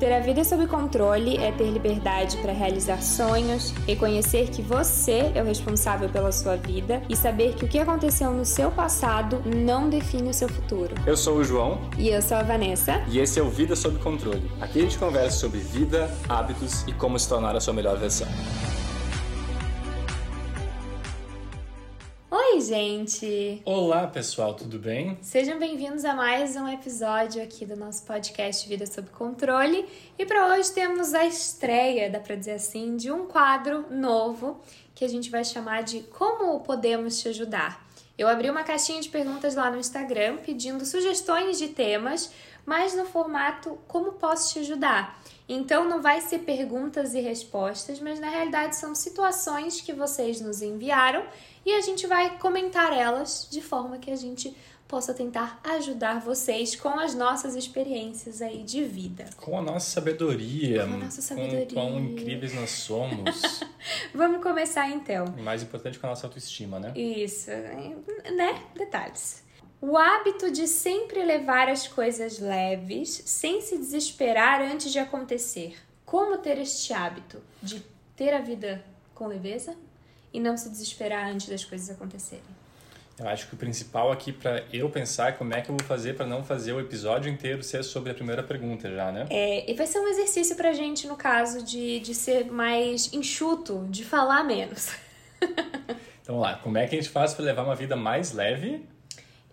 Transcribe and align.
Ter 0.00 0.12
a 0.12 0.20
vida 0.20 0.44
sob 0.44 0.64
controle 0.68 1.36
é 1.38 1.50
ter 1.50 1.68
liberdade 1.72 2.36
para 2.36 2.52
realizar 2.52 3.02
sonhos, 3.02 3.72
reconhecer 3.84 4.48
que 4.48 4.62
você 4.62 5.32
é 5.34 5.42
o 5.42 5.44
responsável 5.44 6.08
pela 6.08 6.30
sua 6.30 6.54
vida 6.54 7.02
e 7.08 7.16
saber 7.16 7.56
que 7.56 7.64
o 7.64 7.68
que 7.68 7.80
aconteceu 7.80 8.32
no 8.32 8.44
seu 8.44 8.70
passado 8.70 9.42
não 9.44 9.90
define 9.90 10.30
o 10.30 10.32
seu 10.32 10.48
futuro. 10.48 10.94
Eu 11.04 11.16
sou 11.16 11.38
o 11.38 11.42
João. 11.42 11.80
E 11.98 12.10
eu 12.10 12.22
sou 12.22 12.36
a 12.36 12.44
Vanessa. 12.44 13.02
E 13.08 13.18
esse 13.18 13.40
é 13.40 13.42
o 13.42 13.50
Vida 13.50 13.74
Sob 13.74 13.98
Controle. 13.98 14.48
Aqui 14.60 14.78
a 14.78 14.82
gente 14.82 14.96
conversa 14.96 15.36
sobre 15.36 15.58
vida, 15.58 16.08
hábitos 16.28 16.86
e 16.86 16.92
como 16.92 17.18
se 17.18 17.28
tornar 17.28 17.56
a 17.56 17.60
sua 17.60 17.74
melhor 17.74 17.98
versão. 17.98 18.28
Gente! 22.68 23.62
Olá, 23.64 24.06
pessoal, 24.06 24.52
tudo 24.52 24.78
bem? 24.78 25.16
Sejam 25.22 25.58
bem-vindos 25.58 26.04
a 26.04 26.12
mais 26.12 26.54
um 26.54 26.68
episódio 26.68 27.42
aqui 27.42 27.64
do 27.64 27.74
nosso 27.74 28.04
podcast 28.04 28.68
Vida 28.68 28.84
Sob 28.84 29.08
Controle. 29.08 29.86
E 30.18 30.26
para 30.26 30.48
hoje 30.48 30.70
temos 30.72 31.14
a 31.14 31.24
estreia, 31.24 32.10
dá 32.10 32.20
para 32.20 32.36
dizer 32.36 32.52
assim, 32.52 32.94
de 32.94 33.10
um 33.10 33.26
quadro 33.26 33.86
novo 33.90 34.60
que 34.94 35.02
a 35.02 35.08
gente 35.08 35.30
vai 35.30 35.44
chamar 35.44 35.82
de 35.82 36.00
Como 36.00 36.60
Podemos 36.60 37.18
Te 37.18 37.28
Ajudar. 37.28 37.88
Eu 38.18 38.28
abri 38.28 38.50
uma 38.50 38.62
caixinha 38.62 39.00
de 39.00 39.08
perguntas 39.08 39.54
lá 39.54 39.70
no 39.70 39.78
Instagram 39.78 40.36
pedindo 40.36 40.84
sugestões 40.84 41.56
de 41.56 41.68
temas, 41.68 42.30
mas 42.66 42.94
no 42.94 43.06
formato 43.06 43.78
Como 43.88 44.12
Posso 44.12 44.52
Te 44.52 44.58
Ajudar? 44.58 45.18
Então 45.48 45.88
não 45.88 46.02
vai 46.02 46.20
ser 46.20 46.40
perguntas 46.40 47.14
e 47.14 47.20
respostas, 47.20 48.00
mas 48.00 48.20
na 48.20 48.28
realidade 48.28 48.76
são 48.76 48.94
situações 48.94 49.80
que 49.80 49.92
vocês 49.92 50.40
nos 50.40 50.60
enviaram 50.60 51.24
e 51.64 51.72
a 51.72 51.80
gente 51.80 52.06
vai 52.06 52.38
comentar 52.38 52.92
elas 52.92 53.48
de 53.50 53.62
forma 53.62 53.98
que 53.98 54.10
a 54.10 54.16
gente 54.16 54.54
possa 54.86 55.12
tentar 55.12 55.60
ajudar 55.64 56.18
vocês 56.20 56.74
com 56.74 56.98
as 56.98 57.14
nossas 57.14 57.54
experiências 57.54 58.40
aí 58.40 58.62
de 58.62 58.84
vida. 58.84 59.26
Com 59.36 59.58
a 59.58 59.62
nossa 59.62 59.90
sabedoria. 59.90 60.86
Com 60.86 60.94
a 60.94 60.96
nossa 60.96 61.20
sabedoria. 61.20 61.66
Com 61.66 61.74
quão 61.74 62.00
incríveis 62.00 62.54
nós 62.54 62.70
somos. 62.70 63.60
Vamos 64.14 64.42
começar 64.42 64.88
então. 64.90 65.26
Mais 65.38 65.62
importante 65.62 65.98
com 65.98 66.06
a 66.06 66.10
nossa 66.10 66.26
autoestima, 66.26 66.80
né? 66.80 66.92
Isso, 66.96 67.50
né? 67.50 68.62
Detalhes. 68.74 69.47
O 69.80 69.96
hábito 69.96 70.50
de 70.50 70.66
sempre 70.66 71.24
levar 71.24 71.68
as 71.68 71.86
coisas 71.86 72.38
leves, 72.38 73.22
sem 73.26 73.60
se 73.60 73.78
desesperar 73.78 74.60
antes 74.60 74.92
de 74.92 74.98
acontecer. 74.98 75.76
Como 76.04 76.38
ter 76.38 76.58
este 76.58 76.92
hábito 76.92 77.40
de 77.62 77.82
ter 78.16 78.34
a 78.34 78.40
vida 78.40 78.84
com 79.14 79.26
leveza? 79.26 79.76
e 80.32 80.40
não 80.40 80.56
se 80.56 80.68
desesperar 80.68 81.28
antes 81.28 81.48
das 81.48 81.64
coisas 81.64 81.90
acontecerem. 81.90 82.44
Eu 83.18 83.28
acho 83.28 83.48
que 83.48 83.54
o 83.54 83.56
principal 83.56 84.12
aqui 84.12 84.32
para 84.32 84.64
eu 84.72 84.88
pensar 84.88 85.30
é 85.30 85.32
como 85.32 85.52
é 85.52 85.60
que 85.60 85.68
eu 85.68 85.76
vou 85.76 85.84
fazer 85.84 86.14
para 86.14 86.24
não 86.24 86.44
fazer 86.44 86.72
o 86.72 86.80
episódio 86.80 87.30
inteiro 87.30 87.64
ser 87.64 87.82
sobre 87.82 88.12
a 88.12 88.14
primeira 88.14 88.44
pergunta 88.44 88.88
já, 88.88 89.10
né? 89.10 89.26
É, 89.28 89.68
e 89.68 89.74
vai 89.74 89.88
ser 89.88 89.98
um 89.98 90.06
exercício 90.06 90.54
pra 90.54 90.72
gente, 90.72 91.08
no 91.08 91.16
caso, 91.16 91.64
de, 91.64 91.98
de 91.98 92.14
ser 92.14 92.44
mais 92.44 93.12
enxuto, 93.12 93.84
de 93.90 94.04
falar 94.04 94.44
menos. 94.44 94.92
então 95.42 96.36
vamos 96.36 96.42
lá, 96.42 96.56
como 96.58 96.78
é 96.78 96.86
que 96.86 96.94
a 96.94 97.00
gente 97.00 97.10
faz 97.10 97.34
para 97.34 97.44
levar 97.44 97.64
uma 97.64 97.74
vida 97.74 97.96
mais 97.96 98.30
leve? 98.32 98.86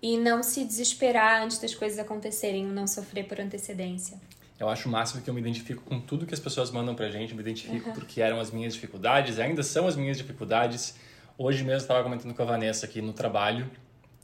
E 0.06 0.20
não 0.20 0.44
se 0.44 0.64
desesperar 0.64 1.42
antes 1.42 1.58
das 1.58 1.74
coisas 1.74 1.98
acontecerem, 1.98 2.64
não 2.64 2.86
sofrer 2.86 3.24
por 3.28 3.42
antecedência. 3.42 4.20
Eu 4.60 4.70
acho 4.70 4.88
o 4.88 4.92
máximo 4.92 5.24
que 5.24 5.28
eu 5.28 5.34
me 5.34 5.42
identifico 5.42 5.82
com 5.82 6.00
tudo 6.00 6.28
que 6.28 6.34
as 6.36 6.40
pessoas 6.40 6.70
mandam 6.70 6.94
pra 6.94 7.10
gente, 7.10 7.32
eu 7.32 7.36
me 7.36 7.42
identifico 7.42 7.90
uhum. 7.90 7.96
porque 7.96 8.22
eram 8.22 8.40
as 8.40 8.52
minhas 8.52 8.76
dificuldades, 8.76 9.40
ainda 9.40 9.64
são 9.64 9.88
as 9.88 9.96
minhas 9.96 10.16
dificuldades. 10.16 10.94
Hoje 11.36 11.64
mesmo 11.64 11.80
estava 11.80 12.04
comentando 12.04 12.36
com 12.36 12.42
a 12.44 12.46
Vanessa 12.46 12.86
aqui 12.86 13.02
no 13.02 13.14
trabalho, 13.14 13.68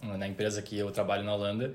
na 0.04 0.28
empresa 0.28 0.62
que 0.62 0.78
eu 0.78 0.92
trabalho 0.92 1.24
na 1.24 1.34
Holanda. 1.34 1.74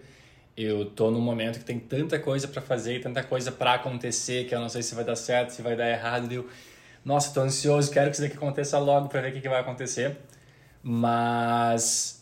Eu 0.56 0.86
tô 0.88 1.10
num 1.10 1.20
momento 1.20 1.58
que 1.58 1.64
tem 1.64 1.80
tanta 1.80 2.16
coisa 2.16 2.46
para 2.46 2.62
fazer 2.62 2.98
e 2.98 3.00
tanta 3.00 3.24
coisa 3.24 3.50
para 3.50 3.74
acontecer 3.74 4.46
que 4.46 4.54
eu 4.54 4.60
não 4.60 4.68
sei 4.68 4.84
se 4.84 4.94
vai 4.94 5.02
dar 5.02 5.16
certo, 5.16 5.50
se 5.50 5.62
vai 5.62 5.74
dar 5.74 5.90
errado. 5.90 6.30
Eu, 6.30 6.48
nossa, 7.04 7.34
tô 7.34 7.40
ansioso, 7.40 7.90
quero 7.90 8.06
que 8.06 8.12
isso 8.12 8.22
daqui 8.22 8.36
aconteça 8.36 8.78
logo 8.78 9.08
para 9.08 9.20
ver 9.20 9.30
o 9.30 9.32
que, 9.32 9.40
que 9.40 9.48
vai 9.48 9.62
acontecer. 9.62 10.16
Mas 10.80 12.15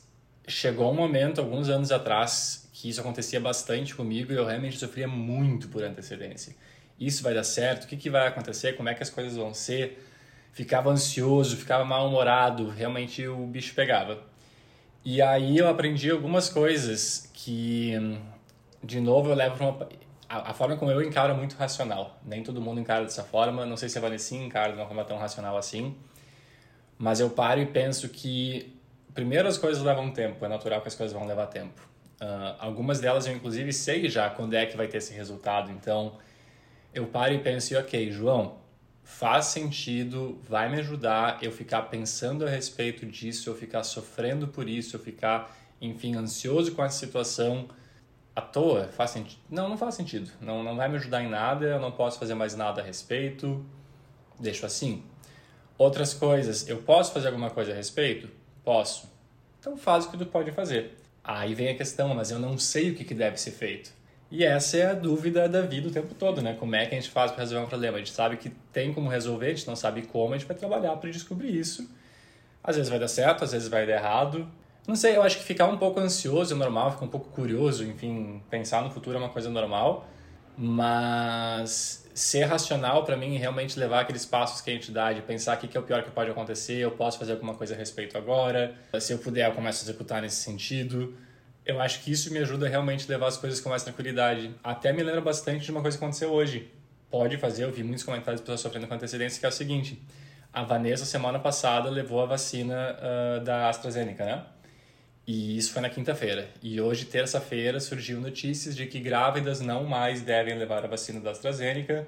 chegou 0.47 0.91
um 0.91 0.95
momento, 0.95 1.41
alguns 1.41 1.69
anos 1.69 1.91
atrás, 1.93 2.69
que 2.73 2.89
isso 2.89 3.01
acontecia 3.01 3.41
bastante 3.41 3.95
comigo 3.95 4.33
e 4.33 4.37
eu 4.37 4.45
realmente 4.45 4.79
sofria 4.79 5.09
muito 5.09 5.69
por 5.69 5.83
antecedência. 5.83 6.55
Isso 6.99 7.23
vai 7.23 7.35
dar 7.35 7.45
certo? 7.45 7.85
O 7.85 7.87
que, 7.87 7.97
que 7.97 8.11
vai 8.11 8.27
acontecer? 8.27 8.75
Como 8.75 8.89
é 8.89 8.95
que 8.95 9.03
as 9.03 9.11
coisas 9.11 9.37
vão 9.37 9.53
ser? 9.53 10.05
Ficava 10.53 10.91
ansioso, 10.91 11.57
ficava 11.57 11.85
mal-humorado, 11.85 12.69
realmente 12.69 13.27
o 13.27 13.47
bicho 13.47 13.75
pegava. 13.75 14.23
E 15.05 15.21
aí 15.21 15.59
eu 15.59 15.69
aprendi 15.69 16.11
algumas 16.11 16.49
coisas 16.49 17.29
que, 17.35 17.93
de 18.83 19.01
novo, 19.01 19.31
eu 19.31 19.35
levo 19.35 19.57
para 19.57 19.67
uma. 19.67 19.89
A, 20.27 20.55
forma 20.55 20.77
como 20.77 20.91
eu 20.91 21.03
encaro 21.03 21.33
é 21.33 21.37
muito 21.37 21.57
racional. 21.57 22.19
Nem 22.25 22.43
todo 22.43 22.61
mundo 22.61 22.81
encara 22.81 23.05
dessa 23.05 23.23
forma. 23.23 23.67
Não 23.67 23.77
sei 23.77 23.89
se 23.89 23.99
a 23.99 24.01
Vanessa 24.01 24.35
encara 24.35 24.73
de 24.73 24.79
uma 24.79 24.87
forma 24.87 25.05
tão 25.05 25.19
racional 25.19 25.57
assim. 25.57 25.95
Mas 26.97 27.21
eu 27.21 27.29
paro 27.31 27.61
e 27.61 27.67
penso 27.67 28.09
que, 28.09 28.75
primeiro, 29.15 29.49
as 29.49 29.57
coisas 29.57 29.83
levam 29.83 30.11
tempo. 30.11 30.45
É 30.45 30.49
natural 30.49 30.81
que 30.83 30.89
as 30.89 30.95
coisas 30.95 31.17
vão 31.17 31.27
levar 31.27 31.47
tempo. 31.47 31.81
Uh, 32.21 32.57
algumas 32.59 33.01
delas 33.01 33.27
eu, 33.27 33.35
inclusive, 33.35 33.73
sei 33.73 34.09
já 34.09 34.29
quando 34.29 34.55
é 34.55 34.67
que 34.67 34.77
vai 34.77 34.89
ter 34.89 34.99
esse 34.99 35.15
resultado. 35.15 35.71
Então, 35.71 36.19
eu 36.93 37.07
paro 37.07 37.33
e 37.33 37.39
penso, 37.39 37.77
ok, 37.77 38.11
João, 38.11 38.57
faz 39.03 39.47
sentido, 39.47 40.41
vai 40.49 40.69
me 40.71 40.79
ajudar 40.79 41.39
eu 41.43 41.53
ficar 41.53 41.83
pensando 41.83 42.47
a 42.47 42.51
respeito 42.51 43.05
disso, 43.07 43.51
eu 43.51 43.55
ficar 43.55 43.85
sofrendo 43.85 44.49
por 44.49 44.69
isso, 44.69 44.97
eu 44.97 45.01
ficar, 45.01 45.55
enfim, 45.81 46.15
ansioso 46.17 46.73
com 46.75 46.85
essa 46.85 46.99
situação 46.99 47.69
à 48.35 48.41
toa? 48.41 48.89
Faz 48.89 49.11
sentido? 49.11 49.41
Não, 49.51 49.69
não 49.69 49.77
faz 49.77 49.95
sentido. 49.95 50.31
Não, 50.41 50.63
não 50.63 50.77
vai 50.77 50.89
me 50.89 50.97
ajudar 50.97 51.23
em 51.23 51.29
nada, 51.29 51.67
eu 51.67 51.81
não 51.81 51.93
posso 51.93 52.19
fazer 52.19 52.35
mais 52.35 52.55
nada 52.55 52.81
a 52.81 52.85
respeito. 52.85 53.65
Deixo 54.41 54.65
assim. 54.65 55.05
Outras 55.77 56.15
coisas, 56.15 56.69
eu 56.69 56.79
posso 56.83 57.13
fazer 57.13 57.29
alguma 57.29 57.51
coisa 57.51 57.73
a 57.73 57.75
respeito? 57.75 58.29
Posso. 58.65 59.09
Então 59.61 59.77
faz 59.77 60.07
o 60.07 60.11
que 60.11 60.17
tu 60.17 60.27
pode 60.27 60.51
fazer. 60.53 60.97
Aí 61.23 61.55
vem 61.55 61.69
a 61.69 61.75
questão, 61.75 62.15
mas 62.15 62.31
eu 62.31 62.39
não 62.39 62.59
sei 62.59 62.91
o 62.91 62.95
que, 62.95 63.05
que 63.05 63.15
deve 63.15 63.39
ser 63.39 63.51
feito. 63.51 63.91
E 64.31 64.45
essa 64.45 64.77
é 64.77 64.87
a 64.91 64.95
dúvida 64.95 65.49
da 65.49 65.63
vida 65.63 65.89
o 65.89 65.91
tempo 65.91 66.15
todo, 66.15 66.43
né? 66.43 66.57
Como 66.59 66.75
é 66.75 66.87
que 66.87 66.95
a 66.95 67.01
gente 67.01 67.11
faz 67.11 67.31
para 67.31 67.41
resolver 67.41 67.65
um 67.65 67.69
problema? 67.69 67.97
A 67.97 68.01
gente 68.01 68.13
sabe 68.13 68.37
que 68.37 68.51
tem 68.73 68.93
como 68.93 69.09
resolver, 69.09 69.47
a 69.47 69.55
gente 69.55 69.67
não 69.67 69.77
sabe 69.77 70.03
como, 70.03 70.35
a 70.35 70.39
gente 70.39 70.47
vai 70.47 70.57
trabalhar 70.57 70.97
para 70.97 71.11
descobrir 71.11 71.57
isso. 71.57 71.89
Às 72.63 72.77
vezes 72.77 72.91
vai 72.91 72.99
dar 72.99 73.09
certo, 73.09 73.45
às 73.45 73.53
vezes 73.53 73.69
vai 73.69 73.87
dar 73.87 73.93
errado. 73.93 74.49
Não 74.87 74.97
sei, 74.97 75.17
eu 75.17 75.23
acho 75.23 75.39
que 75.39 75.45
ficar 75.45 75.67
um 75.67 75.79
pouco 75.79 76.01
ansioso 76.01 76.55
é 76.55 76.57
normal, 76.57 76.93
ficar 76.93 77.05
um 77.05 77.09
pouco 77.09 77.31
curioso, 77.31 77.85
enfim, 77.85 78.43
pensar 78.51 78.83
no 78.83 78.91
futuro 78.91 79.17
é 79.17 79.21
uma 79.21 79.29
coisa 79.31 79.49
normal. 79.49 80.07
Mas 80.59 82.04
ser 82.15 82.45
racional 82.45 83.05
para 83.05 83.17
mim 83.17 83.37
realmente 83.37 83.79
levar 83.79 84.01
aqueles 84.01 84.25
passos 84.25 84.61
que 84.61 84.71
a 84.71 84.73
gente 84.73 84.93
dá 84.93 85.13
de 85.13 85.21
pensar 85.21 85.57
o 85.57 85.61
que 85.61 85.77
é 85.77 85.81
o 85.81 85.83
pior 85.83 86.05
que 86.05 86.13
pode 86.13 86.31
acontecer, 86.31 86.77
eu 86.77 86.93
posso 86.93 87.19
fazer 87.19 87.33
alguma 87.33 87.55
coisa 87.55 87.75
a 87.75 87.77
respeito 87.77 88.17
agora, 88.17 88.73
se 89.01 89.13
eu 89.13 89.19
puder 89.19 89.49
eu 89.49 89.53
começo 89.53 89.85
a 89.85 89.91
executar 89.91 90.23
nesse 90.23 90.37
sentido. 90.37 91.17
Eu 91.67 91.81
acho 91.81 92.03
que 92.05 92.13
isso 92.13 92.33
me 92.33 92.39
ajuda 92.39 92.69
realmente 92.69 93.05
a 93.07 93.09
levar 93.09 93.27
as 93.27 93.37
coisas 93.37 93.61
com 93.61 93.69
mais 93.69 93.83
tranquilidade. 93.83 94.55
Até 94.63 94.93
me 94.93 95.03
lembra 95.03 95.23
bastante 95.23 95.65
de 95.65 95.71
uma 95.73 95.81
coisa 95.81 95.99
que 95.99 96.05
aconteceu 96.05 96.31
hoje. 96.31 96.71
Pode 97.11 97.37
fazer, 97.39 97.65
eu 97.65 97.73
vi 97.73 97.83
muitos 97.83 98.05
comentários 98.05 98.41
de 98.41 98.45
pessoas 98.45 98.61
sofrendo 98.61 98.87
com 98.87 98.95
antecedência, 98.95 99.41
que 99.41 99.47
é 99.47 99.49
o 99.49 99.53
seguinte. 99.53 100.01
A 100.53 100.63
Vanessa, 100.63 101.05
semana 101.05 101.39
passada, 101.39 101.91
levou 101.91 102.23
a 102.23 102.27
vacina 102.27 102.97
uh, 102.97 103.43
da 103.43 103.69
AstraZeneca, 103.69 104.25
né? 104.25 104.45
E 105.27 105.57
isso 105.57 105.73
foi 105.73 105.81
na 105.81 105.89
quinta-feira. 105.89 106.49
E 106.63 106.81
hoje, 106.81 107.07
terça-feira, 107.07 107.81
surgiu 107.81 108.21
notícias 108.21 108.77
de 108.77 108.87
que 108.87 109.01
grávidas 109.01 109.61
não 109.61 109.85
mais 109.85 110.21
devem 110.21 110.57
levar 110.59 110.85
a 110.85 110.87
vacina 110.87 111.19
da 111.21 111.31
AstraZeneca 111.31 112.07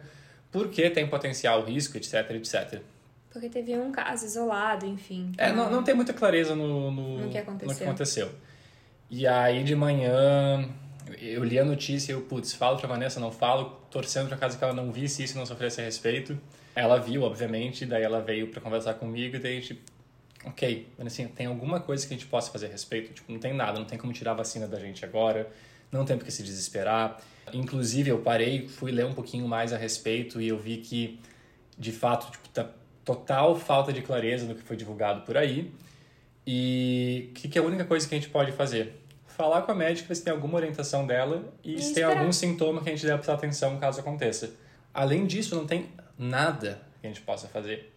porque 0.52 0.88
tem 0.90 1.06
potencial 1.06 1.64
risco, 1.64 1.96
etc, 1.96 2.30
etc. 2.30 2.80
Porque 3.30 3.48
teve 3.48 3.76
um 3.76 3.92
caso 3.92 4.24
isolado, 4.24 4.86
enfim. 4.86 5.32
É, 5.36 5.52
não, 5.52 5.70
não 5.70 5.82
tem 5.82 5.94
muita 5.94 6.12
clareza 6.12 6.54
no, 6.54 6.90
no, 6.90 7.18
no, 7.20 7.28
que 7.28 7.38
aconteceu. 7.38 7.68
no 7.68 7.76
que 7.76 7.84
aconteceu. 7.84 8.30
E 9.10 9.26
aí, 9.26 9.62
de 9.62 9.74
manhã, 9.74 10.68
eu 11.20 11.44
li 11.44 11.58
a 11.58 11.64
notícia 11.64 12.12
e 12.12 12.14
eu, 12.14 12.22
putz, 12.22 12.54
falo 12.54 12.78
pra 12.78 12.88
Vanessa, 12.88 13.20
não 13.20 13.30
falo, 13.30 13.78
torcendo 13.90 14.28
pra 14.28 14.36
casa 14.36 14.56
que 14.56 14.64
ela 14.64 14.72
não 14.72 14.90
visse 14.90 15.22
isso 15.22 15.34
e 15.34 15.38
não 15.38 15.46
sofresse 15.46 15.80
a 15.80 15.84
respeito. 15.84 16.38
Ela 16.74 16.98
viu, 16.98 17.22
obviamente, 17.22 17.86
daí 17.86 18.02
ela 18.02 18.20
veio 18.20 18.48
para 18.48 18.60
conversar 18.60 18.94
comigo 18.94 19.36
e 19.36 19.38
daí 19.38 19.58
a 19.58 19.60
gente 19.60 19.82
ok, 20.46 20.88
mas 20.96 21.08
assim, 21.08 21.26
tem 21.28 21.46
alguma 21.46 21.80
coisa 21.80 22.06
que 22.06 22.14
a 22.14 22.16
gente 22.16 22.28
possa 22.28 22.50
fazer 22.50 22.66
a 22.66 22.68
respeito? 22.68 23.12
Tipo, 23.12 23.32
não 23.32 23.38
tem 23.38 23.52
nada, 23.52 23.78
não 23.78 23.86
tem 23.86 23.98
como 23.98 24.12
tirar 24.12 24.30
a 24.30 24.34
vacina 24.34 24.66
da 24.66 24.78
gente 24.78 25.04
agora, 25.04 25.50
não 25.90 26.04
tem 26.04 26.16
por 26.16 26.24
que 26.24 26.30
se 26.30 26.42
desesperar. 26.42 27.20
Inclusive, 27.52 28.10
eu 28.10 28.18
parei, 28.18 28.68
fui 28.68 28.92
ler 28.92 29.04
um 29.04 29.12
pouquinho 29.12 29.46
mais 29.46 29.72
a 29.72 29.76
respeito 29.76 30.40
e 30.40 30.48
eu 30.48 30.58
vi 30.58 30.78
que, 30.78 31.20
de 31.76 31.92
fato, 31.92 32.30
tipo, 32.30 32.48
tá 32.50 32.70
total 33.04 33.56
falta 33.56 33.92
de 33.92 34.02
clareza 34.02 34.46
no 34.46 34.54
que 34.54 34.62
foi 34.62 34.76
divulgado 34.76 35.22
por 35.22 35.36
aí. 35.36 35.72
E 36.46 37.28
o 37.30 37.34
que, 37.34 37.48
que 37.48 37.58
é 37.58 37.62
a 37.62 37.64
única 37.64 37.84
coisa 37.84 38.08
que 38.08 38.14
a 38.14 38.18
gente 38.18 38.30
pode 38.30 38.52
fazer? 38.52 39.00
Falar 39.26 39.62
com 39.62 39.72
a 39.72 39.74
médica 39.74 40.14
se 40.14 40.22
tem 40.22 40.32
alguma 40.32 40.56
orientação 40.56 41.06
dela 41.06 41.52
e, 41.62 41.74
e 41.74 41.82
se 41.82 41.92
tem 41.92 42.04
algum 42.04 42.32
sintoma 42.32 42.82
que 42.82 42.88
a 42.88 42.92
gente 42.92 43.04
deve 43.04 43.18
prestar 43.18 43.34
atenção 43.34 43.78
caso 43.78 44.00
aconteça. 44.00 44.54
Além 44.94 45.26
disso, 45.26 45.54
não 45.54 45.66
tem 45.66 45.88
nada 46.16 46.80
que 47.00 47.06
a 47.06 47.10
gente 47.10 47.20
possa 47.20 47.46
fazer. 47.48 47.92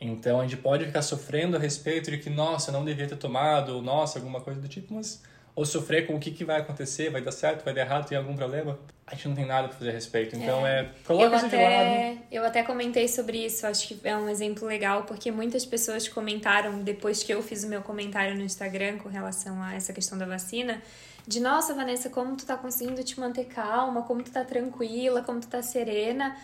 Então 0.00 0.40
a 0.40 0.42
gente 0.42 0.56
pode 0.56 0.84
ficar 0.84 1.02
sofrendo 1.02 1.56
a 1.56 1.60
respeito 1.60 2.10
de 2.10 2.18
que, 2.18 2.28
nossa, 2.28 2.70
não 2.70 2.84
devia 2.84 3.06
ter 3.06 3.16
tomado, 3.16 3.76
ou 3.76 3.82
nossa, 3.82 4.18
alguma 4.18 4.40
coisa 4.40 4.60
do 4.60 4.68
tipo, 4.68 4.94
mas 4.94 5.22
ou 5.56 5.64
sofrer 5.64 6.06
com 6.06 6.14
o 6.14 6.20
que, 6.20 6.30
que 6.30 6.44
vai 6.44 6.60
acontecer, 6.60 7.08
vai 7.08 7.22
dar 7.22 7.32
certo, 7.32 7.64
vai 7.64 7.72
dar 7.72 7.80
errado, 7.80 8.06
tem 8.06 8.18
algum 8.18 8.36
problema. 8.36 8.78
a 9.06 9.14
gente 9.14 9.28
não 9.28 9.34
tem 9.34 9.46
nada 9.46 9.68
para 9.68 9.78
fazer 9.78 9.88
a 9.88 9.92
respeito. 9.94 10.36
Então 10.36 10.66
é, 10.66 10.80
é 10.80 10.90
coloca 11.02 11.34
isso 11.34 11.46
até, 11.46 11.56
de 11.56 12.14
lado. 12.14 12.20
Eu 12.30 12.44
até 12.44 12.62
comentei 12.62 13.08
sobre 13.08 13.42
isso, 13.42 13.66
acho 13.66 13.88
que 13.88 13.98
é 14.06 14.14
um 14.14 14.28
exemplo 14.28 14.68
legal, 14.68 15.04
porque 15.04 15.30
muitas 15.32 15.64
pessoas 15.64 16.06
comentaram 16.06 16.82
depois 16.82 17.22
que 17.22 17.32
eu 17.32 17.42
fiz 17.42 17.64
o 17.64 17.68
meu 17.68 17.80
comentário 17.80 18.36
no 18.36 18.42
Instagram 18.42 18.98
com 18.98 19.08
relação 19.08 19.62
a 19.62 19.74
essa 19.74 19.94
questão 19.94 20.18
da 20.18 20.26
vacina, 20.26 20.82
de 21.26 21.40
nossa, 21.40 21.72
Vanessa, 21.72 22.10
como 22.10 22.36
tu 22.36 22.44
tá 22.44 22.56
conseguindo 22.56 23.02
te 23.02 23.18
manter 23.18 23.46
calma, 23.46 24.02
como 24.02 24.22
tu 24.22 24.30
tá 24.30 24.44
tranquila, 24.44 25.22
como 25.22 25.40
tu 25.40 25.48
tá 25.48 25.62
serena. 25.62 26.36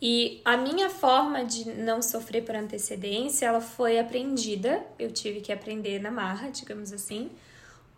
E 0.00 0.42
a 0.44 0.56
minha 0.56 0.90
forma 0.90 1.44
de 1.44 1.70
não 1.70 2.02
sofrer 2.02 2.44
por 2.44 2.54
antecedência, 2.54 3.46
ela 3.46 3.60
foi 3.60 3.98
aprendida, 3.98 4.84
eu 4.98 5.10
tive 5.10 5.40
que 5.40 5.50
aprender 5.50 6.00
na 6.00 6.10
marra, 6.10 6.50
digamos 6.50 6.92
assim, 6.92 7.30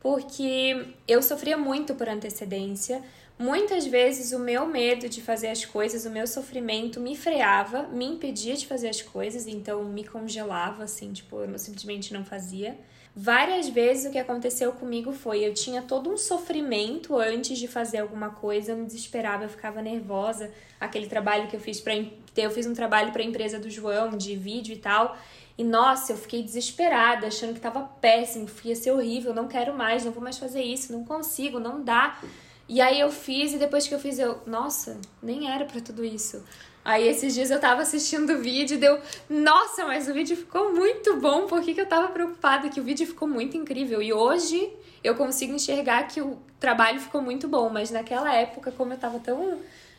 porque 0.00 0.94
eu 1.08 1.20
sofria 1.20 1.56
muito 1.56 1.94
por 1.96 2.08
antecedência. 2.08 3.02
Muitas 3.36 3.84
vezes 3.84 4.32
o 4.32 4.38
meu 4.38 4.66
medo 4.66 5.08
de 5.08 5.20
fazer 5.20 5.48
as 5.48 5.64
coisas, 5.64 6.04
o 6.04 6.10
meu 6.10 6.26
sofrimento 6.26 7.00
me 7.00 7.16
freava, 7.16 7.82
me 7.84 8.04
impedia 8.04 8.56
de 8.56 8.66
fazer 8.66 8.88
as 8.88 9.02
coisas, 9.02 9.46
então 9.48 9.84
me 9.84 10.04
congelava 10.04 10.84
assim, 10.84 11.12
tipo, 11.12 11.40
eu 11.42 11.58
simplesmente 11.58 12.12
não 12.12 12.24
fazia. 12.24 12.78
Várias 13.20 13.68
vezes 13.68 14.06
o 14.06 14.12
que 14.12 14.18
aconteceu 14.18 14.70
comigo 14.70 15.12
foi 15.12 15.44
eu 15.44 15.52
tinha 15.52 15.82
todo 15.82 16.08
um 16.08 16.16
sofrimento 16.16 17.16
antes 17.16 17.58
de 17.58 17.66
fazer 17.66 17.98
alguma 17.98 18.30
coisa, 18.30 18.70
eu 18.70 18.76
me 18.76 18.86
desesperava, 18.86 19.42
eu 19.42 19.48
ficava 19.48 19.82
nervosa. 19.82 20.52
Aquele 20.78 21.08
trabalho 21.08 21.48
que 21.48 21.56
eu 21.56 21.58
fiz 21.58 21.80
para 21.80 21.94
eu 21.96 22.50
fiz 22.52 22.64
um 22.64 22.74
trabalho 22.74 23.10
para 23.10 23.20
a 23.20 23.24
empresa 23.24 23.58
do 23.58 23.68
João 23.68 24.10
de 24.10 24.36
vídeo 24.36 24.72
e 24.72 24.78
tal. 24.78 25.18
E 25.58 25.64
nossa, 25.64 26.12
eu 26.12 26.16
fiquei 26.16 26.44
desesperada, 26.44 27.26
achando 27.26 27.54
que 27.54 27.60
tava 27.60 27.80
péssimo, 28.00 28.46
ia 28.64 28.76
ser 28.76 28.92
horrível, 28.92 29.34
não 29.34 29.48
quero 29.48 29.74
mais, 29.74 30.04
não 30.04 30.12
vou 30.12 30.22
mais 30.22 30.38
fazer 30.38 30.62
isso, 30.62 30.92
não 30.92 31.04
consigo, 31.04 31.58
não 31.58 31.82
dá. 31.82 32.20
E 32.68 32.80
aí 32.80 33.00
eu 33.00 33.10
fiz 33.10 33.52
e 33.52 33.58
depois 33.58 33.88
que 33.88 33.94
eu 33.96 33.98
fiz 33.98 34.20
eu, 34.20 34.40
nossa, 34.46 34.96
nem 35.20 35.50
era 35.50 35.64
para 35.64 35.80
tudo 35.80 36.04
isso. 36.04 36.44
Aí 36.88 37.06
esses 37.06 37.34
dias 37.34 37.50
eu 37.50 37.60
tava 37.60 37.82
assistindo 37.82 38.32
o 38.32 38.38
vídeo 38.38 38.76
e 38.76 38.80
deu, 38.80 38.98
nossa, 39.28 39.84
mas 39.84 40.08
o 40.08 40.14
vídeo 40.14 40.34
ficou 40.34 40.72
muito 40.72 41.20
bom, 41.20 41.46
por 41.46 41.60
que, 41.60 41.74
que 41.74 41.80
eu 41.82 41.86
tava 41.86 42.08
preocupada? 42.08 42.70
Que 42.70 42.80
o 42.80 42.82
vídeo 42.82 43.06
ficou 43.06 43.28
muito 43.28 43.58
incrível. 43.58 44.00
E 44.00 44.10
hoje 44.10 44.72
eu 45.04 45.14
consigo 45.14 45.52
enxergar 45.52 46.04
que 46.04 46.22
o 46.22 46.38
trabalho 46.58 46.98
ficou 46.98 47.20
muito 47.20 47.46
bom, 47.46 47.68
mas 47.68 47.90
naquela 47.90 48.34
época, 48.34 48.72
como 48.72 48.94
eu 48.94 48.96
tava 48.96 49.18
tão 49.18 49.58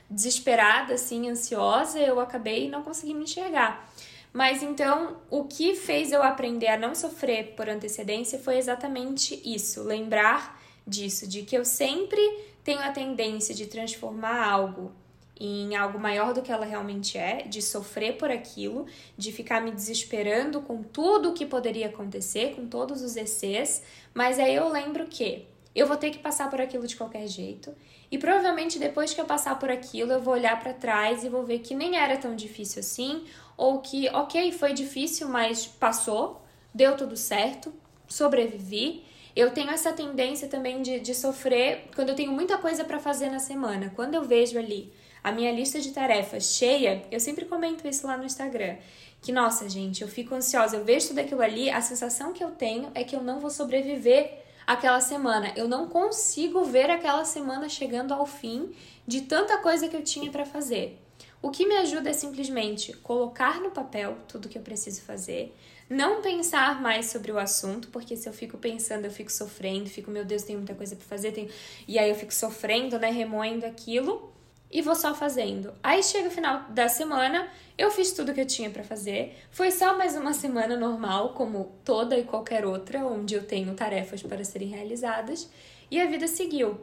desesperada, 0.10 0.96
assim, 0.96 1.30
ansiosa, 1.30 2.00
eu 2.00 2.20
acabei 2.20 2.68
não 2.68 2.82
conseguindo 2.82 3.22
enxergar. 3.22 3.88
Mas 4.34 4.64
então, 4.64 5.18
o 5.30 5.44
que 5.44 5.76
fez 5.76 6.12
eu 6.12 6.24
aprender 6.24 6.70
a 6.70 6.78
não 6.78 6.96
sofrer 6.96 7.54
por 7.56 7.70
antecedência 7.70 8.40
foi 8.40 8.58
exatamente 8.58 9.40
isso, 9.46 9.84
lembrar 9.84 10.60
disso, 10.88 11.28
de 11.28 11.44
que 11.44 11.56
eu 11.56 11.64
sempre 11.64 12.20
tenho 12.64 12.80
a 12.80 12.90
tendência 12.90 13.54
de 13.54 13.68
transformar 13.68 14.44
algo 14.44 14.92
em 15.40 15.76
algo 15.76 15.98
maior 15.98 16.34
do 16.34 16.42
que 16.42 16.52
ela 16.52 16.66
realmente 16.66 17.18
é, 17.18 17.44
de 17.44 17.62
sofrer 17.62 18.18
por 18.18 18.30
aquilo, 18.30 18.86
de 19.18 19.32
ficar 19.32 19.62
me 19.62 19.72
desesperando 19.72 20.62
com 20.62 20.84
tudo 20.84 21.30
o 21.30 21.34
que 21.34 21.46
poderia 21.46 21.88
acontecer, 21.88 22.56
com 22.56 22.68
todos 22.68 23.02
os 23.02 23.16
excessos, 23.16 23.82
mas 24.14 24.38
aí 24.38 24.54
eu 24.54 24.70
lembro 24.70 25.06
que 25.08 25.48
eu 25.74 25.88
vou 25.88 25.96
ter 25.96 26.10
que 26.10 26.20
passar 26.20 26.50
por 26.50 26.60
aquilo 26.60 26.86
de 26.86 26.96
qualquer 26.96 27.28
jeito. 27.28 27.74
E 28.12 28.18
provavelmente 28.18 28.80
depois 28.80 29.14
que 29.14 29.22
eu 29.22 29.26
passar 29.26 29.58
por 29.58 29.70
aquilo, 29.70 30.12
eu 30.12 30.22
vou 30.22 30.34
olhar 30.34 30.60
para 30.60 30.74
trás 30.74 31.24
e 31.24 31.30
vou 31.30 31.44
ver 31.44 31.60
que 31.60 31.76
nem 31.76 31.96
era 31.96 32.18
tão 32.18 32.36
difícil 32.36 32.80
assim, 32.80 33.24
ou 33.56 33.80
que, 33.80 34.10
ok, 34.10 34.52
foi 34.52 34.74
difícil, 34.74 35.30
mas 35.30 35.68
passou, 35.68 36.42
deu 36.74 36.98
tudo 36.98 37.16
certo, 37.16 37.72
sobrevivi. 38.08 39.04
Eu 39.36 39.52
tenho 39.52 39.70
essa 39.70 39.94
tendência 39.94 40.48
também 40.48 40.82
de, 40.82 41.00
de 41.00 41.14
sofrer 41.14 41.86
quando 41.96 42.10
eu 42.10 42.16
tenho 42.16 42.32
muita 42.32 42.58
coisa 42.58 42.84
para 42.84 43.00
fazer 43.00 43.30
na 43.30 43.40
semana. 43.40 43.94
Quando 43.96 44.16
eu 44.16 44.24
vejo 44.24 44.58
ali 44.58 44.92
a 45.24 45.31
minha 45.31 45.51
lista 45.51 45.80
de 45.80 45.92
tarefas 45.92 46.56
cheia, 46.56 47.04
eu 47.12 47.19
sempre 47.19 47.45
comento 47.45 47.88
isso 47.88 48.07
lá 48.07 48.18
no 48.18 48.25
Instagram. 48.25 48.77
Que, 49.21 49.31
nossa, 49.31 49.68
gente, 49.68 50.01
eu 50.01 50.07
fico 50.07 50.33
ansiosa, 50.33 50.77
eu 50.77 50.86
vejo 50.86 51.10
tudo 51.10 51.19
aquilo 51.19 51.42
ali, 51.42 51.69
a 51.69 51.81
sensação 51.81 52.31
que 52.31 52.44
eu 52.44 52.51
tenho 52.51 52.89
é 52.95 53.04
que 53.04 53.16
eu 53.16 53.21
não 53.21 53.39
vou 53.39 53.50
sobreviver 53.50 54.39
aquela 54.66 55.01
semana. 55.01 55.51
Eu 55.56 55.68
não 55.68 55.88
consigo 55.89 56.63
ver 56.63 56.89
aquela 56.89 57.25
semana 57.25 57.68
chegando 57.68 58.13
ao 58.13 58.25
fim 58.25 58.71
de 59.06 59.21
tanta 59.21 59.57
coisa 59.57 59.88
que 59.88 59.95
eu 59.95 60.04
tinha 60.04 60.31
para 60.31 60.45
fazer. 60.45 60.98
O 61.42 61.50
que 61.50 61.66
me 61.66 61.75
ajuda 61.77 62.10
é 62.10 62.13
simplesmente 62.13 62.94
colocar 62.94 63.62
no 63.62 63.71
papel 63.71 64.18
tudo 64.27 64.50
que 64.50 64.57
eu 64.57 64.62
preciso 64.62 65.01
fazer, 65.01 65.56
não 65.89 66.21
pensar 66.21 66.81
mais 66.81 67.07
sobre 67.07 67.31
o 67.31 67.39
assunto, 67.39 67.88
porque 67.89 68.16
se 68.16 68.27
eu 68.27 68.33
fico 68.33 68.57
pensando, 68.57 69.06
eu 69.06 69.12
fico 69.12 69.31
sofrendo, 69.31 69.89
fico, 69.89 70.12
meu 70.12 70.24
Deus, 70.24 70.44
tem 70.44 70.56
muita 70.56 70.75
coisa 70.75 70.95
para 70.95 71.06
fazer, 71.06 71.31
tenho... 71.31 71.50
e 71.88 71.98
aí 71.98 72.10
eu 72.10 72.16
fico 72.16 72.33
sofrendo, 72.33 73.00
né, 73.00 73.10
remoendo 73.10 73.66
aquilo 73.66 74.31
e 74.71 74.81
vou 74.81 74.95
só 74.95 75.16
fazendo. 75.16 75.74
Aí 75.81 76.04
chega 76.04 76.27
o 76.27 76.31
final 76.31 76.63
da 76.69 76.88
semana, 76.88 77.48
eu 77.77 77.89
fiz 77.89 78.12
tudo 78.12 78.33
que 78.33 78.42
eu 78.42 78.45
tinha 78.45 78.69
para 78.69 78.83
fazer. 78.83 79.36
Foi 79.51 79.71
só 79.71 79.98
mais 79.98 80.16
uma 80.16 80.33
semana 80.33 80.77
normal, 80.77 81.33
como 81.33 81.75
toda 81.83 82.18
e 82.18 82.24
qualquer 82.24 82.66
outra, 82.66 83.06
onde 83.06 83.33
eu 83.33 83.44
tenho 83.44 83.74
tarefas 83.74 84.21
para 84.21 84.44
serem 84.44 84.69
realizadas, 84.69 85.50
e 85.89 86.00
a 86.00 86.06
vida 86.06 86.27
seguiu. 86.27 86.80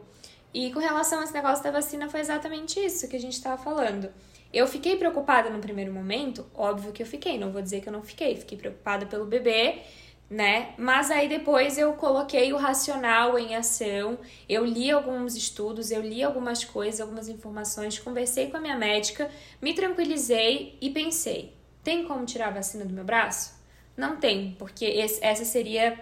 E 0.53 0.71
com 0.71 0.79
relação 0.79 1.19
a 1.19 1.23
esse 1.23 1.33
negócio 1.33 1.63
da 1.63 1.71
vacina, 1.71 2.09
foi 2.09 2.19
exatamente 2.19 2.79
isso 2.79 3.07
que 3.07 3.15
a 3.15 3.19
gente 3.19 3.33
estava 3.33 3.61
falando. 3.61 4.09
Eu 4.51 4.65
fiquei 4.65 4.95
preocupada 4.95 5.49
no 5.49 5.59
primeiro 5.59 5.93
momento, 5.93 6.45
óbvio 6.55 6.91
que 6.91 7.03
eu 7.03 7.07
fiquei, 7.07 7.37
não 7.37 7.51
vou 7.51 7.61
dizer 7.61 7.81
que 7.81 7.89
eu 7.89 7.93
não 7.93 8.01
fiquei, 8.01 8.35
fiquei 8.35 8.57
preocupada 8.57 9.05
pelo 9.05 9.25
bebê 9.25 9.83
né? 10.29 10.73
Mas 10.77 11.09
aí 11.09 11.29
depois 11.29 11.77
eu 11.77 11.93
coloquei 11.93 12.51
o 12.51 12.57
racional 12.57 13.39
em 13.39 13.55
ação, 13.55 14.19
eu 14.47 14.65
li 14.65 14.91
alguns 14.91 15.35
estudos, 15.35 15.89
eu 15.89 16.01
li 16.01 16.21
algumas 16.21 16.63
coisas, 16.65 16.99
algumas 16.99 17.29
informações, 17.29 17.97
conversei 17.99 18.49
com 18.49 18.57
a 18.57 18.59
minha 18.59 18.75
médica, 18.75 19.29
me 19.61 19.73
tranquilizei 19.73 20.77
e 20.81 20.89
pensei: 20.89 21.53
tem 21.83 22.05
como 22.05 22.25
tirar 22.25 22.49
a 22.49 22.51
vacina 22.51 22.83
do 22.83 22.93
meu 22.93 23.05
braço? 23.05 23.55
Não 23.95 24.17
tem, 24.17 24.55
porque 24.59 24.85
esse, 24.85 25.23
essa 25.23 25.45
seria 25.45 25.97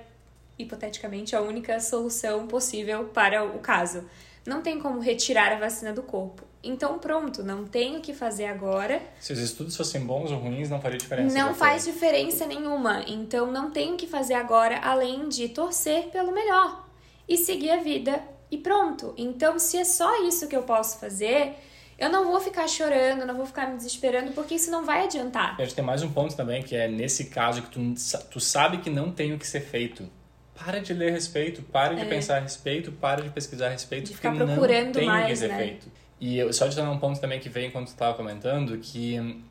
hipoteticamente 0.57 1.35
a 1.35 1.41
única 1.41 1.79
solução 1.79 2.47
possível 2.47 3.05
para 3.05 3.43
o 3.43 3.59
caso. 3.59 4.09
Não 4.45 4.61
tem 4.61 4.79
como 4.79 4.99
retirar 4.99 5.51
a 5.51 5.59
vacina 5.59 5.93
do 5.93 6.03
corpo. 6.03 6.43
Então, 6.65 6.99
pronto, 6.99 7.43
não 7.43 7.65
tenho 7.65 7.99
o 7.99 8.01
que 8.01 8.13
fazer 8.13 8.47
agora. 8.47 9.01
Se 9.19 9.31
os 9.31 9.39
estudos 9.39 9.77
fossem 9.77 10.01
bons 10.01 10.31
ou 10.31 10.39
ruins, 10.39 10.69
não 10.69 10.81
faria 10.81 10.97
diferença. 10.97 11.37
Não 11.37 11.53
faz 11.53 11.85
diferença 11.85 12.45
nenhuma. 12.45 13.03
Então, 13.07 13.51
não 13.51 13.71
tenho 13.71 13.93
o 13.93 13.97
que 13.97 14.07
fazer 14.07 14.33
agora 14.33 14.79
além 14.79 15.29
de 15.29 15.49
torcer 15.49 16.05
pelo 16.07 16.31
melhor 16.31 16.85
e 17.27 17.37
seguir 17.37 17.71
a 17.71 17.77
vida 17.77 18.21
e 18.49 18.57
pronto. 18.57 19.13
Então, 19.17 19.59
se 19.59 19.77
é 19.77 19.83
só 19.83 20.25
isso 20.27 20.47
que 20.47 20.55
eu 20.55 20.63
posso 20.63 20.99
fazer, 20.99 21.55
eu 21.97 22.09
não 22.09 22.25
vou 22.25 22.39
ficar 22.39 22.67
chorando, 22.67 23.25
não 23.25 23.35
vou 23.35 23.45
ficar 23.45 23.69
me 23.69 23.77
desesperando, 23.77 24.31
porque 24.31 24.55
isso 24.55 24.69
não 24.69 24.85
vai 24.85 25.05
adiantar. 25.05 25.55
E 25.57 25.61
a 25.61 25.65
gente 25.65 25.75
tem 25.75 25.83
mais 25.83 26.03
um 26.03 26.11
ponto 26.11 26.35
também, 26.35 26.61
que 26.61 26.75
é 26.75 26.87
nesse 26.87 27.25
caso 27.25 27.61
que 27.61 27.69
tu, 27.69 27.93
tu 28.31 28.39
sabe 28.39 28.79
que 28.79 28.89
não 28.89 29.11
tem 29.11 29.33
o 29.33 29.39
que 29.39 29.47
ser 29.47 29.61
feito. 29.61 30.07
Para 30.53 30.79
de 30.79 30.93
ler 30.93 31.09
a 31.09 31.11
respeito, 31.11 31.61
para 31.63 31.93
de 31.93 32.01
é. 32.01 32.05
pensar 32.05 32.37
a 32.37 32.39
respeito, 32.39 32.91
para 32.91 33.21
de 33.21 33.29
pesquisar 33.29 33.67
a 33.67 33.69
respeito, 33.71 34.07
de 34.07 34.15
ficar 34.15 34.33
procurando 34.33 34.85
não 34.85 34.93
tem 34.93 35.05
mais, 35.05 35.25
o 35.25 35.27
que 35.27 35.35
ser 35.35 35.47
né? 35.49 35.57
feito. 35.57 35.91
E 36.19 36.37
eu, 36.37 36.51
só 36.53 36.65
adicionar 36.65 36.91
um 36.91 36.97
ponto 36.97 37.19
também 37.19 37.39
que 37.39 37.49
veio 37.49 37.67
enquanto 37.67 37.87
tu 37.87 37.91
estava 37.91 38.15
comentando, 38.15 38.77
que 38.77 39.43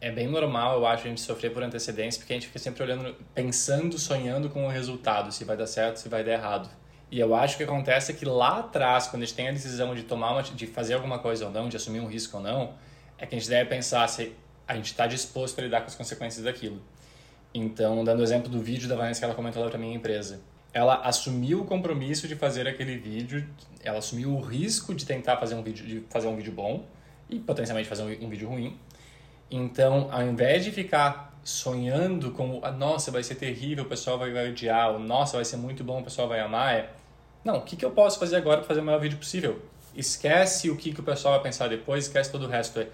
é 0.00 0.10
bem 0.10 0.26
normal, 0.26 0.78
eu 0.78 0.86
acho, 0.86 1.04
a 1.04 1.08
gente 1.08 1.20
sofrer 1.20 1.52
por 1.52 1.62
antecedência, 1.62 2.20
porque 2.20 2.32
a 2.32 2.36
gente 2.36 2.46
fica 2.46 2.58
sempre 2.58 2.82
olhando, 2.82 3.14
pensando, 3.34 3.98
sonhando 3.98 4.48
com 4.48 4.66
o 4.66 4.68
resultado, 4.68 5.32
se 5.32 5.44
vai 5.44 5.56
dar 5.56 5.66
certo, 5.66 5.96
se 5.96 6.08
vai 6.08 6.24
dar 6.24 6.32
errado. 6.32 6.68
E 7.10 7.18
eu 7.18 7.34
acho 7.34 7.56
que 7.56 7.62
acontece 7.62 8.12
que 8.14 8.24
lá 8.24 8.58
atrás, 8.58 9.06
quando 9.06 9.22
a 9.22 9.26
gente 9.26 9.34
tem 9.34 9.48
a 9.48 9.52
decisão 9.52 9.94
de 9.94 10.02
tomar 10.02 10.32
uma, 10.32 10.42
de 10.42 10.66
fazer 10.66 10.94
alguma 10.94 11.18
coisa 11.18 11.46
ou 11.46 11.50
não, 11.50 11.68
de 11.68 11.76
assumir 11.76 12.00
um 12.00 12.06
risco 12.06 12.36
ou 12.36 12.42
não, 12.42 12.74
é 13.16 13.26
que 13.26 13.34
a 13.34 13.38
gente 13.38 13.48
deve 13.48 13.68
pensar 13.70 14.06
se 14.08 14.34
a 14.66 14.74
gente 14.74 14.86
está 14.86 15.06
disposto 15.06 15.58
a 15.58 15.62
lidar 15.62 15.80
com 15.80 15.86
as 15.86 15.94
consequências 15.94 16.44
daquilo. 16.44 16.82
Então, 17.54 18.04
dando 18.04 18.20
o 18.20 18.22
exemplo 18.22 18.50
do 18.50 18.60
vídeo 18.60 18.88
da 18.88 18.94
Vanessa 18.94 19.20
que 19.20 19.24
ela 19.24 19.34
comentou 19.34 19.62
lá 19.62 19.70
para 19.70 19.78
minha 19.78 19.96
empresa 19.96 20.40
ela 20.78 21.00
assumiu 21.02 21.62
o 21.62 21.64
compromisso 21.64 22.28
de 22.28 22.36
fazer 22.36 22.68
aquele 22.68 22.96
vídeo, 22.96 23.44
ela 23.82 23.98
assumiu 23.98 24.30
o 24.30 24.40
risco 24.40 24.94
de 24.94 25.04
tentar 25.04 25.36
fazer 25.36 25.56
um 25.56 25.62
vídeo, 25.62 25.84
de 25.84 26.04
fazer 26.08 26.28
um 26.28 26.36
vídeo 26.36 26.52
bom 26.52 26.86
e 27.28 27.40
potencialmente 27.40 27.88
fazer 27.88 28.02
um, 28.02 28.26
um 28.26 28.28
vídeo 28.28 28.48
ruim. 28.48 28.78
Então, 29.50 30.08
ao 30.12 30.22
invés 30.22 30.64
de 30.64 30.70
ficar 30.70 31.36
sonhando 31.42 32.30
com, 32.30 32.60
ah, 32.62 32.70
nossa, 32.70 33.10
vai 33.10 33.24
ser 33.24 33.34
terrível, 33.34 33.84
o 33.84 33.88
pessoal 33.88 34.18
vai, 34.18 34.30
vai 34.30 34.50
odiar, 34.50 34.92
ou 34.92 34.98
nossa, 35.00 35.36
vai 35.36 35.44
ser 35.44 35.56
muito 35.56 35.82
bom, 35.82 36.00
o 36.00 36.04
pessoal 36.04 36.28
vai 36.28 36.38
amar, 36.38 36.74
é, 36.74 36.90
não, 37.42 37.56
o 37.56 37.62
que, 37.62 37.74
que 37.74 37.84
eu 37.84 37.90
posso 37.90 38.18
fazer 38.18 38.36
agora 38.36 38.58
para 38.58 38.68
fazer 38.68 38.80
o 38.80 38.84
melhor 38.84 39.00
vídeo 39.00 39.18
possível? 39.18 39.60
Esquece 39.96 40.70
o 40.70 40.76
que, 40.76 40.92
que 40.92 41.00
o 41.00 41.02
pessoal 41.02 41.34
vai 41.34 41.42
pensar 41.42 41.68
depois, 41.68 42.04
esquece 42.04 42.30
todo 42.30 42.44
o 42.44 42.48
resto. 42.48 42.78
É, 42.78 42.88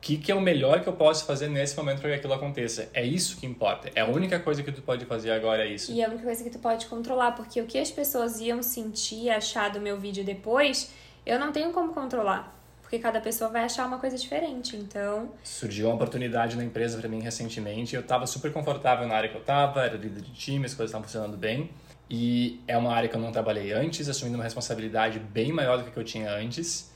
que, 0.00 0.16
que 0.18 0.30
é 0.30 0.34
o 0.34 0.40
melhor 0.40 0.80
que 0.82 0.88
eu 0.88 0.92
posso 0.92 1.24
fazer 1.24 1.48
nesse 1.48 1.76
momento 1.76 2.00
para 2.00 2.10
que 2.10 2.16
aquilo 2.16 2.32
aconteça. 2.34 2.88
É 2.92 3.04
isso 3.04 3.36
que 3.36 3.46
importa. 3.46 3.90
É 3.94 4.00
a 4.00 4.06
única 4.06 4.38
coisa 4.38 4.62
que 4.62 4.70
tu 4.70 4.82
pode 4.82 5.04
fazer 5.04 5.30
agora, 5.30 5.64
é 5.64 5.68
isso. 5.68 5.92
E 5.92 6.00
é 6.00 6.04
a 6.04 6.08
única 6.08 6.24
coisa 6.24 6.44
que 6.44 6.50
tu 6.50 6.58
pode 6.58 6.86
controlar, 6.86 7.32
porque 7.32 7.60
o 7.60 7.66
que 7.66 7.78
as 7.78 7.90
pessoas 7.90 8.40
iam 8.40 8.62
sentir 8.62 9.24
e 9.24 9.30
achar 9.30 9.70
do 9.70 9.80
meu 9.80 9.98
vídeo 9.98 10.24
depois, 10.24 10.92
eu 11.24 11.38
não 11.38 11.52
tenho 11.52 11.72
como 11.72 11.92
controlar. 11.92 12.54
Porque 12.80 13.00
cada 13.00 13.20
pessoa 13.20 13.50
vai 13.50 13.64
achar 13.64 13.84
uma 13.84 13.98
coisa 13.98 14.16
diferente, 14.16 14.76
então... 14.76 15.32
Surgiu 15.42 15.86
uma 15.86 15.96
oportunidade 15.96 16.56
na 16.56 16.62
empresa 16.62 16.96
para 16.96 17.08
mim 17.08 17.20
recentemente, 17.20 17.96
eu 17.96 18.00
estava 18.00 18.28
super 18.28 18.52
confortável 18.52 19.08
na 19.08 19.16
área 19.16 19.28
que 19.28 19.34
eu 19.34 19.40
estava, 19.40 19.84
era 19.84 19.96
líder 19.96 20.20
de 20.20 20.30
time, 20.30 20.66
as 20.66 20.72
coisas 20.72 20.90
estavam 20.90 21.02
funcionando 21.02 21.36
bem. 21.36 21.68
E 22.08 22.60
é 22.68 22.78
uma 22.78 22.92
área 22.92 23.08
que 23.08 23.16
eu 23.16 23.20
não 23.20 23.32
trabalhei 23.32 23.72
antes, 23.72 24.08
assumindo 24.08 24.36
uma 24.36 24.44
responsabilidade 24.44 25.18
bem 25.18 25.52
maior 25.52 25.78
do 25.78 25.90
que 25.90 25.96
eu 25.96 26.04
tinha 26.04 26.30
antes. 26.30 26.92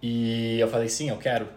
E 0.00 0.60
eu 0.60 0.68
falei, 0.68 0.88
sim, 0.88 1.08
eu 1.08 1.16
quero. 1.18 1.48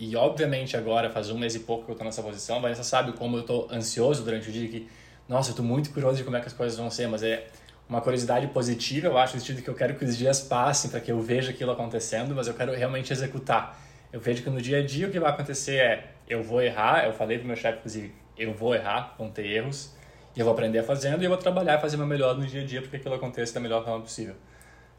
E 0.00 0.16
obviamente 0.16 0.78
agora, 0.78 1.10
faz 1.10 1.28
um 1.28 1.36
mês 1.36 1.54
e 1.54 1.58
pouco 1.60 1.84
que 1.84 1.90
eu 1.92 1.94
tô 1.94 2.02
nessa 2.02 2.22
posição, 2.22 2.58
Vanessa 2.58 2.82
sabe 2.82 3.12
como 3.12 3.36
eu 3.36 3.42
tô 3.42 3.68
ansioso 3.70 4.24
durante 4.24 4.48
o 4.48 4.52
dia, 4.52 4.66
que, 4.66 4.88
nossa, 5.28 5.50
eu 5.50 5.54
tô 5.54 5.62
muito 5.62 5.90
curioso 5.90 6.16
de 6.16 6.24
como 6.24 6.38
é 6.38 6.40
que 6.40 6.46
as 6.46 6.54
coisas 6.54 6.78
vão 6.78 6.90
ser, 6.90 7.06
mas 7.06 7.22
é 7.22 7.48
uma 7.86 8.00
curiosidade 8.00 8.46
positiva, 8.46 9.08
eu 9.08 9.18
acho, 9.18 9.34
no 9.34 9.40
sentido 9.40 9.62
que 9.62 9.68
eu 9.68 9.74
quero 9.74 9.96
que 9.96 10.04
os 10.06 10.16
dias 10.16 10.40
passem 10.40 10.90
para 10.90 11.00
que 11.00 11.12
eu 11.12 11.20
veja 11.20 11.50
aquilo 11.50 11.70
acontecendo, 11.70 12.34
mas 12.34 12.48
eu 12.48 12.54
quero 12.54 12.72
realmente 12.72 13.12
executar. 13.12 13.78
Eu 14.10 14.18
vejo 14.18 14.42
que 14.42 14.48
no 14.48 14.62
dia 14.62 14.78
a 14.78 14.86
dia 14.86 15.06
o 15.06 15.10
que 15.10 15.20
vai 15.20 15.30
acontecer 15.30 15.76
é, 15.76 16.12
eu 16.26 16.42
vou 16.42 16.62
errar, 16.62 17.04
eu 17.04 17.12
falei 17.12 17.36
pro 17.36 17.46
meu 17.46 17.56
chefe, 17.56 17.80
inclusive, 17.80 18.14
eu 18.38 18.54
vou 18.54 18.74
errar, 18.74 19.14
vão 19.18 19.28
ter 19.28 19.44
erros, 19.44 19.94
e 20.34 20.40
eu 20.40 20.46
vou 20.46 20.54
aprender 20.54 20.82
fazendo, 20.82 21.20
e 21.20 21.26
eu 21.26 21.28
vou 21.28 21.38
trabalhar 21.38 21.76
e 21.76 21.80
fazer 21.80 21.98
meu 21.98 22.06
melhor 22.06 22.38
no 22.38 22.46
dia 22.46 22.62
a 22.62 22.64
dia 22.64 22.80
para 22.80 22.88
que 22.88 22.96
aquilo 22.96 23.14
aconteça 23.16 23.52
da 23.52 23.60
melhor 23.60 23.84
forma 23.84 24.00
possível. 24.00 24.34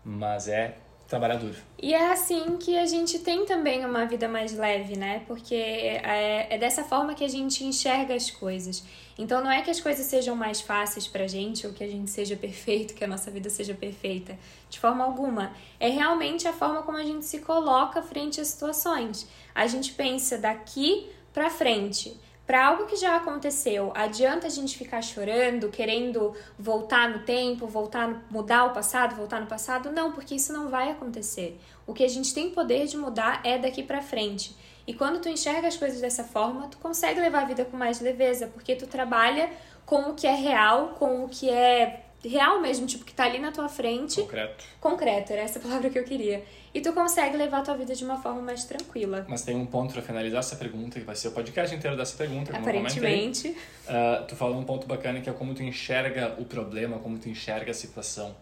Mas 0.05 0.47
é 0.47 0.75
trabalhar 1.11 1.35
duro. 1.35 1.55
E 1.77 1.93
é 1.93 2.11
assim 2.11 2.57
que 2.57 2.77
a 2.77 2.85
gente 2.85 3.19
tem 3.19 3.45
também 3.45 3.85
uma 3.85 4.05
vida 4.05 4.27
mais 4.27 4.53
leve, 4.53 4.97
né? 4.97 5.23
Porque 5.27 5.53
é, 5.53 6.47
é 6.49 6.57
dessa 6.57 6.83
forma 6.83 7.13
que 7.13 7.23
a 7.23 7.27
gente 7.27 7.63
enxerga 7.65 8.15
as 8.15 8.31
coisas. 8.31 8.83
Então 9.17 9.43
não 9.43 9.51
é 9.51 9.61
que 9.61 9.69
as 9.69 9.81
coisas 9.81 10.05
sejam 10.05 10.35
mais 10.35 10.61
fáceis 10.61 11.07
pra 11.07 11.27
gente 11.27 11.67
ou 11.67 11.73
que 11.73 11.83
a 11.83 11.87
gente 11.87 12.09
seja 12.09 12.35
perfeito, 12.35 12.93
que 12.95 13.03
a 13.03 13.07
nossa 13.07 13.29
vida 13.29 13.49
seja 13.49 13.73
perfeita, 13.73 14.39
de 14.69 14.79
forma 14.79 15.03
alguma. 15.03 15.51
É 15.79 15.89
realmente 15.89 16.47
a 16.47 16.53
forma 16.53 16.81
como 16.81 16.97
a 16.97 17.03
gente 17.03 17.25
se 17.25 17.39
coloca 17.39 18.01
frente 18.01 18.39
às 18.39 18.47
situações. 18.47 19.27
A 19.53 19.67
gente 19.67 19.91
pensa 19.91 20.37
daqui 20.37 21.09
pra 21.33 21.49
frente 21.49 22.17
para 22.51 22.67
algo 22.67 22.85
que 22.85 22.97
já 22.97 23.15
aconteceu, 23.15 23.93
adianta 23.95 24.45
a 24.45 24.49
gente 24.49 24.77
ficar 24.77 25.01
chorando, 25.01 25.69
querendo 25.69 26.35
voltar 26.59 27.07
no 27.07 27.19
tempo, 27.19 27.65
voltar 27.65 28.09
no, 28.09 28.21
mudar 28.29 28.65
o 28.65 28.71
passado, 28.71 29.15
voltar 29.15 29.39
no 29.39 29.47
passado? 29.47 29.89
Não, 29.89 30.11
porque 30.11 30.35
isso 30.35 30.51
não 30.51 30.67
vai 30.67 30.91
acontecer. 30.91 31.57
O 31.87 31.93
que 31.93 32.03
a 32.03 32.09
gente 32.09 32.33
tem 32.33 32.49
poder 32.49 32.87
de 32.87 32.97
mudar 32.97 33.39
é 33.45 33.57
daqui 33.57 33.81
para 33.81 34.01
frente. 34.01 34.53
E 34.85 34.93
quando 34.93 35.21
tu 35.21 35.29
enxerga 35.29 35.69
as 35.69 35.77
coisas 35.77 36.01
dessa 36.01 36.25
forma, 36.25 36.67
tu 36.67 36.77
consegue 36.77 37.21
levar 37.21 37.43
a 37.43 37.45
vida 37.45 37.63
com 37.63 37.77
mais 37.77 38.01
leveza, 38.01 38.47
porque 38.47 38.75
tu 38.75 38.85
trabalha 38.85 39.49
com 39.85 40.09
o 40.09 40.13
que 40.13 40.27
é 40.27 40.35
real, 40.35 40.89
com 40.99 41.23
o 41.23 41.29
que 41.29 41.49
é 41.49 42.03
real 42.23 42.61
mesmo, 42.61 42.85
tipo, 42.85 43.03
que 43.03 43.13
tá 43.13 43.25
ali 43.25 43.39
na 43.39 43.51
tua 43.51 43.67
frente. 43.67 44.21
Concreto. 44.21 44.63
Concreto, 44.79 45.33
era 45.33 45.41
essa 45.41 45.59
palavra 45.61 45.89
que 45.89 45.97
eu 45.97 46.03
queria. 46.03 46.43
E 46.73 46.79
tu 46.79 46.93
consegue 46.93 47.35
levar 47.35 47.59
a 47.59 47.61
tua 47.61 47.75
vida 47.75 47.93
de 47.93 48.03
uma 48.03 48.21
forma 48.21 48.41
mais 48.41 48.63
tranquila. 48.63 49.25
Mas 49.27 49.41
tem 49.41 49.55
um 49.55 49.65
ponto 49.65 49.93
para 49.93 50.01
finalizar 50.01 50.39
essa 50.39 50.55
pergunta, 50.55 50.99
que 50.99 51.05
vai 51.05 51.15
ser 51.15 51.29
o 51.29 51.31
podcast 51.31 51.75
inteiro 51.75 51.97
dessa 51.97 52.15
pergunta, 52.15 52.51
como 52.51 52.63
Aparentemente. 52.63 53.49
Uh, 53.49 54.25
tu 54.27 54.35
falou 54.35 54.57
um 54.57 54.63
ponto 54.63 54.87
bacana 54.87 55.19
que 55.19 55.29
é 55.29 55.33
como 55.33 55.53
tu 55.53 55.63
enxerga 55.63 56.35
o 56.39 56.45
problema, 56.45 56.99
como 56.99 57.17
tu 57.17 57.27
enxerga 57.27 57.71
a 57.71 57.73
situação. 57.73 58.35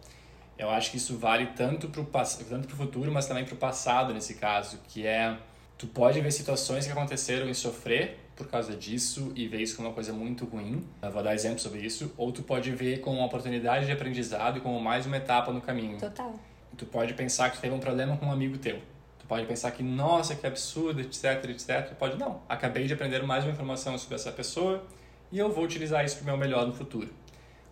Eu 0.57 0.69
acho 0.69 0.91
que 0.91 0.98
isso 0.98 1.17
vale 1.17 1.48
tanto 1.55 1.88
pro, 1.88 2.03
tanto 2.03 2.67
pro 2.67 2.77
futuro, 2.77 3.12
mas 3.12 3.25
também 3.27 3.45
pro 3.45 3.55
passado 3.55 4.13
nesse 4.13 4.36
caso, 4.36 4.79
que 4.89 5.07
é... 5.07 5.38
Tu 5.77 5.88
pode 5.88 6.19
ver 6.19 6.29
situações 6.33 6.86
que 6.86 6.91
aconteceram 6.91 7.50
e 7.50 7.55
sofrer 7.55 8.19
por 8.39 8.48
causa 8.48 8.74
disso 8.74 9.34
e 9.36 9.48
ver 9.50 9.62
isso 9.62 9.75
como 9.75 9.89
uma 9.89 9.93
coisa 9.93 10.13
muito 10.13 10.46
ruim. 10.46 10.88
Eu 11.01 11.12
vou 11.12 11.22
dar 11.22 11.36
exemplo 11.36 11.60
sobre 11.60 11.81
isso. 11.81 12.13
Ou 12.17 12.31
tu 12.31 12.41
pode 12.41 12.72
ver 12.72 13.01
como 13.01 13.17
uma 13.17 13.25
oportunidade 13.25 13.86
de 13.86 13.91
aprendizado 13.91 14.58
e 14.58 14.62
como 14.62 14.79
mais 14.79 15.05
uma 15.05 15.17
etapa 15.17 15.51
no 15.51 15.60
caminho. 15.60 16.00
Total. 16.00 16.34
Tu 16.77 16.86
pode 16.86 17.13
pensar 17.13 17.50
que 17.50 17.58
tu 17.58 17.62
teve 17.62 17.75
um 17.75 17.79
problema 17.79 18.15
com 18.15 18.27
um 18.27 18.31
amigo 18.31 18.58
teu. 18.58 18.79
Tu 19.19 19.25
pode 19.27 19.46
pensar 19.46 19.72
que, 19.72 19.84
nossa, 19.84 20.34
que 20.34 20.48
absurdo, 20.48 21.01
etc, 21.01 21.43
etc. 21.50 21.89
Tu 21.89 21.96
pode, 21.96 22.17
não. 22.17 22.41
Acabei 22.48 22.88
de 22.88 22.93
aprender 22.93 23.22
mais 23.24 23.43
uma 23.43 23.51
informação 23.51 23.98
sobre 23.98 24.15
essa 24.15 24.31
pessoa 24.31 24.86
e 25.29 25.38
eu 25.38 25.51
vou 25.51 25.65
utilizar 25.65 26.05
isso 26.05 26.15
para 26.15 26.24
o 26.24 26.25
meu 26.27 26.38
melhor 26.38 26.65
no 26.65 26.74
futuro. 26.74 27.10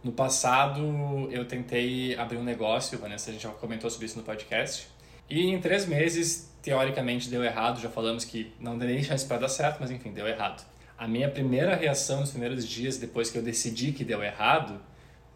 No 0.04 0.12
passado, 0.12 1.30
eu 1.32 1.46
tentei 1.46 2.16
abrir 2.18 2.38
um 2.38 2.44
negócio, 2.44 3.00
Vanessa, 3.00 3.30
a 3.30 3.34
gente 3.34 3.44
já 3.44 3.50
comentou 3.50 3.90
sobre 3.90 4.06
isso 4.06 4.18
no 4.18 4.24
podcast. 4.24 4.90
E 5.30 5.48
em 5.48 5.60
três 5.60 5.86
meses, 5.86 6.54
teoricamente, 6.68 7.30
deu 7.30 7.42
errado. 7.46 7.80
Já 7.80 7.90
falamos 7.90 8.26
que 8.26 8.52
não 8.60 8.78
deu 8.78 8.90
nem 8.90 9.02
chance 9.02 9.26
para 9.26 9.38
dar 9.38 9.48
certo, 9.48 9.78
mas 9.80 9.90
enfim, 9.90 10.12
deu 10.12 10.28
errado. 10.28 10.66
A 10.98 11.08
minha 11.08 11.30
primeira 11.30 11.74
reação 11.76 12.20
nos 12.20 12.32
primeiros 12.32 12.68
dias, 12.68 12.98
depois 12.98 13.30
que 13.30 13.38
eu 13.38 13.42
decidi 13.42 13.94
que 13.94 14.04
deu 14.04 14.22
errado, 14.22 14.82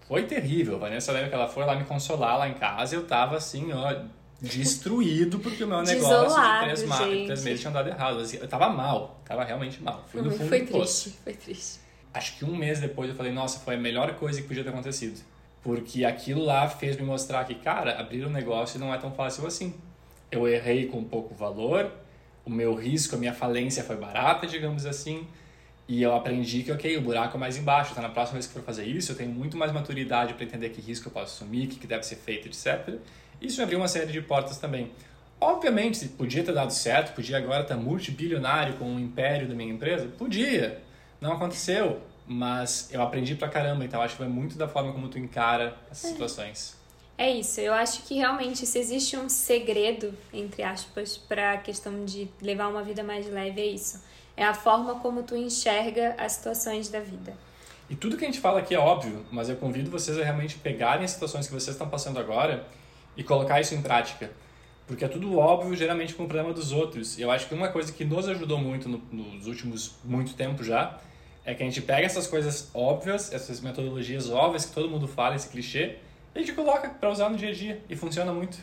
foi 0.10 0.24
terrível. 0.24 0.76
A 0.76 0.80
Vanessa 0.80 1.14
lembra 1.14 1.30
que 1.30 1.36
ela 1.36 1.48
foi 1.48 1.64
lá 1.66 1.74
me 1.74 1.86
consolar 1.86 2.38
lá 2.38 2.50
em 2.50 2.54
casa 2.56 2.96
e 2.96 2.98
eu 2.98 3.08
tava 3.08 3.38
assim, 3.38 3.72
ó, 3.72 3.96
destruído 4.42 5.40
porque 5.40 5.64
o 5.64 5.68
meu 5.68 5.82
negócio 5.82 6.00
Desolado, 6.02 6.60
de 6.68 6.84
três, 6.84 7.26
três, 7.26 7.44
meses 7.46 7.62
tinha 7.62 7.72
dado 7.72 7.88
errado. 7.88 8.20
Assim, 8.20 8.38
eu 8.38 8.48
tava 8.48 8.70
mal, 8.70 9.22
tava 9.24 9.46
realmente 9.46 9.82
mal. 9.82 10.04
Fui 10.12 10.22
no 10.22 10.32
fundo 10.32 10.50
foi 10.50 10.60
do 10.60 10.66
triste, 10.66 10.78
poço. 10.78 11.18
Foi 11.24 11.34
triste. 11.34 11.80
Acho 12.14 12.38
que 12.38 12.44
um 12.44 12.54
mês 12.58 12.82
depois 12.82 13.10
eu 13.10 13.16
falei, 13.16 13.32
nossa, 13.32 13.60
foi 13.60 13.76
a 13.76 13.80
melhor 13.80 14.14
coisa 14.16 14.42
que 14.42 14.48
podia 14.50 14.64
ter 14.64 14.70
acontecido. 14.70 15.18
Porque 15.64 16.04
aquilo 16.04 16.44
lá 16.44 16.68
fez 16.68 16.98
me 16.98 17.04
mostrar 17.04 17.46
que, 17.46 17.56
cara, 17.56 17.98
abrir 17.98 18.26
um 18.26 18.30
negócio 18.30 18.78
não 18.78 18.94
é 18.94 18.98
tão 18.98 19.14
fácil 19.14 19.48
assim. 19.48 19.74
Eu 20.32 20.48
errei 20.48 20.88
com 20.88 21.04
pouco 21.04 21.36
valor, 21.36 21.92
o 22.46 22.50
meu 22.50 22.74
risco, 22.74 23.16
a 23.16 23.20
minha 23.20 23.34
falência 23.34 23.84
foi 23.84 23.98
barata, 23.98 24.48
digamos 24.48 24.86
assim, 24.86 25.28
e 25.88 26.02
eu 26.02 26.16
aprendi 26.16 26.64
que, 26.64 26.72
ok, 26.72 26.96
o 26.98 27.02
buraco 27.02 27.36
é 27.36 27.40
mais 27.40 27.58
embaixo, 27.58 27.92
então 27.92 28.02
na 28.02 28.10
próxima 28.10 28.36
vez 28.36 28.48
que 28.48 28.54
for 28.54 28.64
fazer 28.64 28.86
isso, 28.86 29.12
eu 29.12 29.16
tenho 29.18 29.30
muito 29.30 29.58
mais 29.58 29.72
maturidade 29.74 30.34
para 30.34 30.46
entender 30.46 30.70
que 30.70 30.80
risco 30.80 31.10
eu 31.10 31.12
posso 31.12 31.36
assumir, 31.44 31.66
o 31.66 31.70
que 31.70 31.86
deve 31.86 32.04
ser 32.04 32.16
feito, 32.16 32.48
etc. 32.48 32.96
Isso 33.42 33.58
me 33.58 33.64
abriu 33.64 33.78
uma 33.78 33.88
série 33.90 34.12
de 34.12 34.22
portas 34.22 34.58
também. 34.58 34.90
Obviamente, 35.40 36.08
podia 36.08 36.44
ter 36.44 36.54
dado 36.54 36.72
certo, 36.72 37.14
podia 37.16 37.38
agora 37.38 37.64
estar 37.64 37.76
multibilionário 37.76 38.76
com 38.76 38.96
o 38.96 39.00
império 39.00 39.48
da 39.48 39.56
minha 39.56 39.74
empresa? 39.74 40.08
Podia. 40.18 40.82
Não 41.20 41.34
aconteceu, 41.34 42.00
mas 42.28 42.90
eu 42.94 43.02
aprendi 43.02 43.36
pra 43.36 43.50
caramba, 43.50 43.84
então 43.84 44.02
acho 44.02 44.16
que 44.16 44.22
vai 44.22 44.30
muito 44.32 44.56
da 44.58 44.68
forma 44.68 44.94
como 44.94 45.10
tu 45.10 45.18
encara 45.20 45.76
essas 45.92 46.06
É. 46.06 46.14
situações. 46.14 46.78
É 47.22 47.30
isso, 47.30 47.62
eu 47.62 47.72
acho 47.72 48.02
que 48.02 48.16
realmente 48.16 48.66
se 48.66 48.80
existe 48.80 49.16
um 49.16 49.30
segredo, 49.30 50.12
entre 50.34 50.64
aspas, 50.64 51.20
para 51.20 51.54
a 51.54 51.58
questão 51.58 52.04
de 52.04 52.28
levar 52.42 52.68
uma 52.68 52.82
vida 52.82 53.04
mais 53.04 53.30
leve, 53.30 53.62
é 53.62 53.66
isso. 53.68 54.04
É 54.36 54.44
a 54.44 54.56
forma 54.56 54.96
como 54.96 55.22
tu 55.22 55.36
enxerga 55.36 56.16
as 56.18 56.32
situações 56.32 56.90
da 56.90 57.00
vida. 57.00 57.38
E 57.88 57.96
tudo 57.96 58.18
que 58.18 58.26
a 58.26 58.28
gente 58.28 58.40
fala 58.40 58.58
aqui 58.58 58.74
é 58.74 58.80
óbvio, 58.80 59.24
mas 59.32 59.50
eu 59.50 59.56
convido 59.56 59.92
vocês 59.92 60.18
a 60.18 60.24
realmente 60.24 60.56
pegarem 60.58 61.06
as 61.06 61.12
situações 61.12 61.46
que 61.46 61.54
vocês 61.54 61.76
estão 61.76 61.88
passando 61.88 62.20
agora 62.20 62.66
e 63.16 63.24
colocar 63.24 63.62
isso 63.62 63.76
em 63.76 63.84
prática. 63.84 64.32
Porque 64.88 65.06
é 65.06 65.08
tudo 65.08 65.38
óbvio, 65.38 65.76
geralmente 65.76 66.16
com 66.16 66.24
o 66.24 66.28
problema 66.28 66.56
dos 66.56 66.72
outros. 66.72 67.20
E 67.20 67.22
eu 67.22 67.30
acho 67.30 67.48
que 67.48 67.54
uma 67.54 67.68
coisa 67.68 67.94
que 67.94 68.04
nos 68.04 68.28
ajudou 68.28 68.58
muito 68.58 68.90
no, 68.90 68.98
nos 69.12 69.46
últimos 69.46 69.94
muito 70.04 70.34
tempo 70.34 70.64
já 70.64 71.00
é 71.46 71.54
que 71.54 71.62
a 71.62 71.66
gente 71.68 71.84
pega 71.84 72.04
essas 72.04 72.26
coisas 72.26 72.72
óbvias, 72.74 73.32
essas 73.32 73.62
metodologias 73.62 74.28
óbvias 74.32 74.66
que 74.66 74.74
todo 74.74 74.90
mundo 74.90 75.08
fala, 75.08 75.36
esse 75.36 75.50
clichê, 75.50 76.00
a 76.34 76.40
gente 76.40 76.54
coloca 76.54 76.90
para 76.90 77.10
usar 77.10 77.30
no 77.30 77.38
dia 77.38 77.50
a 77.50 77.54
dia 77.54 77.82
e 77.90 77.96
funciona 77.96 78.34
muito. 78.34 78.58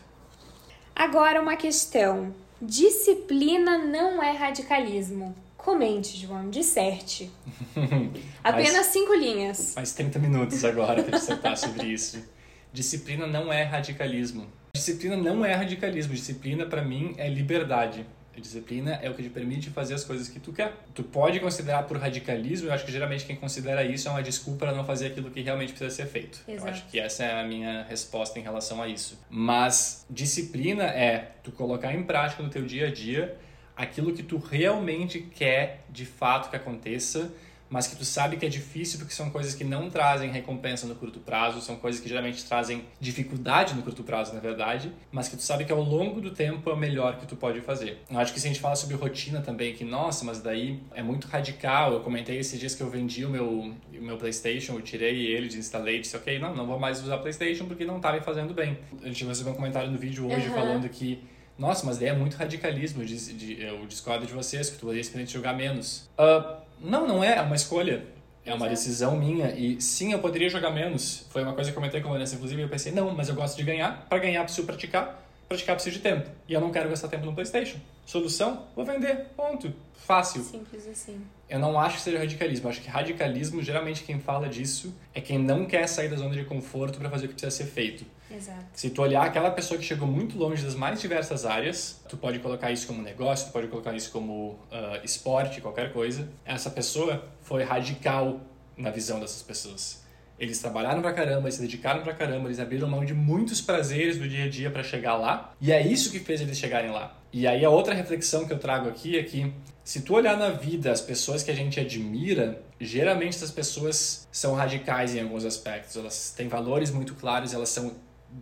Agora 0.95 1.41
uma 1.41 1.57
questão. 1.57 2.35
Disciplina 2.61 3.79
não 3.79 4.23
é 4.23 4.33
radicalismo. 4.33 5.35
Comente, 5.57 6.17
João, 6.17 6.51
disserte. 6.51 7.31
Apenas 8.43 8.87
cinco 8.87 9.15
linhas. 9.15 9.75
Mais 9.77 9.93
30 9.93 10.19
minutos 10.19 10.65
agora 10.65 11.03
para 11.03 11.19
dissertar 11.19 11.57
sobre 11.57 11.87
isso. 11.87 12.25
Disciplina 12.73 13.27
não 13.27 13.53
é 13.53 13.63
radicalismo. 13.63 14.47
Disciplina 14.75 15.17
não 15.17 15.45
é 15.45 15.53
radicalismo. 15.55 16.15
Disciplina, 16.15 16.67
para 16.67 16.83
mim, 16.83 17.15
é 17.19 17.29
liberdade. 17.29 18.07
Disciplina 18.41 18.99
é 19.03 19.11
o 19.11 19.15
que 19.15 19.23
te 19.23 19.31
permite 19.31 19.71
fazer 19.71 19.95
as 19.95 20.05
coisas 20.05 20.29
que 20.29 20.39
tu 20.39 20.53
quer. 20.53 20.73
Tu 20.95 21.03
pode 21.03 21.41
considerar 21.41 21.85
por 21.85 21.97
radicalismo, 21.97 22.69
eu 22.69 22.73
acho 22.73 22.85
que 22.85 22.93
geralmente 22.93 23.25
quem 23.25 23.37
considera 23.37 23.85
isso 23.85 24.09
é 24.09 24.11
uma 24.11 24.23
desculpa 24.23 24.67
para 24.67 24.73
não 24.73 24.85
fazer 24.85 25.09
aquilo 25.09 25.31
que 25.31 25.41
realmente 25.41 25.73
precisa 25.73 25.91
ser 25.91 26.07
feito. 26.07 26.41
Exato. 26.47 26.67
Eu 26.67 26.73
acho 26.73 26.87
que 26.87 26.99
essa 26.99 27.25
é 27.25 27.41
a 27.41 27.45
minha 27.45 27.85
resposta 27.85 28.39
em 28.39 28.43
relação 28.43 28.83
a 28.83 28.89
isso. 28.89 29.19
Mas 29.31 30.07
disciplina 30.09 30.85
é 30.85 31.33
tu 31.43 31.53
colocar 31.53 31.95
em 31.95 32.03
prática 32.03 32.43
no 32.43 32.51
teu 32.51 32.65
dia 32.65 32.89
a 32.89 32.91
dia 32.91 33.37
aquilo 33.77 34.13
que 34.13 34.25
tu 34.25 34.39
realmente 34.39 35.21
quer 35.21 35.85
de 35.89 36.05
fato 36.05 36.51
que 36.51 36.57
aconteça, 36.57 37.33
mas 37.71 37.87
que 37.87 37.97
tu 37.97 38.05
sabe 38.05 38.37
que 38.37 38.47
é 38.47 38.49
difícil 38.49 38.99
porque 38.99 39.13
são 39.15 39.31
coisas 39.31 39.55
que 39.55 39.65
não 39.65 39.91
trazem 39.91 40.31
recompensa 40.31 40.87
no 40.87 40.95
curto 40.95 41.21
prazo, 41.21 41.61
são 41.61 41.77
coisas 41.77 42.01
que 42.01 42.09
geralmente 42.09 42.45
trazem 42.45 42.85
dificuldade 43.01 43.75
no 43.75 43.83
curto 43.83 44.03
prazo, 44.03 44.33
na 44.35 44.41
verdade, 44.41 44.93
mas 45.13 45.29
que 45.29 45.37
tu 45.37 45.43
sabe 45.43 45.65
que 45.65 45.73
ao 45.73 45.83
longo 45.83 46.21
do 46.21 46.31
tempo 46.31 46.71
é 46.71 46.73
o 46.73 46.77
melhor 46.77 47.19
que 47.19 47.27
tu 47.27 47.37
pode 47.37 47.61
fazer. 47.61 47.99
Eu 48.11 48.19
acho 48.19 48.33
que 48.33 48.41
se 48.41 48.47
a 48.47 48.51
gente 48.51 48.61
fala 48.61 48.75
sobre 48.77 48.97
rotina 48.97 49.41
também, 49.41 49.75
que 49.75 49.85
nossa, 49.85 50.25
mas 50.25 50.41
daí 50.41 50.81
é 50.95 51.03
muito 51.03 51.27
radical. 51.29 51.93
Eu 51.93 52.01
comentei 52.01 52.39
esses 52.39 52.59
dias 52.59 52.75
que 52.75 52.83
eu 52.83 52.89
vendi 52.91 53.25
o 53.25 53.31
meu, 53.31 53.49
o 53.49 53.75
meu 54.03 54.17
PlayStation, 54.17 54.75
eu 54.75 54.83
tirei 54.83 55.27
ele, 55.27 55.49
desinstalei, 55.49 56.01
disse, 56.01 56.17
ok, 56.17 56.39
não, 56.39 56.55
não 56.55 56.67
vou 56.67 56.79
mais 56.79 57.03
usar 57.03 57.19
PlayStation 57.19 57.67
porque 57.67 57.85
não 57.85 58.01
tá 58.01 58.13
me 58.13 58.21
fazendo 58.21 58.55
bem. 58.55 58.79
A 59.03 59.07
gente 59.09 59.25
recebeu 59.25 59.53
um 59.53 59.57
comentário 59.57 59.91
no 59.91 59.99
vídeo 59.99 60.27
hoje 60.27 60.49
Uhum. 60.49 60.55
falando 60.55 60.89
que 60.89 61.23
nossa, 61.59 61.85
mas 61.85 61.99
daí 61.99 62.09
é 62.11 62.13
muito 62.15 62.37
radicalismo, 62.37 63.03
eu 63.03 63.85
discordo 63.87 64.25
de 64.25 64.33
vocês, 64.33 64.71
que 64.71 64.77
tu 64.77 64.83
poderia 64.83 65.03
simplesmente 65.03 65.33
jogar 65.33 65.55
menos. 65.55 66.09
Ah, 66.17 66.59
não, 66.81 67.07
não 67.07 67.23
é, 67.23 67.37
é 67.37 67.41
uma 67.41 67.57
escolha. 67.57 68.05
É 68.45 68.55
uma 68.55 68.69
decisão 68.69 69.15
minha. 69.17 69.51
E 69.51 69.81
sim, 69.81 70.13
eu 70.13 70.21
poderia 70.21 70.49
jogar 70.49 70.71
menos. 70.71 71.27
Foi 71.31 71.43
uma 71.43 71.53
coisa 71.53 71.71
que 71.71 71.77
eu 71.77 71.81
comentei 71.81 72.01
com 72.01 72.09
a 72.09 72.13
Vanessa, 72.13 72.35
inclusive, 72.35 72.63
eu 72.63 72.69
pensei, 72.69 72.93
não, 72.93 73.15
mas 73.15 73.29
eu 73.29 73.35
gosto 73.35 73.57
de 73.57 73.63
ganhar. 73.63 74.07
Para 74.09 74.19
ganhar, 74.19 74.43
preciso 74.45 74.67
praticar. 74.67 75.28
Praticar 75.49 75.75
preciso 75.75 75.97
de 75.97 76.03
tempo. 76.03 76.31
E 76.47 76.53
eu 76.53 76.61
não 76.61 76.71
quero 76.71 76.89
gastar 76.89 77.09
tempo 77.09 77.25
no 77.25 77.33
PlayStation. 77.33 77.79
Solução? 78.05 78.67
Vou 78.77 78.85
vender. 78.85 79.27
Ponto. 79.37 79.73
Fácil. 79.95 80.43
Simples 80.43 80.87
assim. 80.87 81.21
Eu 81.49 81.59
não 81.59 81.79
acho 81.79 81.97
que 81.97 82.03
seja 82.03 82.19
radicalismo. 82.19 82.67
Eu 82.67 82.71
acho 82.71 82.81
que 82.81 82.89
radicalismo, 82.89 83.63
geralmente 83.63 84.05
quem 84.05 84.19
fala 84.21 84.49
disso 84.49 84.95
é 85.15 85.21
quem 85.21 85.39
não 85.39 85.67
quer 85.67 85.87
sair 85.87 86.09
da 86.09 86.17
zona 86.17 86.35
de 86.35 86.45
conforto 86.45 86.99
para 86.99 87.11
fazer 87.11 87.27
o 87.27 87.29
que 87.29 87.35
precisa 87.35 87.51
ser 87.51 87.71
feito. 87.71 88.05
Exato. 88.31 88.65
Se 88.75 88.91
tu 88.91 89.01
olhar 89.01 89.25
aquela 89.25 89.51
pessoa 89.51 89.79
que 89.79 89.85
chegou 89.85 90.07
muito 90.07 90.37
longe 90.39 90.63
das 90.63 90.75
mais 90.75 91.01
diversas 91.01 91.47
áreas, 91.47 92.01
tu 92.09 92.17
pode 92.17 92.39
colocar 92.39 92.71
isso 92.71 92.87
como 92.87 93.03
negócio, 93.03 93.49
tu 93.49 93.53
pode 93.53 93.69
colocar 93.69 93.95
isso 93.95 94.11
como 94.11 94.51
uh, 94.71 95.03
esporte, 95.03 95.61
qualquer 95.61 95.93
coisa. 95.93 96.29
Essa 96.45 96.71
pessoa 96.71 97.25
foi 97.43 97.63
radical 97.63 98.41
na 98.77 98.91
visão 98.91 99.19
dessas 99.19 99.43
pessoas. 99.43 100.03
Eles 100.39 100.59
trabalharam 100.59 101.03
pra 101.03 101.13
caramba, 101.13 101.43
eles 101.43 101.55
se 101.55 101.61
dedicaram 101.61 102.03
pra 102.03 102.15
caramba, 102.15 102.49
eles 102.49 102.61
abriram 102.61 102.89
mão 102.89 103.05
de 103.05 103.13
muitos 103.13 103.61
prazeres 103.61 104.19
do 104.19 104.29
dia 104.29 104.45
a 104.45 104.49
dia 104.49 104.71
para 104.71 104.83
chegar 104.83 105.17
lá. 105.17 105.53
E 105.61 105.73
é 105.73 105.85
isso 105.85 106.11
que 106.11 106.21
fez 106.21 106.41
eles 106.41 106.57
chegarem 106.57 106.91
lá. 106.91 107.17
E 107.33 107.47
aí 107.47 107.65
a 107.65 107.71
outra 107.71 107.93
reflexão 107.95 108.47
que 108.47 108.53
eu 108.53 108.59
trago 108.59 108.89
aqui 108.89 109.19
é 109.19 109.23
que 109.23 109.53
se 109.85 110.03
tu 110.03 110.15
olhar 110.15 110.37
na 110.37 110.51
vida 110.51 110.93
as 110.93 111.01
pessoas 111.01 111.43
que 111.43 111.51
a 111.51 111.55
gente 111.55 111.81
admira, 111.81 112.63
geralmente 112.81 113.37
essas 113.37 113.51
pessoas 113.51 114.29
são 114.31 114.55
radicais 114.55 115.15
em 115.15 115.21
alguns 115.21 115.45
aspectos. 115.45 115.97
Elas 115.97 116.33
têm 116.37 116.47
valores 116.47 116.91
muito 116.91 117.15
claros, 117.15 117.53
elas 117.53 117.71
são 117.71 117.95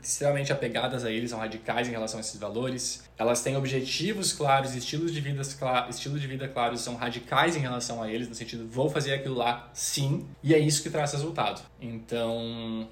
extremamente 0.03 0.53
apegadas 0.53 1.05
a 1.05 1.11
eles, 1.11 1.31
são 1.31 1.39
radicais 1.39 1.89
em 1.89 1.91
relação 1.91 2.19
a 2.19 2.21
esses 2.21 2.39
valores. 2.39 3.05
Elas 3.19 3.43
têm 3.43 3.57
objetivos 3.57 4.33
claros, 4.33 4.75
estilos 4.75 5.13
de 5.13 5.21
vida, 5.21 5.43
estilo 5.89 6.19
de 6.19 6.27
vida 6.27 6.49
claros, 6.49 6.81
são 6.81 6.97
radicais 6.97 7.57
em 7.57 7.61
relação 7.61 8.03
a 8.03 8.11
eles, 8.11 8.29
no 8.29 8.35
sentido, 8.35 8.69
vou 8.69 8.91
fazer 8.91 9.15
aquilo 9.15 9.35
lá, 9.35 9.71
sim, 9.73 10.27
e 10.43 10.55
é 10.55 10.59
isso 10.59 10.83
que 10.83 10.91
traz 10.91 11.13
resultado. 11.13 11.63
Então, 11.81 12.89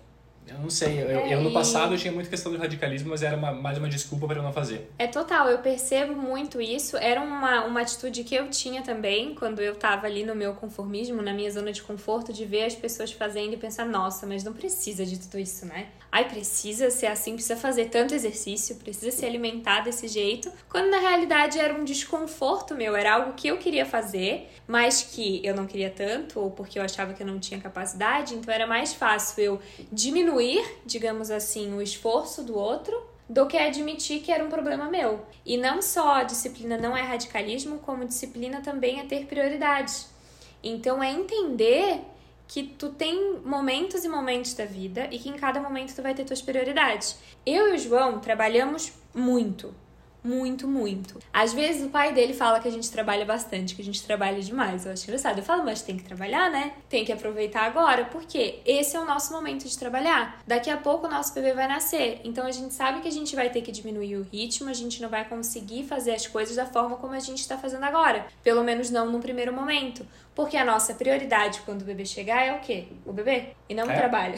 eu 0.46 0.58
não 0.58 0.68
sei, 0.68 1.02
eu, 1.02 1.08
é, 1.08 1.34
eu 1.34 1.40
no 1.40 1.52
passado 1.52 1.94
eu 1.94 1.98
tinha 1.98 2.12
muita 2.12 2.28
questão 2.28 2.52
do 2.52 2.58
radicalismo, 2.58 3.10
mas 3.10 3.22
era 3.22 3.36
uma, 3.36 3.50
mais 3.50 3.78
uma 3.78 3.88
desculpa 3.88 4.26
para 4.26 4.38
eu 4.38 4.42
não 4.42 4.52
fazer. 4.52 4.90
É 4.98 5.06
total, 5.06 5.48
eu 5.48 5.58
percebo 5.58 6.14
muito 6.14 6.60
isso. 6.60 6.96
Era 6.98 7.20
uma, 7.20 7.64
uma 7.64 7.80
atitude 7.80 8.22
que 8.24 8.34
eu 8.34 8.48
tinha 8.50 8.82
também 8.82 9.34
quando 9.34 9.60
eu 9.60 9.74
tava 9.74 10.06
ali 10.06 10.22
no 10.22 10.34
meu 10.34 10.52
conformismo, 10.54 11.22
na 11.22 11.32
minha 11.32 11.50
zona 11.50 11.72
de 11.72 11.82
conforto, 11.82 12.32
de 12.32 12.44
ver 12.44 12.64
as 12.64 12.74
pessoas 12.74 13.10
fazendo 13.10 13.54
e 13.54 13.56
pensar, 13.56 13.86
nossa, 13.86 14.26
mas 14.26 14.44
não 14.44 14.52
precisa 14.52 15.06
de 15.06 15.18
tudo 15.18 15.38
isso, 15.38 15.64
né? 15.64 15.88
Ai, 16.12 16.28
precisa 16.28 16.90
ser 16.90 17.06
assim, 17.06 17.32
precisa 17.32 17.56
fazer 17.56 17.86
tanto 17.86 18.14
exercício, 18.14 18.76
precisa 18.76 19.10
se 19.10 19.24
alimentar 19.24 19.80
desse 19.80 20.06
jeito. 20.06 20.52
Quando 20.68 20.90
na 20.90 20.98
realidade 20.98 21.58
era 21.58 21.74
um 21.74 21.84
desconforto 21.84 22.74
meu, 22.74 22.94
era 22.94 23.14
algo 23.14 23.32
que 23.32 23.48
eu 23.48 23.56
queria 23.56 23.86
fazer, 23.86 24.50
mas 24.68 25.02
que 25.02 25.40
eu 25.44 25.56
não 25.56 25.66
queria 25.66 25.90
tanto, 25.90 26.38
ou 26.38 26.50
porque 26.50 26.78
eu 26.78 26.82
achava 26.82 27.14
que 27.14 27.22
eu 27.22 27.26
não 27.26 27.40
tinha 27.40 27.58
capacidade, 27.58 28.34
então 28.34 28.52
era 28.52 28.66
mais 28.66 28.92
fácil 28.92 29.42
eu 29.42 29.60
diminuir 29.90 30.33
diminuir, 30.34 30.64
digamos 30.84 31.30
assim, 31.30 31.74
o 31.74 31.82
esforço 31.82 32.42
do 32.42 32.56
outro 32.56 33.02
do 33.28 33.46
que 33.46 33.56
admitir 33.56 34.20
que 34.20 34.30
era 34.30 34.44
um 34.44 34.50
problema 34.50 34.90
meu. 34.90 35.24
E 35.46 35.56
não 35.56 35.80
só 35.80 36.16
a 36.16 36.24
disciplina 36.24 36.76
não 36.76 36.96
é 36.96 37.02
radicalismo, 37.02 37.78
como 37.78 38.04
disciplina 38.04 38.60
também 38.60 39.00
é 39.00 39.04
ter 39.04 39.26
prioridades. 39.26 40.08
Então 40.62 41.02
é 41.02 41.10
entender 41.10 42.00
que 42.46 42.62
tu 42.62 42.90
tem 42.90 43.38
momentos 43.44 44.04
e 44.04 44.08
momentos 44.08 44.52
da 44.54 44.66
vida 44.66 45.08
e 45.10 45.18
que 45.18 45.30
em 45.30 45.34
cada 45.34 45.60
momento 45.60 45.94
tu 45.94 46.02
vai 46.02 46.14
ter 46.14 46.24
tuas 46.24 46.42
prioridades. 46.42 47.16
Eu 47.46 47.72
e 47.72 47.76
o 47.76 47.78
João 47.78 48.20
trabalhamos 48.20 48.92
muito, 49.14 49.74
muito, 50.24 50.66
muito. 50.66 51.18
Às 51.30 51.52
vezes 51.52 51.84
o 51.84 51.90
pai 51.90 52.14
dele 52.14 52.32
fala 52.32 52.58
que 52.58 52.66
a 52.66 52.70
gente 52.70 52.90
trabalha 52.90 53.26
bastante, 53.26 53.74
que 53.74 53.82
a 53.82 53.84
gente 53.84 54.02
trabalha 54.02 54.40
demais. 54.40 54.86
Eu 54.86 54.92
acho 54.92 55.04
engraçado. 55.04 55.38
Eu 55.38 55.44
falo, 55.44 55.64
mas 55.64 55.82
tem 55.82 55.98
que 55.98 56.02
trabalhar, 56.02 56.50
né? 56.50 56.72
Tem 56.88 57.04
que 57.04 57.12
aproveitar 57.12 57.66
agora, 57.66 58.06
porque 58.06 58.60
esse 58.64 58.96
é 58.96 59.00
o 59.00 59.04
nosso 59.04 59.32
momento 59.32 59.68
de 59.68 59.78
trabalhar. 59.78 60.42
Daqui 60.46 60.70
a 60.70 60.78
pouco 60.78 61.06
o 61.06 61.10
nosso 61.10 61.34
bebê 61.34 61.52
vai 61.52 61.68
nascer. 61.68 62.22
Então 62.24 62.46
a 62.46 62.50
gente 62.50 62.72
sabe 62.72 63.00
que 63.00 63.08
a 63.08 63.12
gente 63.12 63.36
vai 63.36 63.50
ter 63.50 63.60
que 63.60 63.70
diminuir 63.70 64.16
o 64.16 64.22
ritmo, 64.22 64.70
a 64.70 64.72
gente 64.72 65.02
não 65.02 65.10
vai 65.10 65.28
conseguir 65.28 65.84
fazer 65.84 66.12
as 66.12 66.26
coisas 66.26 66.56
da 66.56 66.64
forma 66.64 66.96
como 66.96 67.12
a 67.12 67.20
gente 67.20 67.40
está 67.40 67.58
fazendo 67.58 67.84
agora. 67.84 68.26
Pelo 68.42 68.64
menos 68.64 68.90
não 68.90 69.10
no 69.10 69.20
primeiro 69.20 69.52
momento. 69.52 70.06
Porque 70.34 70.56
a 70.56 70.64
nossa 70.64 70.94
prioridade 70.94 71.60
quando 71.64 71.82
o 71.82 71.84
bebê 71.84 72.04
chegar 72.04 72.44
é 72.44 72.52
o 72.56 72.60
quê? 72.60 72.88
O 73.06 73.12
bebê 73.12 73.50
e 73.68 73.74
não 73.74 73.88
é. 73.88 73.94
o 73.94 73.96
trabalho. 73.96 74.34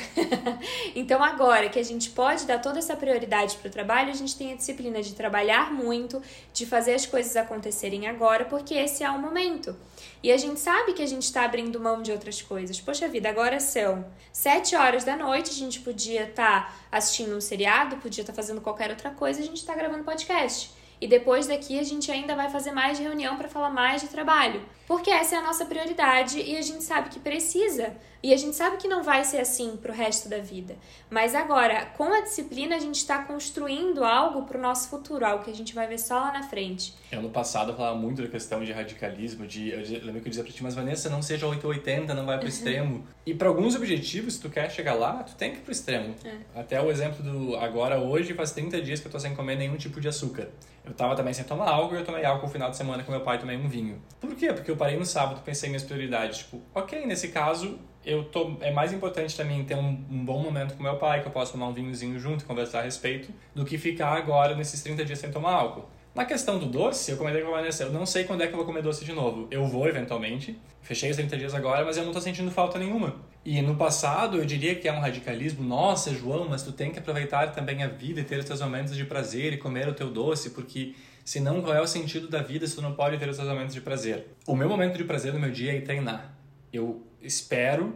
então 0.95 1.25
agora 1.25 1.71
que 1.71 1.79
a 1.79 1.83
gente 1.83 2.11
pode 2.11 2.45
dar 2.45 2.61
toda 2.61 2.79
essa 2.79 2.95
prioridade 2.95 3.57
para 3.57 3.69
o 3.69 3.71
trabalho, 3.71 4.11
a 4.11 4.15
gente 4.15 4.37
tem 4.37 4.53
a 4.53 4.57
disciplina 4.57 5.01
de 5.03 5.15
trabalhar 5.15 5.73
muito, 5.73 6.23
de 6.53 6.67
fazer 6.67 6.95
as 6.95 7.07
coisas 7.07 7.35
acontecerem 7.35 8.07
agora, 8.07 8.45
porque 8.45 8.75
esse 8.75 9.03
é 9.03 9.11
o 9.11 9.19
momento. 9.19 9.75
E 10.23 10.31
a 10.31 10.37
gente 10.37 10.61
sabe 10.61 10.93
que 10.93 11.03
a 11.03 11.07
gente 11.07 11.23
está 11.23 11.45
abrindo 11.45 11.81
mão 11.81 12.03
de 12.03 12.13
outras 12.13 12.43
coisas. 12.43 12.79
Poxa 12.79 13.09
vida, 13.09 13.31
agora 13.31 13.59
são 13.59 14.05
sete 14.31 14.77
horas 14.77 15.03
da 15.03 15.17
noite, 15.17 15.51
a 15.51 15.55
gente 15.55 15.81
podia 15.81 16.25
estar 16.25 16.67
tá 16.67 16.77
assistindo 16.93 17.35
um 17.35 17.41
seriado, 17.41 17.97
podia 17.97 18.23
estar 18.23 18.35
tá 18.35 18.37
fazendo 18.37 18.61
qualquer 18.61 18.91
outra 18.91 19.11
coisa, 19.11 19.41
a 19.41 19.45
gente 19.45 19.59
está 19.59 19.75
gravando 19.75 20.05
podcast. 20.05 20.71
E 21.01 21.07
depois 21.07 21.47
daqui 21.47 21.79
a 21.79 21.83
gente 21.83 22.11
ainda 22.11 22.35
vai 22.35 22.51
fazer 22.51 22.73
mais 22.73 22.99
reunião 22.99 23.37
para 23.37 23.49
falar 23.49 23.71
mais 23.71 24.01
de 24.03 24.09
trabalho. 24.09 24.63
Porque 24.87 25.11
essa 25.11 25.35
é 25.35 25.39
a 25.39 25.43
nossa 25.43 25.65
prioridade 25.67 26.41
e 26.41 26.57
a 26.57 26.63
gente 26.63 26.85
sabe 26.85 27.11
que 27.11 27.19
precisa. 27.19 27.95
E 28.23 28.33
a 28.33 28.37
gente 28.37 28.57
sabe 28.57 28.77
que 28.77 28.89
não 28.89 29.03
vai 29.03 29.25
ser 29.25 29.39
assim 29.39 29.77
pro 29.77 29.93
resto 29.93 30.29
da 30.29 30.39
vida. 30.39 30.77
Mas 31.11 31.35
agora, 31.35 31.87
com 31.97 32.05
a 32.13 32.23
disciplina, 32.23 32.75
a 32.75 32.79
gente 32.79 32.97
está 32.97 33.23
construindo 33.23 34.03
algo 34.05 34.43
pro 34.43 34.61
nosso 34.61 34.89
futuro, 34.89 35.25
algo 35.25 35.45
que 35.45 35.51
a 35.51 35.55
gente 35.55 35.75
vai 35.75 35.87
ver 35.87 35.99
só 35.99 36.15
lá 36.19 36.33
na 36.33 36.43
frente. 36.43 36.95
Eu 37.13 37.23
no 37.23 37.31
passado 37.31 37.73
eu 37.73 37.77
falava 37.77 37.97
muito 37.97 38.23
da 38.23 38.29
questão 38.29 38.65
de 38.65 38.73
radicalismo, 38.73 39.47
de 39.47 39.71
eu 39.71 39.81
lembro 40.05 40.21
que 40.21 40.29
eu 40.29 40.31
dizia 40.31 40.43
pra 40.43 40.53
ti, 40.53 40.63
mas 40.63 40.75
Vanessa, 40.75 41.09
não 41.11 41.23
seja 41.23 41.47
880, 41.47 42.15
não 42.15 42.27
vai 42.27 42.39
pro 42.39 42.49
extremo. 42.49 43.05
e 43.25 43.35
para 43.35 43.49
alguns 43.49 43.77
objetivos, 43.77 44.35
se 44.35 44.41
tu 44.41 44.51
quer 44.51 44.71
chegar 44.71 44.95
lá, 44.95 45.23
tu 45.23 45.35
tem 45.37 45.53
que 45.53 45.59
ir 45.59 45.61
pro 45.61 45.73
extremo. 45.73 46.15
É. 46.25 46.61
Até 46.61 46.81
o 46.81 46.91
exemplo 46.91 47.23
do 47.23 47.57
agora 47.57 48.01
hoje 48.01 48.35
faz 48.35 48.51
30 48.53 48.81
dias 48.83 48.99
que 48.99 49.07
eu 49.07 49.13
tô 49.13 49.21
sem 49.21 49.35
comer 49.35 49.57
nenhum 49.57 49.77
tipo 49.77 50.01
de 50.01 50.09
açúcar. 50.09 50.49
Eu 50.87 50.95
tava 50.95 51.17
também 51.17 51.35
sem 51.35 51.45
tomar 51.45 51.69
álcool 51.69 51.97
e 51.97 51.99
eu 51.99 52.05
tomei 52.05 52.25
álcool 52.25 52.47
no 52.47 52.53
final 52.53 52.71
de 52.71 52.77
semana 52.77 53.03
com 53.03 53.11
meu 53.11 53.21
pai 53.21 53.39
tomei 53.39 53.57
um 53.57 53.69
vinho. 53.69 54.01
Por 54.21 54.35
quê? 54.37 54.53
Porque 54.53 54.71
eu 54.71 54.77
parei 54.77 54.97
no 54.97 55.05
sábado, 55.05 55.43
pensei 55.45 55.69
em 55.69 55.71
minhas 55.71 55.83
prioridades, 55.83 56.39
tipo, 56.39 56.63
OK, 56.73 57.05
nesse 57.05 57.29
caso, 57.29 57.79
eu 58.05 58.23
tô, 58.25 58.57
é 58.61 58.71
mais 58.71 58.93
importante 58.93 59.35
para 59.35 59.45
mim 59.45 59.65
ter 59.65 59.75
um, 59.75 60.05
um, 60.09 60.25
bom 60.25 60.41
momento 60.41 60.77
com 60.77 60.83
meu 60.83 60.97
pai, 60.97 61.21
que 61.21 61.27
eu 61.27 61.33
posso 61.33 61.53
tomar 61.53 61.67
um 61.67 61.73
vinhozinho 61.73 62.19
junto 62.21 62.45
e 62.45 62.47
conversar 62.47 62.81
a 62.81 62.83
respeito, 62.83 63.33
do 63.53 63.65
que 63.65 63.77
ficar 63.77 64.17
agora 64.17 64.55
nesses 64.55 64.81
30 64.83 65.05
dias 65.05 65.19
sem 65.19 65.31
tomar 65.31 65.55
álcool. 65.55 65.89
Na 66.17 66.25
questão 66.25 66.59
do 66.59 66.65
doce, 66.65 67.11
eu 67.11 67.19
comentei 67.19 67.43
com 67.43 67.49
a 67.49 67.59
Vanessa, 67.59 67.83
eu 67.83 67.93
não 67.93 68.07
sei 68.07 68.25
quando 68.25 68.41
é 68.41 68.47
que 68.47 68.55
eu 68.55 68.57
vou 68.57 68.65
comer 68.65 68.81
doce 68.81 69.05
de 69.05 69.13
novo. 69.13 69.47
Eu 69.51 69.67
vou 69.67 69.87
eventualmente, 69.87 70.59
fechei 70.81 71.11
os 71.11 71.17
30 71.17 71.37
dias 71.37 71.55
agora, 71.55 71.85
mas 71.85 71.99
eu 71.99 72.07
não 72.07 72.13
tô 72.13 72.23
sentindo 72.23 72.51
falta 72.51 72.79
nenhuma. 72.79 73.17
E 73.45 73.61
no 73.61 73.77
passado 73.77 74.39
eu 74.39 74.47
diria 74.47 74.75
que 74.75 74.89
é 74.89 74.93
um 74.95 74.99
radicalismo, 74.99 75.63
nossa 75.63 76.15
João, 76.15 76.49
mas 76.49 76.63
tu 76.63 76.73
tem 76.73 76.91
que 76.91 76.99
aproveitar 76.99 77.53
também 77.53 77.83
a 77.83 77.87
vida 77.87 78.23
e 78.23 78.25
ter 78.25 78.39
os 78.39 78.47
teus 78.47 78.63
momentos 78.63 78.97
de 78.97 79.05
prazer 79.05 79.53
e 79.53 79.59
comer 79.59 79.89
o 79.89 79.93
teu 79.93 80.11
doce, 80.11 80.49
porque 80.53 80.95
senão 81.23 81.61
qual 81.61 81.75
é 81.75 81.83
o 81.83 81.87
sentido 81.87 82.29
da 82.29 82.41
vida 82.41 82.67
se 82.67 82.75
tu 82.75 82.81
não 82.81 82.95
pode 82.95 83.19
ter 83.19 83.29
os 83.29 83.37
teus 83.37 83.51
momentos 83.51 83.75
de 83.75 83.83
prazer? 83.83 84.27
O 84.47 84.57
meu 84.57 84.71
momento 84.71 84.97
de 84.97 85.05
prazer 85.05 85.35
no 85.35 85.39
meu 85.39 85.51
dia 85.51 85.73
é 85.73 85.77
ir 85.77 85.83
treinar. 85.83 86.35
Eu 86.73 87.07
espero 87.21 87.95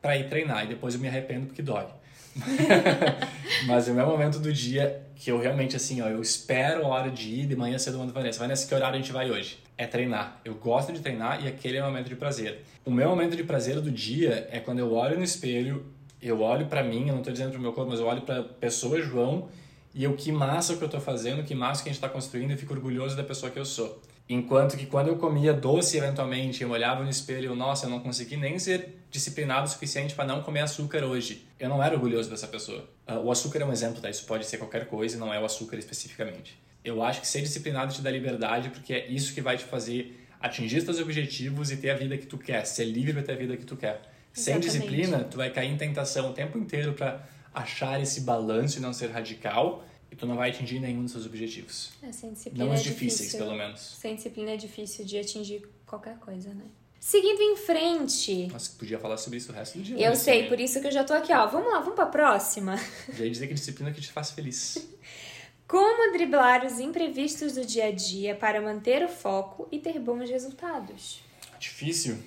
para 0.00 0.16
ir 0.16 0.26
treinar 0.30 0.64
e 0.64 0.68
depois 0.68 0.94
eu 0.94 1.00
me 1.00 1.08
arrependo 1.08 1.44
porque 1.44 1.60
dói. 1.60 1.84
Mas 3.66 3.88
o 3.88 3.94
meu 3.94 4.06
momento 4.06 4.38
do 4.38 4.52
dia 4.52 5.02
que 5.14 5.30
eu 5.30 5.40
realmente, 5.40 5.74
assim, 5.74 6.00
ó, 6.00 6.06
eu 6.06 6.22
espero 6.22 6.84
a 6.84 6.88
hora 6.88 7.10
de 7.10 7.28
ir 7.28 7.46
de 7.46 7.56
manhã 7.56 7.76
cedo, 7.76 7.98
mando 7.98 8.12
Vanessa. 8.12 8.38
Vanessa, 8.38 8.68
que 8.68 8.74
horário 8.74 8.96
a 8.96 9.00
gente 9.00 9.12
vai 9.12 9.30
hoje? 9.30 9.58
É 9.76 9.86
treinar. 9.86 10.40
Eu 10.44 10.54
gosto 10.54 10.92
de 10.92 11.00
treinar 11.00 11.44
e 11.44 11.48
aquele 11.48 11.76
é 11.76 11.82
o 11.82 11.86
momento 11.86 12.08
de 12.08 12.14
prazer. 12.14 12.64
O 12.84 12.90
meu 12.90 13.08
momento 13.08 13.36
de 13.36 13.42
prazer 13.42 13.80
do 13.80 13.90
dia 13.90 14.48
é 14.50 14.60
quando 14.60 14.78
eu 14.78 14.92
olho 14.92 15.16
no 15.16 15.24
espelho, 15.24 15.84
eu 16.22 16.40
olho 16.40 16.66
para 16.66 16.82
mim, 16.82 17.08
eu 17.08 17.16
não 17.16 17.22
tô 17.22 17.32
dizendo 17.32 17.50
pro 17.50 17.60
meu 17.60 17.72
corpo, 17.72 17.90
mas 17.90 18.00
eu 18.00 18.06
olho 18.06 18.22
pra 18.22 18.42
pessoa 18.42 19.00
João 19.00 19.48
e 19.92 20.04
eu 20.04 20.14
que 20.14 20.30
massa 20.30 20.74
o 20.74 20.76
que 20.76 20.84
eu 20.84 20.88
tô 20.88 21.00
fazendo, 21.00 21.42
que 21.42 21.54
massa 21.54 21.82
que 21.82 21.88
a 21.88 21.92
gente 21.92 22.00
tá 22.00 22.08
construindo 22.08 22.52
e 22.52 22.56
fico 22.56 22.72
orgulhoso 22.72 23.16
da 23.16 23.24
pessoa 23.24 23.50
que 23.50 23.58
eu 23.58 23.64
sou. 23.64 24.00
Enquanto 24.28 24.76
que 24.76 24.84
quando 24.84 25.08
eu 25.08 25.16
comia 25.16 25.54
doce, 25.54 25.96
eventualmente, 25.96 26.62
eu 26.62 26.70
olhava 26.70 27.02
no 27.02 27.08
espelho 27.08 27.44
e 27.44 27.46
eu, 27.46 27.56
nossa, 27.56 27.86
eu 27.86 27.90
não 27.90 28.00
consegui 28.00 28.36
nem 28.36 28.58
ser 28.58 28.98
disciplinado 29.10 29.66
o 29.66 29.70
suficiente 29.70 30.14
para 30.14 30.26
não 30.26 30.42
comer 30.42 30.60
açúcar 30.60 31.02
hoje. 31.02 31.46
Eu 31.58 31.70
não 31.70 31.82
era 31.82 31.94
orgulhoso 31.94 32.28
dessa 32.28 32.46
pessoa. 32.46 32.84
Uh, 33.08 33.14
o 33.24 33.32
açúcar 33.32 33.60
é 33.60 33.64
um 33.64 33.72
exemplo, 33.72 34.02
tá? 34.02 34.10
Isso 34.10 34.26
pode 34.26 34.44
ser 34.44 34.58
qualquer 34.58 34.86
coisa 34.86 35.16
e 35.16 35.18
não 35.18 35.32
é 35.32 35.40
o 35.40 35.46
açúcar 35.46 35.78
especificamente. 35.78 36.60
Eu 36.84 37.02
acho 37.02 37.22
que 37.22 37.26
ser 37.26 37.40
disciplinado 37.40 37.94
te 37.94 38.02
dá 38.02 38.10
liberdade 38.10 38.68
porque 38.68 38.92
é 38.92 39.06
isso 39.06 39.32
que 39.32 39.40
vai 39.40 39.56
te 39.56 39.64
fazer 39.64 40.26
atingir 40.38 40.82
seus 40.82 41.00
objetivos 41.00 41.70
e 41.70 41.78
ter 41.78 41.90
a 41.90 41.94
vida 41.94 42.16
que 42.18 42.26
tu 42.26 42.36
quer. 42.36 42.66
Ser 42.66 42.84
livre 42.84 43.14
para 43.14 43.22
ter 43.22 43.32
a 43.32 43.36
vida 43.36 43.56
que 43.56 43.64
tu 43.64 43.76
quer. 43.76 44.02
Sem 44.30 44.60
disciplina, 44.60 45.24
tu 45.24 45.38
vai 45.38 45.50
cair 45.50 45.70
em 45.70 45.76
tentação 45.76 46.30
o 46.30 46.34
tempo 46.34 46.58
inteiro 46.58 46.92
para 46.92 47.26
achar 47.52 48.00
esse 48.00 48.20
balanço 48.20 48.78
e 48.78 48.80
não 48.80 48.92
ser 48.92 49.10
radical 49.10 49.84
e 50.10 50.16
tu 50.16 50.26
não 50.26 50.36
vai 50.36 50.50
atingir 50.50 50.80
nenhum 50.80 51.02
dos 51.02 51.12
seus 51.12 51.26
objetivos. 51.26 51.90
É, 52.02 52.12
sem 52.12 52.32
disciplina 52.32 52.64
não 52.64 52.72
os 52.72 52.80
é 52.80 52.82
difíceis, 52.82 53.30
difícil, 53.30 53.38
pelo 53.38 53.56
menos. 53.56 53.80
Sem 53.80 54.14
disciplina 54.14 54.50
é 54.52 54.56
difícil 54.56 55.04
de 55.04 55.18
atingir 55.18 55.68
qualquer 55.86 56.18
coisa, 56.18 56.52
né? 56.54 56.64
Seguindo 57.00 57.40
em 57.40 57.56
frente. 57.56 58.48
Nossa, 58.48 58.72
podia 58.76 58.98
falar 58.98 59.16
sobre 59.16 59.38
isso 59.38 59.52
o 59.52 59.54
resto 59.54 59.78
do 59.78 59.84
dia. 59.84 59.98
Eu 59.98 60.16
sei, 60.16 60.34
também. 60.34 60.48
por 60.48 60.60
isso 60.60 60.80
que 60.80 60.88
eu 60.88 60.92
já 60.92 61.04
tô 61.04 61.12
aqui, 61.12 61.32
ó. 61.32 61.46
Vamos 61.46 61.72
lá, 61.72 61.78
vamos 61.80 61.94
pra 61.94 62.06
próxima. 62.06 62.76
Já 63.14 63.24
ia 63.24 63.30
dizer 63.30 63.46
que 63.46 63.54
disciplina 63.54 63.92
que 63.92 64.00
te 64.00 64.10
faz 64.10 64.32
feliz. 64.32 64.88
Como 65.66 66.12
driblar 66.12 66.66
os 66.66 66.80
imprevistos 66.80 67.54
do 67.54 67.64
dia 67.64 67.86
a 67.86 67.92
dia 67.92 68.34
para 68.34 68.60
manter 68.60 69.04
o 69.04 69.08
foco 69.08 69.68
e 69.70 69.78
ter 69.78 69.98
bons 70.00 70.28
resultados? 70.28 71.20
Difícil. 71.60 72.18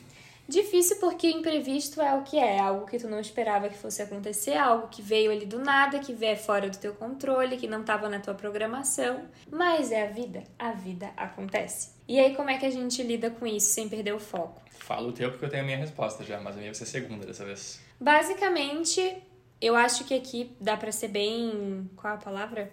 Difícil 0.51 0.97
porque 0.97 1.29
imprevisto 1.29 2.01
é 2.01 2.13
o 2.13 2.23
que 2.23 2.37
é, 2.37 2.59
algo 2.59 2.85
que 2.85 2.99
tu 2.99 3.07
não 3.07 3.21
esperava 3.21 3.69
que 3.69 3.77
fosse 3.77 4.01
acontecer, 4.01 4.57
algo 4.57 4.89
que 4.89 5.01
veio 5.01 5.31
ali 5.31 5.45
do 5.45 5.59
nada, 5.59 5.97
que 5.99 6.11
veio 6.11 6.35
fora 6.35 6.69
do 6.69 6.77
teu 6.77 6.93
controle, 6.93 7.55
que 7.55 7.67
não 7.67 7.79
estava 7.79 8.09
na 8.09 8.19
tua 8.19 8.33
programação, 8.33 9.21
mas 9.49 9.93
é 9.93 10.03
a 10.03 10.11
vida, 10.11 10.43
a 10.59 10.73
vida 10.73 11.09
acontece. 11.15 11.91
E 12.05 12.19
aí 12.19 12.35
como 12.35 12.49
é 12.49 12.57
que 12.57 12.65
a 12.65 12.69
gente 12.69 13.01
lida 13.01 13.29
com 13.29 13.47
isso 13.47 13.71
sem 13.71 13.87
perder 13.87 14.13
o 14.13 14.19
foco? 14.19 14.61
Fala 14.71 15.07
o 15.07 15.13
teu 15.13 15.31
porque 15.31 15.45
eu 15.45 15.49
tenho 15.49 15.63
a 15.63 15.65
minha 15.65 15.77
resposta 15.77 16.21
já, 16.25 16.37
mas 16.41 16.55
a 16.55 16.59
minha 16.59 16.71
vai 16.71 16.75
ser 16.75 16.85
segunda 16.85 17.25
dessa 17.25 17.45
vez. 17.45 17.79
Basicamente, 17.97 19.23
eu 19.61 19.73
acho 19.73 20.03
que 20.03 20.13
aqui 20.13 20.53
dá 20.59 20.75
para 20.75 20.91
ser 20.91 21.07
bem, 21.07 21.89
qual 21.95 22.11
é 22.13 22.17
a 22.17 22.19
palavra? 22.19 22.69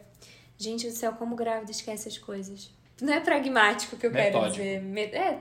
Gente 0.57 0.89
do 0.89 0.93
céu, 0.93 1.13
como 1.13 1.37
grávida 1.37 1.71
esquece 1.71 2.09
as 2.09 2.19
coisas. 2.19 2.77
Não 3.01 3.13
é 3.13 3.21
pragmático 3.21 3.97
que 3.97 4.05
eu 4.05 4.11
Metódico. 4.11 4.57
quero 4.57 4.81
dizer. 4.81 5.15
É, 5.15 5.39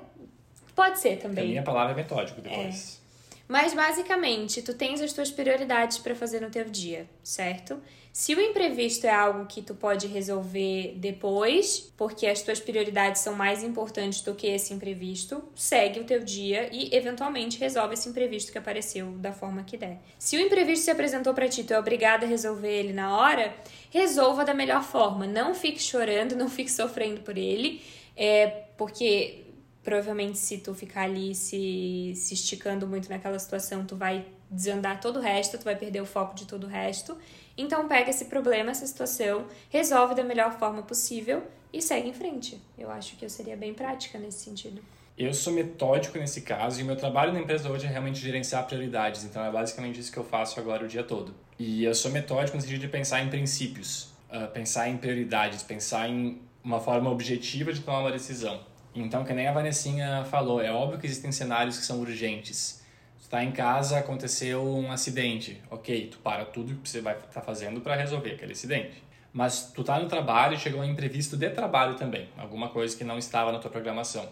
Pode 0.78 1.00
ser 1.00 1.14
A 1.14 1.18
também. 1.18 1.48
minha 1.48 1.64
palavra 1.64 1.94
é 1.94 1.96
metódico 1.96 2.40
depois. 2.40 3.02
Mas 3.48 3.74
basicamente, 3.74 4.62
tu 4.62 4.76
tens 4.76 5.02
as 5.02 5.12
tuas 5.12 5.32
prioridades 5.32 5.98
para 5.98 6.14
fazer 6.14 6.40
no 6.40 6.52
teu 6.52 6.66
dia, 6.66 7.08
certo? 7.24 7.82
Se 8.14 8.36
o 8.36 8.40
imprevisto 8.40 9.08
é 9.08 9.10
algo 9.10 9.48
que 9.48 9.64
tu 9.64 9.74
pode 9.74 10.06
resolver 10.06 10.94
depois, 10.98 11.92
porque 11.98 12.28
as 12.28 12.44
tuas 12.44 12.60
prioridades 12.60 13.22
são 13.22 13.34
mais 13.34 13.64
importantes 13.64 14.22
do 14.22 14.36
que 14.36 14.46
esse 14.46 14.72
imprevisto, 14.72 15.44
segue 15.56 16.00
o 16.00 16.04
teu 16.04 16.24
dia 16.24 16.70
e 16.72 16.96
eventualmente 16.96 17.58
resolve 17.58 17.96
esse 17.96 18.08
imprevisto 18.10 18.52
que 18.52 18.58
apareceu 18.60 19.08
da 19.14 19.32
forma 19.32 19.64
que 19.64 19.78
der. 19.78 19.98
Se 20.20 20.38
o 20.38 20.40
imprevisto 20.40 20.86
se 20.86 20.92
apresentou 20.92 21.34
para 21.34 21.50
ti, 21.50 21.64
tu 21.64 21.74
é 21.74 21.80
obrigado 21.80 22.24
a 22.24 22.28
resolver 22.28 22.72
ele 22.72 22.94
na 22.94 23.18
hora, 23.18 23.52
resolva 23.90 24.46
da 24.46 24.54
melhor 24.54 24.84
forma. 24.84 25.26
Não 25.26 25.56
fique 25.56 25.82
chorando, 25.82 26.36
não 26.38 26.50
fique 26.50 26.72
sofrendo 26.72 27.22
por 27.22 27.36
ele, 27.36 27.82
é 28.16 28.48
porque 28.78 29.47
provavelmente 29.88 30.38
se 30.38 30.58
tu 30.58 30.74
ficar 30.74 31.04
ali 31.04 31.34
se, 31.34 32.12
se 32.14 32.34
esticando 32.34 32.86
muito 32.86 33.08
naquela 33.10 33.40
situação, 33.40 33.86
tu 33.86 33.96
vai 33.96 34.26
desandar 34.52 35.00
todo 35.00 35.16
o 35.16 35.22
resto, 35.22 35.58
tu 35.58 35.64
vai 35.64 35.78
perder 35.78 36.02
o 36.02 36.06
foco 36.06 36.36
de 36.36 36.46
todo 36.46 36.66
o 36.66 36.68
resto. 36.68 37.18
Então 37.58 37.88
pega 37.88 38.10
esse 38.10 38.26
problema, 38.26 38.72
essa 38.72 38.86
situação, 38.86 39.46
resolve 39.70 40.14
da 40.14 40.26
melhor 40.26 40.60
forma 40.60 40.84
possível 40.84 41.42
e 41.72 41.82
segue 41.82 42.10
em 42.10 42.14
frente. 42.14 42.62
Eu 42.78 42.92
acho 42.92 43.16
que 43.16 43.24
eu 43.24 43.30
seria 43.30 43.56
bem 43.56 43.74
prática 43.74 44.20
nesse 44.20 44.40
sentido. 44.40 44.82
Eu 45.18 45.34
sou 45.34 45.54
metódico 45.54 46.18
nesse 46.18 46.42
caso 46.42 46.82
e 46.82 46.84
o 46.84 46.86
meu 46.86 46.98
trabalho 46.98 47.32
na 47.32 47.40
empresa 47.40 47.70
hoje 47.70 47.86
é 47.86 47.90
realmente 47.90 48.20
gerenciar 48.20 48.68
prioridades, 48.68 49.24
então 49.24 49.42
é 49.46 49.50
basicamente 49.50 50.02
isso 50.02 50.12
que 50.12 50.20
eu 50.20 50.26
faço 50.26 50.60
agora 50.60 50.84
o 50.84 50.88
dia 50.90 51.02
todo. 51.02 51.34
E 51.58 51.86
eu 51.86 51.96
sou 51.96 52.12
metódico 52.12 52.58
no 52.58 52.62
sentido 52.62 52.82
de 52.82 52.90
pensar 52.90 53.24
em 53.24 53.30
princípios, 53.30 54.14
uh, 54.30 54.52
pensar 54.54 54.90
em 54.90 54.98
prioridades, 54.98 55.64
pensar 55.64 56.10
em 56.10 56.42
uma 56.62 56.82
forma 56.82 57.10
objetiva 57.10 57.72
de 57.72 57.80
tomar 57.80 58.02
uma 58.02 58.12
decisão. 58.12 58.60
Então, 59.02 59.24
que 59.24 59.34
nem 59.34 59.48
a 59.48 59.52
Vanessinha 59.52 60.26
falou, 60.26 60.62
é 60.62 60.72
óbvio 60.72 61.00
que 61.00 61.06
existem 61.06 61.32
cenários 61.32 61.78
que 61.78 61.86
são 61.86 62.00
urgentes. 62.00 62.84
Tu 63.22 63.30
tá 63.30 63.44
em 63.44 63.52
casa, 63.52 64.00
aconteceu 64.00 64.64
um 64.64 64.92
acidente. 64.92 65.62
Ok, 65.70 66.08
tu 66.08 66.18
para 66.20 66.46
tudo 66.46 66.76
que 66.76 66.90
você 66.90 67.02
vai 67.02 67.16
estar 67.16 67.28
tá 67.28 67.42
fazendo 67.42 67.80
para 67.80 67.96
resolver 67.96 68.32
aquele 68.32 68.54
acidente. 68.54 69.04
Mas 69.32 69.72
tu 69.72 69.84
tá 69.84 70.00
no 70.00 70.08
trabalho 70.08 70.58
chegou 70.58 70.82
um 70.82 70.84
imprevisto 70.84 71.38
de 71.38 71.50
trabalho 71.52 71.96
também, 71.96 72.28
alguma 72.38 72.70
coisa 72.70 72.98
que 72.98 73.04
não 73.04 73.20
estava 73.20 73.52
na 73.52 73.60
tua 73.60 73.70
programação. 73.70 74.28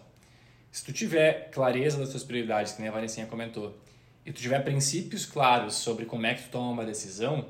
Se 0.71 0.83
tu 0.83 0.91
tiver 0.91 1.51
clareza 1.51 1.99
das 1.99 2.09
tuas 2.09 2.23
prioridades, 2.23 2.73
que 2.73 2.81
nem 2.81 2.89
a 2.89 2.91
Vanessinha 2.91 3.27
comentou, 3.27 3.77
e 4.25 4.31
tu 4.31 4.41
tiver 4.41 4.59
princípios 4.63 5.25
claros 5.25 5.75
sobre 5.75 6.05
como 6.05 6.25
é 6.25 6.33
que 6.33 6.43
tu 6.43 6.49
toma 6.49 6.71
uma 6.71 6.85
decisão, 6.85 7.45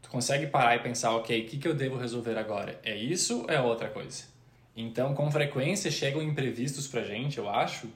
tu 0.00 0.08
consegue 0.08 0.46
parar 0.46 0.76
e 0.76 0.78
pensar, 0.78 1.14
ok, 1.14 1.42
o 1.42 1.46
que, 1.46 1.58
que 1.58 1.68
eu 1.68 1.74
devo 1.74 1.98
resolver 1.98 2.38
agora? 2.38 2.80
É 2.82 2.96
isso 2.96 3.42
ou 3.42 3.50
é 3.50 3.60
outra 3.60 3.88
coisa? 3.88 4.33
Então, 4.76 5.14
com 5.14 5.30
frequência 5.30 5.90
chegam 5.90 6.22
imprevistos 6.22 6.88
pra 6.88 7.02
gente, 7.02 7.38
eu 7.38 7.48
acho, 7.48 7.88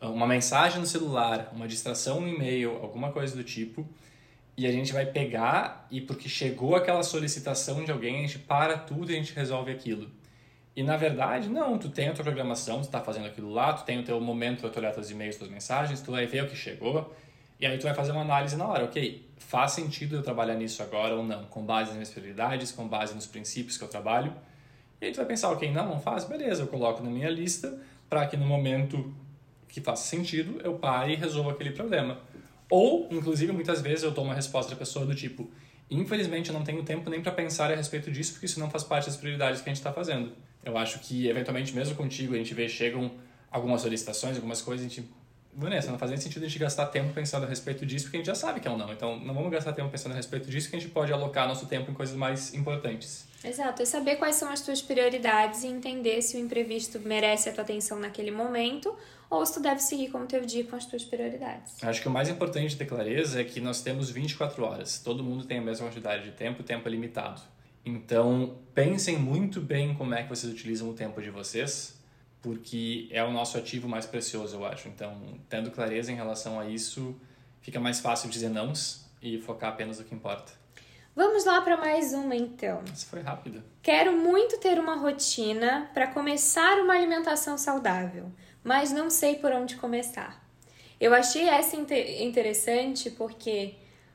uma 0.00 0.26
mensagem 0.26 0.80
no 0.80 0.86
celular, 0.86 1.50
uma 1.54 1.66
distração 1.66 2.20
no 2.20 2.28
e-mail, 2.28 2.76
alguma 2.82 3.12
coisa 3.12 3.34
do 3.36 3.44
tipo, 3.44 3.86
e 4.56 4.66
a 4.66 4.72
gente 4.72 4.92
vai 4.92 5.06
pegar 5.06 5.86
e 5.90 6.00
porque 6.00 6.28
chegou 6.28 6.76
aquela 6.76 7.02
solicitação 7.02 7.84
de 7.84 7.90
alguém, 7.90 8.18
a 8.18 8.20
gente 8.20 8.38
para 8.38 8.76
tudo 8.76 9.10
e 9.10 9.14
a 9.14 9.18
gente 9.18 9.32
resolve 9.32 9.70
aquilo. 9.70 10.10
E 10.74 10.82
na 10.82 10.96
verdade, 10.96 11.48
não, 11.48 11.78
tu 11.78 11.88
tem 11.88 12.08
a 12.08 12.12
tua 12.12 12.24
programação, 12.24 12.80
tu 12.80 12.84
está 12.84 13.00
fazendo 13.00 13.26
aquilo 13.26 13.50
lá, 13.50 13.72
tu 13.72 13.84
tem 13.84 13.98
o 13.98 14.02
teu 14.02 14.20
momento 14.20 14.60
para 14.60 14.70
tu 14.70 14.78
olhar 14.78 14.92
teus 14.92 15.10
e-mails, 15.10 15.36
tuas 15.36 15.50
mensagens, 15.50 16.00
tu 16.00 16.10
vai 16.10 16.26
ver 16.26 16.44
o 16.44 16.48
que 16.48 16.56
chegou, 16.56 17.14
e 17.60 17.66
aí 17.66 17.78
tu 17.78 17.84
vai 17.84 17.94
fazer 17.94 18.12
uma 18.12 18.22
análise 18.22 18.56
na 18.56 18.66
hora, 18.66 18.84
ok, 18.84 19.26
faz 19.38 19.72
sentido 19.72 20.16
eu 20.16 20.22
trabalhar 20.22 20.54
nisso 20.54 20.82
agora 20.82 21.14
ou 21.14 21.22
não, 21.22 21.44
com 21.44 21.64
base 21.64 21.88
nas 21.88 21.94
minhas 21.94 22.10
prioridades, 22.10 22.72
com 22.72 22.88
base 22.88 23.14
nos 23.14 23.26
princípios 23.26 23.76
que 23.76 23.84
eu 23.84 23.88
trabalho, 23.88 24.34
e 25.02 25.06
aí 25.06 25.12
tu 25.12 25.16
vai 25.16 25.26
pensar, 25.26 25.50
ok, 25.50 25.68
não, 25.72 25.88
não 25.88 26.00
faz, 26.00 26.24
beleza, 26.24 26.62
eu 26.62 26.68
coloco 26.68 27.02
na 27.02 27.10
minha 27.10 27.28
lista 27.28 27.76
para 28.08 28.24
que 28.24 28.36
no 28.36 28.46
momento 28.46 29.12
que 29.66 29.80
faça 29.80 30.04
sentido 30.04 30.60
eu 30.62 30.74
pare 30.74 31.14
e 31.14 31.16
resolva 31.16 31.50
aquele 31.50 31.72
problema. 31.72 32.20
Ou, 32.70 33.08
inclusive, 33.10 33.50
muitas 33.50 33.80
vezes 33.80 34.04
eu 34.04 34.14
tomo 34.14 34.28
uma 34.28 34.34
resposta 34.34 34.70
da 34.70 34.76
pessoa 34.76 35.04
do 35.04 35.12
tipo, 35.12 35.50
infelizmente 35.90 36.50
eu 36.50 36.54
não 36.54 36.62
tenho 36.62 36.84
tempo 36.84 37.10
nem 37.10 37.20
para 37.20 37.32
pensar 37.32 37.72
a 37.72 37.74
respeito 37.74 38.12
disso 38.12 38.34
porque 38.34 38.46
isso 38.46 38.60
não 38.60 38.70
faz 38.70 38.84
parte 38.84 39.06
das 39.06 39.16
prioridades 39.16 39.60
que 39.60 39.68
a 39.68 39.72
gente 39.72 39.80
está 39.80 39.92
fazendo. 39.92 40.32
Eu 40.64 40.78
acho 40.78 41.00
que, 41.00 41.26
eventualmente, 41.26 41.74
mesmo 41.74 41.96
contigo, 41.96 42.34
a 42.34 42.36
gente 42.36 42.54
vê, 42.54 42.68
chegam 42.68 43.10
algumas 43.50 43.80
solicitações, 43.80 44.36
algumas 44.36 44.62
coisas, 44.62 44.86
a 44.86 44.88
gente 44.88 45.10
Vanessa, 45.54 45.90
não 45.90 45.98
faz 45.98 46.10
nem 46.10 46.18
sentido 46.18 46.44
a 46.44 46.48
gente 46.48 46.58
gastar 46.58 46.86
tempo 46.86 47.12
pensando 47.12 47.44
a 47.44 47.48
respeito 47.48 47.84
disso, 47.84 48.06
porque 48.06 48.16
a 48.16 48.20
gente 48.20 48.26
já 48.26 48.34
sabe 48.34 48.60
que 48.60 48.66
é 48.66 48.70
um 48.70 48.78
não. 48.78 48.90
Então, 48.92 49.18
não 49.18 49.34
vamos 49.34 49.50
gastar 49.50 49.72
tempo 49.72 49.90
pensando 49.90 50.12
a 50.12 50.14
respeito 50.14 50.48
disso, 50.48 50.70
que 50.70 50.76
a 50.76 50.78
gente 50.78 50.90
pode 50.90 51.12
alocar 51.12 51.46
nosso 51.46 51.66
tempo 51.66 51.90
em 51.90 51.94
coisas 51.94 52.16
mais 52.16 52.54
importantes. 52.54 53.26
Exato, 53.44 53.82
é 53.82 53.84
saber 53.84 54.16
quais 54.16 54.36
são 54.36 54.50
as 54.50 54.60
tuas 54.60 54.80
prioridades 54.80 55.64
e 55.64 55.66
entender 55.66 56.22
se 56.22 56.36
o 56.36 56.40
imprevisto 56.40 57.00
merece 57.00 57.48
a 57.48 57.52
tua 57.52 57.64
atenção 57.64 57.98
naquele 57.98 58.30
momento 58.30 58.94
ou 59.28 59.44
se 59.44 59.54
tu 59.54 59.60
deve 59.60 59.80
seguir 59.80 60.10
como 60.10 60.26
teu 60.26 60.44
dia 60.44 60.64
com 60.64 60.76
as 60.76 60.86
tuas 60.86 61.04
prioridades. 61.04 61.82
Acho 61.82 62.02
que 62.02 62.08
o 62.08 62.10
mais 62.10 62.28
importante 62.28 62.76
ter 62.76 62.84
clareza 62.84 63.40
é 63.40 63.44
que 63.44 63.60
nós 63.60 63.82
temos 63.82 64.10
24 64.10 64.62
horas. 64.62 64.98
Todo 64.98 65.24
mundo 65.24 65.44
tem 65.44 65.58
a 65.58 65.62
mesma 65.62 65.86
quantidade 65.86 66.24
de 66.24 66.32
tempo, 66.32 66.60
o 66.60 66.64
tempo 66.64 66.86
é 66.86 66.90
limitado. 66.90 67.40
Então, 67.84 68.58
pensem 68.74 69.18
muito 69.18 69.60
bem 69.60 69.94
como 69.94 70.14
é 70.14 70.22
que 70.22 70.28
vocês 70.28 70.52
utilizam 70.52 70.88
o 70.88 70.94
tempo 70.94 71.20
de 71.20 71.30
vocês, 71.30 71.98
porque 72.40 73.08
é 73.10 73.24
o 73.24 73.32
nosso 73.32 73.58
ativo 73.58 73.88
mais 73.88 74.06
precioso, 74.06 74.56
eu 74.56 74.64
acho. 74.64 74.86
Então, 74.88 75.20
tendo 75.48 75.70
clareza 75.70 76.12
em 76.12 76.14
relação 76.14 76.60
a 76.60 76.66
isso, 76.66 77.16
fica 77.60 77.80
mais 77.80 77.98
fácil 77.98 78.28
dizer 78.28 78.50
nãos 78.50 79.04
e 79.20 79.38
focar 79.38 79.70
apenas 79.70 79.98
no 79.98 80.04
que 80.04 80.14
importa. 80.14 80.61
Vamos 81.14 81.44
lá 81.44 81.60
para 81.60 81.76
mais 81.76 82.14
uma 82.14 82.34
então. 82.34 82.82
Isso 82.92 83.06
foi 83.06 83.20
rápido. 83.20 83.62
Quero 83.82 84.12
muito 84.12 84.56
ter 84.58 84.78
uma 84.78 84.96
rotina 84.96 85.90
para 85.92 86.06
começar 86.06 86.78
uma 86.78 86.94
alimentação 86.94 87.58
saudável, 87.58 88.32
mas 88.64 88.90
não 88.92 89.10
sei 89.10 89.36
por 89.36 89.52
onde 89.52 89.76
começar. 89.76 90.42
Eu 90.98 91.12
achei 91.12 91.48
essa 91.48 91.76
interessante 91.76 93.10
porque 93.10 93.74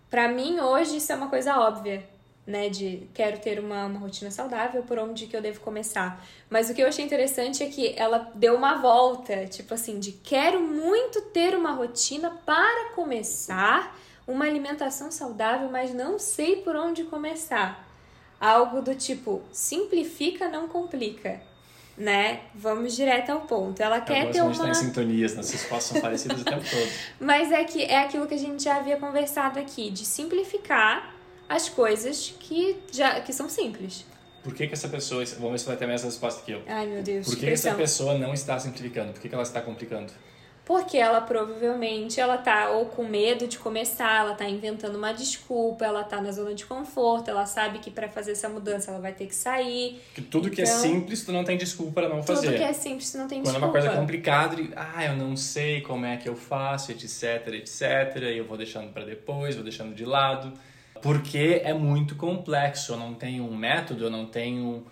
para 0.09 0.27
mim 0.27 0.59
hoje 0.59 0.97
isso 0.97 1.11
é 1.11 1.15
uma 1.15 1.29
coisa 1.29 1.59
óbvia, 1.59 2.03
né, 2.47 2.69
de 2.69 3.07
quero 3.13 3.37
ter 3.39 3.59
uma, 3.59 3.85
uma 3.85 3.99
rotina 3.99 4.31
saudável, 4.31 4.81
por 4.81 4.97
onde 4.97 5.27
que 5.27 5.37
eu 5.37 5.41
devo 5.41 5.59
começar. 5.59 6.25
Mas 6.49 6.69
o 6.69 6.73
que 6.73 6.81
eu 6.81 6.87
achei 6.87 7.05
interessante 7.05 7.61
é 7.61 7.67
que 7.67 7.93
ela 7.95 8.31
deu 8.33 8.55
uma 8.55 8.75
volta, 8.81 9.45
tipo 9.45 9.73
assim, 9.73 9.99
de 9.99 10.13
quero 10.13 10.61
muito 10.61 11.21
ter 11.29 11.55
uma 11.55 11.73
rotina 11.73 12.31
para 12.43 12.93
começar 12.95 13.95
uma 14.27 14.45
alimentação 14.45 15.11
saudável, 15.11 15.69
mas 15.69 15.93
não 15.93 16.19
sei 16.19 16.57
por 16.57 16.75
onde 16.75 17.05
começar. 17.05 17.87
Algo 18.39 18.81
do 18.81 18.93
tipo, 18.93 19.41
simplifica, 19.51 20.49
não 20.49 20.67
complica. 20.67 21.41
Né? 21.97 22.41
Vamos 22.53 22.95
direto 22.95 23.31
ao 23.31 23.41
ponto. 23.41 23.81
Ela 23.81 23.97
Eu 23.97 24.03
quer 24.03 24.29
ter 24.29 24.41
uma... 24.41 24.51
uma. 24.51 24.69
em 24.69 24.73
sintonias, 24.75 25.35
nossas 25.35 25.53
respostas 25.53 25.93
são 25.93 26.01
parecidas 26.01 26.41
o 26.41 26.45
tempo 26.45 26.63
todo. 26.69 26.89
Mas 27.19 27.51
é 27.51 27.63
que 27.63 27.83
é 27.83 27.97
aquilo 27.97 28.27
que 28.27 28.35
a 28.35 28.37
gente 28.37 28.63
já 28.63 28.77
havia 28.77 28.97
conversado 28.97 29.57
aqui, 29.59 29.89
de 29.89 30.05
simplificar 30.05 31.15
as 31.49 31.69
coisas 31.69 32.35
que 32.39 32.77
já 32.91 33.19
que 33.21 33.33
são 33.33 33.49
simples. 33.49 34.05
Por 34.43 34.53
que, 34.53 34.67
que 34.67 34.73
essa 34.73 34.87
pessoa. 34.87 35.25
Vamos 35.25 35.51
ver 35.51 35.59
se 35.59 35.65
vai 35.65 35.75
ter 35.75 35.85
a 35.85 35.87
mesma 35.87 36.07
resposta 36.07 36.41
que 36.43 36.51
eu. 36.51 36.61
Ai, 36.67 36.85
meu 36.85 37.01
Deus. 37.01 37.25
Por 37.25 37.35
que, 37.35 37.47
que 37.47 37.51
essa 37.51 37.73
pessoa 37.73 38.17
não 38.17 38.33
está 38.33 38.59
simplificando? 38.59 39.11
Por 39.11 39.21
que, 39.21 39.27
que 39.27 39.33
ela 39.33 39.43
está 39.43 39.59
complicando? 39.59 40.13
Porque 40.67 40.97
ela 40.97 41.21
provavelmente 41.21 42.19
ela 42.19 42.37
tá 42.37 42.71
ou 42.71 42.87
com 42.87 43.05
medo 43.05 43.47
de 43.47 43.57
começar, 43.57 44.19
ela 44.25 44.33
tá 44.35 44.43
inventando 44.49 44.95
uma 44.97 45.13
desculpa, 45.13 45.85
ela 45.85 46.03
tá 46.03 46.19
na 46.19 46.29
zona 46.29 46.53
de 46.53 46.65
conforto, 46.65 47.29
ela 47.31 47.45
sabe 47.45 47.79
que 47.79 47.89
para 47.89 48.09
fazer 48.09 48.33
essa 48.33 48.49
mudança 48.49 48.91
ela 48.91 48.99
vai 48.99 49.13
ter 49.13 49.27
que 49.27 49.35
sair. 49.35 50.01
Que 50.13 50.21
tudo 50.21 50.49
que 50.49 50.59
é 50.59 50.65
Então, 50.65 50.77
simples, 50.81 51.23
tu 51.23 51.31
não 51.31 51.45
tem 51.45 51.57
desculpa 51.57 51.93
para 52.01 52.09
não 52.09 52.21
fazer. 52.21 52.47
Tudo 52.47 52.57
que 52.57 52.63
é 52.63 52.73
simples 52.73 53.09
tu 53.13 53.17
não 53.17 53.29
tem 53.29 53.39
Quando 53.41 53.47
é 53.55 53.59
desculpa. 53.59 53.65
uma 53.65 53.71
coisa 53.71 53.89
complicada, 53.97 54.59
e, 54.61 54.69
ah, 54.75 55.05
eu 55.05 55.15
não 55.15 55.37
sei 55.37 55.79
como 55.79 56.05
é 56.05 56.17
que 56.17 56.27
eu 56.27 56.35
faço, 56.35 56.91
etc, 56.91 57.47
etc, 57.53 57.81
e 58.23 58.37
eu 58.37 58.45
vou 58.45 58.57
deixando 58.57 58.91
para 58.91 59.05
depois, 59.05 59.55
vou 59.55 59.63
deixando 59.63 59.95
de 59.95 60.03
lado, 60.03 60.51
porque 61.01 61.61
é 61.63 61.73
muito 61.73 62.17
complexo, 62.17 62.91
eu 62.91 62.97
não 62.97 63.13
tenho 63.13 63.45
um 63.45 63.55
método, 63.55 64.03
eu 64.03 64.09
não 64.09 64.25
tenho 64.25 64.85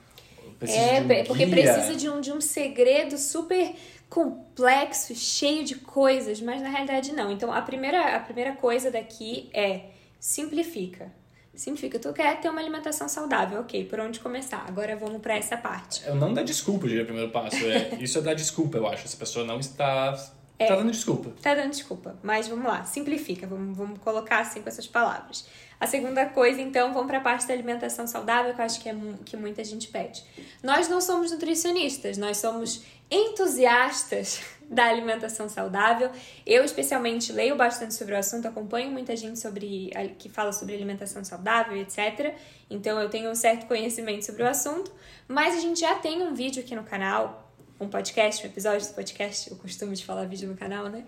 preciso 0.57 0.79
É, 0.79 1.01
um 1.01 1.23
porque 1.25 1.45
guia. 1.45 1.53
precisa 1.63 1.95
de 1.97 2.09
um, 2.09 2.21
de 2.21 2.31
um 2.31 2.39
segredo 2.39 3.17
super 3.17 3.73
complexo, 4.15 5.13
cheio 5.13 5.65
de 5.65 5.75
coisas, 5.75 6.39
mas 6.39 6.61
na 6.61 6.69
realidade 6.69 7.11
não. 7.11 7.29
Então 7.29 7.51
a 7.51 7.61
primeira, 7.61 8.15
a 8.15 8.19
primeira 8.21 8.53
coisa 8.53 8.89
daqui 8.89 9.49
é 9.53 9.89
simplifica. 10.17 11.11
Simplifica. 11.53 11.99
Tu 11.99 12.13
quer 12.13 12.39
ter 12.39 12.47
uma 12.47 12.61
alimentação 12.61 13.09
saudável, 13.09 13.59
ok, 13.59 13.83
por 13.85 13.99
onde 13.99 14.21
começar? 14.21 14.63
Agora 14.69 14.95
vamos 14.95 15.21
para 15.21 15.35
essa 15.35 15.57
parte. 15.57 16.01
Eu 16.05 16.15
não 16.15 16.33
dá 16.33 16.43
desculpa, 16.43 16.87
diria, 16.87 17.03
o 17.03 17.05
primeiro 17.05 17.29
passo. 17.29 17.57
É, 17.57 17.97
isso 17.99 18.17
é 18.17 18.21
dar 18.21 18.33
desculpa, 18.33 18.77
eu 18.77 18.87
acho. 18.87 19.03
Essa 19.03 19.17
pessoa 19.17 19.45
não 19.45 19.59
está 19.59 20.15
É, 20.57 20.67
tá 20.67 20.75
dando 20.75 20.91
desculpa. 20.91 21.33
Tá 21.41 21.53
dando 21.53 21.71
desculpa. 21.71 22.15
Mas 22.23 22.47
vamos 22.47 22.65
lá, 22.65 22.83
simplifica, 22.83 23.45
vamos, 23.45 23.75
vamos 23.75 23.99
colocar 23.99 24.39
assim 24.39 24.61
com 24.61 24.69
essas 24.69 24.87
palavras. 24.87 25.45
A 25.79 25.87
segunda 25.87 26.25
coisa, 26.27 26.61
então, 26.61 26.93
vamos 26.93 27.07
para 27.07 27.17
a 27.17 27.21
parte 27.21 27.45
da 27.45 27.53
alimentação 27.53 28.07
saudável, 28.07 28.53
que 28.53 28.61
eu 28.61 28.65
acho 28.65 28.79
que 28.79 28.87
é 28.87 28.95
que 29.25 29.35
muita 29.35 29.63
gente 29.63 29.89
pede. 29.89 30.23
Nós 30.63 30.87
não 30.87 31.01
somos 31.01 31.31
nutricionistas, 31.31 32.17
nós 32.17 32.37
somos 32.37 32.83
entusiastas 33.11 34.41
da 34.69 34.85
alimentação 34.85 35.49
saudável. 35.49 36.09
Eu, 36.45 36.63
especialmente, 36.63 37.33
leio 37.33 37.57
bastante 37.57 37.93
sobre 37.93 38.15
o 38.15 38.17
assunto, 38.17 38.47
acompanho 38.47 38.89
muita 38.89 39.15
gente 39.17 39.37
sobre 39.37 39.91
que 40.17 40.29
fala 40.29 40.53
sobre 40.53 40.73
alimentação 40.73 41.25
saudável, 41.25 41.75
etc. 41.75 42.33
Então, 42.69 42.97
eu 42.99 43.09
tenho 43.09 43.29
um 43.29 43.35
certo 43.35 43.65
conhecimento 43.67 44.25
sobre 44.25 44.43
o 44.43 44.47
assunto, 44.47 44.91
mas 45.27 45.55
a 45.55 45.59
gente 45.59 45.81
já 45.81 45.95
tem 45.95 46.23
um 46.23 46.33
vídeo 46.33 46.63
aqui 46.63 46.73
no 46.73 46.83
canal 46.83 47.44
um 47.79 47.89
podcast, 47.89 48.45
um 48.45 48.49
episódio 48.49 48.87
do 48.87 48.93
podcast, 48.93 49.51
eu 49.51 49.57
costumo 49.57 49.93
de 49.93 50.05
falar 50.05 50.25
vídeo 50.25 50.47
no 50.49 50.55
canal, 50.55 50.85
né? 50.89 51.03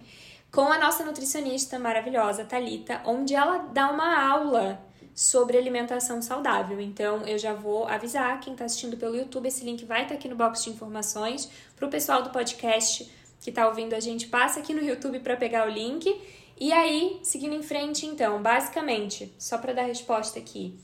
Com 0.51 0.71
a 0.71 0.77
nossa 0.77 1.03
nutricionista 1.03 1.77
maravilhosa, 1.80 2.45
Talita, 2.45 3.01
onde 3.06 3.36
ela 3.36 3.69
dá 3.73 3.89
uma 3.89 4.30
aula 4.30 4.82
sobre 5.13 5.58
alimentação 5.58 6.21
saudável. 6.21 6.80
Então, 6.80 7.25
eu 7.25 7.38
já 7.38 7.53
vou 7.53 7.88
avisar 7.88 8.39
quem 8.39 8.53
está 8.53 8.65
assistindo 8.65 8.97
pelo 8.97 9.15
YouTube, 9.15 9.47
esse 9.47 9.63
link 9.63 9.84
vai 9.86 10.03
estar 10.03 10.10
tá 10.10 10.15
aqui 10.15 10.27
no 10.27 10.36
box 10.36 10.63
de 10.63 10.69
informações. 10.69 11.49
Para 11.75 11.88
o 11.88 11.89
pessoal 11.89 12.21
do 12.21 12.30
podcast 12.30 13.12
que 13.41 13.49
está 13.49 13.67
ouvindo 13.67 13.93
a 13.93 13.99
gente, 13.99 14.27
passa 14.27 14.60
aqui 14.60 14.73
no 14.73 14.82
YouTube 14.82 15.19
para 15.19 15.36
pegar 15.36 15.67
o 15.67 15.71
link. 15.71 16.21
E 16.60 16.71
aí, 16.71 17.19
seguindo 17.23 17.56
em 17.56 17.63
frente, 17.63 18.06
então, 18.06 18.41
basicamente, 18.41 19.34
só 19.38 19.58
para 19.58 19.73
dar 19.73 19.84
resposta 19.84 20.39
aqui, 20.39 20.77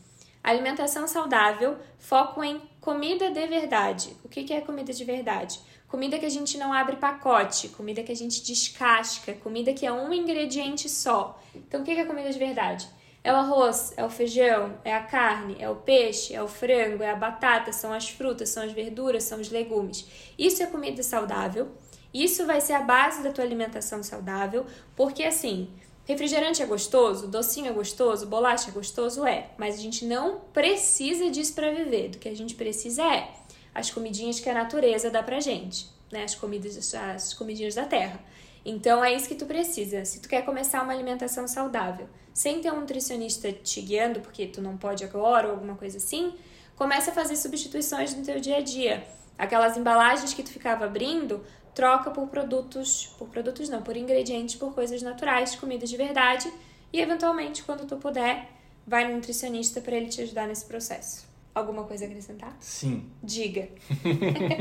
alimentação 0.43 1.07
saudável, 1.07 1.77
foco 1.97 2.43
em 2.43 2.61
comida 2.79 3.31
de 3.31 3.47
verdade. 3.47 4.15
O 4.23 4.29
que 4.29 4.53
é 4.53 4.61
comida 4.61 4.91
de 4.91 5.05
verdade? 5.05 5.59
Comida 5.93 6.17
que 6.17 6.25
a 6.25 6.29
gente 6.29 6.57
não 6.57 6.73
abre 6.73 6.95
pacote, 6.95 7.67
comida 7.67 8.01
que 8.01 8.11
a 8.11 8.15
gente 8.15 8.41
descasca, 8.41 9.31
comida 9.31 9.71
que 9.73 9.85
é 9.85 9.91
um 9.91 10.11
ingrediente 10.11 10.89
só. 10.89 11.39
Então, 11.53 11.81
o 11.81 11.83
que 11.83 11.91
é 11.91 12.03
comida 12.03 12.31
de 12.31 12.39
verdade? 12.39 12.89
É 13.23 13.31
o 13.31 13.35
arroz, 13.35 13.93
é 13.95 14.03
o 14.03 14.09
feijão, 14.09 14.73
é 14.83 14.91
a 14.91 15.03
carne, 15.03 15.55
é 15.59 15.69
o 15.69 15.75
peixe, 15.75 16.33
é 16.33 16.41
o 16.41 16.47
frango, 16.47 17.03
é 17.03 17.11
a 17.11 17.15
batata, 17.15 17.71
são 17.71 17.93
as 17.93 18.09
frutas, 18.09 18.49
são 18.49 18.63
as 18.63 18.71
verduras, 18.71 19.23
são 19.25 19.39
os 19.39 19.51
legumes. 19.51 20.07
Isso 20.35 20.63
é 20.63 20.65
comida 20.65 21.03
saudável. 21.03 21.67
Isso 22.11 22.43
vai 22.47 22.59
ser 22.59 22.73
a 22.73 22.81
base 22.81 23.21
da 23.21 23.31
tua 23.31 23.43
alimentação 23.43 24.01
saudável, 24.01 24.65
porque 24.95 25.23
assim, 25.23 25.69
refrigerante 26.05 26.63
é 26.63 26.65
gostoso, 26.65 27.27
docinho 27.27 27.67
é 27.67 27.71
gostoso, 27.71 28.25
bolacha 28.25 28.71
é 28.71 28.73
gostoso, 28.73 29.27
é, 29.27 29.51
mas 29.59 29.75
a 29.75 29.77
gente 29.77 30.05
não 30.05 30.39
precisa 30.51 31.29
disso 31.29 31.53
para 31.53 31.71
viver. 31.71 32.09
Do 32.09 32.17
que 32.17 32.29
a 32.29 32.35
gente 32.35 32.55
precisa 32.55 33.03
é 33.03 33.31
as 33.73 33.89
comidinhas 33.89 34.39
que 34.39 34.49
a 34.49 34.53
natureza 34.53 35.09
dá 35.09 35.23
pra 35.23 35.39
gente, 35.39 35.87
né? 36.11 36.23
As 36.23 36.35
comidas, 36.35 36.93
as 36.93 37.33
comidinhas 37.33 37.75
da 37.75 37.85
terra. 37.85 38.19
Então 38.65 39.03
é 39.03 39.13
isso 39.13 39.27
que 39.27 39.35
tu 39.35 39.45
precisa. 39.45 40.05
Se 40.05 40.21
tu 40.21 40.29
quer 40.29 40.43
começar 40.45 40.81
uma 40.83 40.93
alimentação 40.93 41.47
saudável, 41.47 42.07
sem 42.33 42.61
ter 42.61 42.71
um 42.71 42.79
nutricionista 42.79 43.51
te 43.51 43.81
guiando, 43.81 44.21
porque 44.21 44.47
tu 44.47 44.61
não 44.61 44.77
pode 44.77 45.03
agora 45.03 45.47
ou 45.47 45.53
alguma 45.53 45.75
coisa 45.75 45.97
assim, 45.97 46.33
começa 46.75 47.11
a 47.11 47.13
fazer 47.13 47.35
substituições 47.35 48.15
no 48.15 48.23
teu 48.23 48.39
dia 48.39 48.57
a 48.57 48.61
dia. 48.61 49.05
Aquelas 49.37 49.75
embalagens 49.75 50.33
que 50.33 50.43
tu 50.43 50.51
ficava 50.51 50.85
abrindo, 50.85 51.43
troca 51.75 52.11
por 52.11 52.27
produtos, 52.27 53.07
por 53.17 53.27
produtos 53.27 53.67
não, 53.67 53.81
por 53.81 53.97
ingredientes, 53.97 54.55
por 54.55 54.73
coisas 54.73 55.01
naturais, 55.01 55.55
comidas 55.55 55.89
de 55.89 55.97
verdade, 55.97 56.51
e 56.91 57.01
eventualmente, 57.01 57.63
quando 57.63 57.85
tu 57.87 57.97
puder, 57.97 58.47
vai 58.85 59.07
no 59.07 59.15
nutricionista 59.15 59.81
para 59.81 59.95
ele 59.95 60.07
te 60.07 60.21
ajudar 60.21 60.47
nesse 60.47 60.65
processo. 60.65 61.32
Alguma 61.55 61.83
coisa 61.83 62.05
a 62.05 62.07
acrescentar? 62.07 62.55
Sim. 62.59 63.11
Diga. 63.21 63.69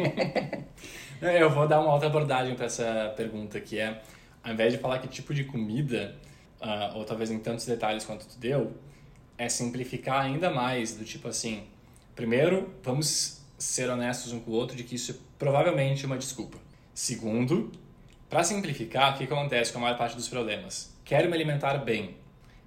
Eu 1.21 1.49
vou 1.49 1.67
dar 1.67 1.81
uma 1.81 1.93
outra 1.93 2.09
abordagem 2.09 2.55
para 2.55 2.67
essa 2.67 3.15
pergunta, 3.17 3.61
que 3.61 3.79
é, 3.79 4.03
ao 4.43 4.53
invés 4.53 4.73
de 4.73 4.79
falar 4.79 4.99
que 4.99 5.09
tipo 5.09 5.33
de 5.33 5.45
comida, 5.45 6.17
uh, 6.61 6.99
ou 6.99 7.05
talvez 7.05 7.31
em 7.31 7.39
tantos 7.39 7.65
detalhes 7.65 8.05
quanto 8.05 8.27
tu 8.27 8.39
deu, 8.39 8.73
é 9.39 9.49
simplificar 9.49 10.23
ainda 10.25 10.51
mais, 10.51 10.95
do 10.95 11.05
tipo 11.05 11.29
assim, 11.29 11.65
primeiro, 12.15 12.75
vamos 12.83 13.41
ser 13.57 13.89
honestos 13.89 14.33
um 14.33 14.41
com 14.41 14.51
o 14.51 14.55
outro 14.55 14.77
de 14.77 14.85
que 14.85 14.97
isso 14.97 15.13
é 15.13 15.15
provavelmente 15.39 16.05
uma 16.05 16.19
desculpa. 16.19 16.59
Segundo, 16.93 17.73
para 18.29 18.45
simplificar, 18.45 19.15
o 19.15 19.19
que 19.19 19.25
acontece 19.25 19.73
com 19.73 19.79
a 19.79 19.83
maior 19.83 19.97
parte 19.97 20.17
dos 20.17 20.29
problemas? 20.29 20.95
Quero 21.05 21.29
me 21.29 21.35
alimentar 21.35 21.79
bem. 21.79 22.17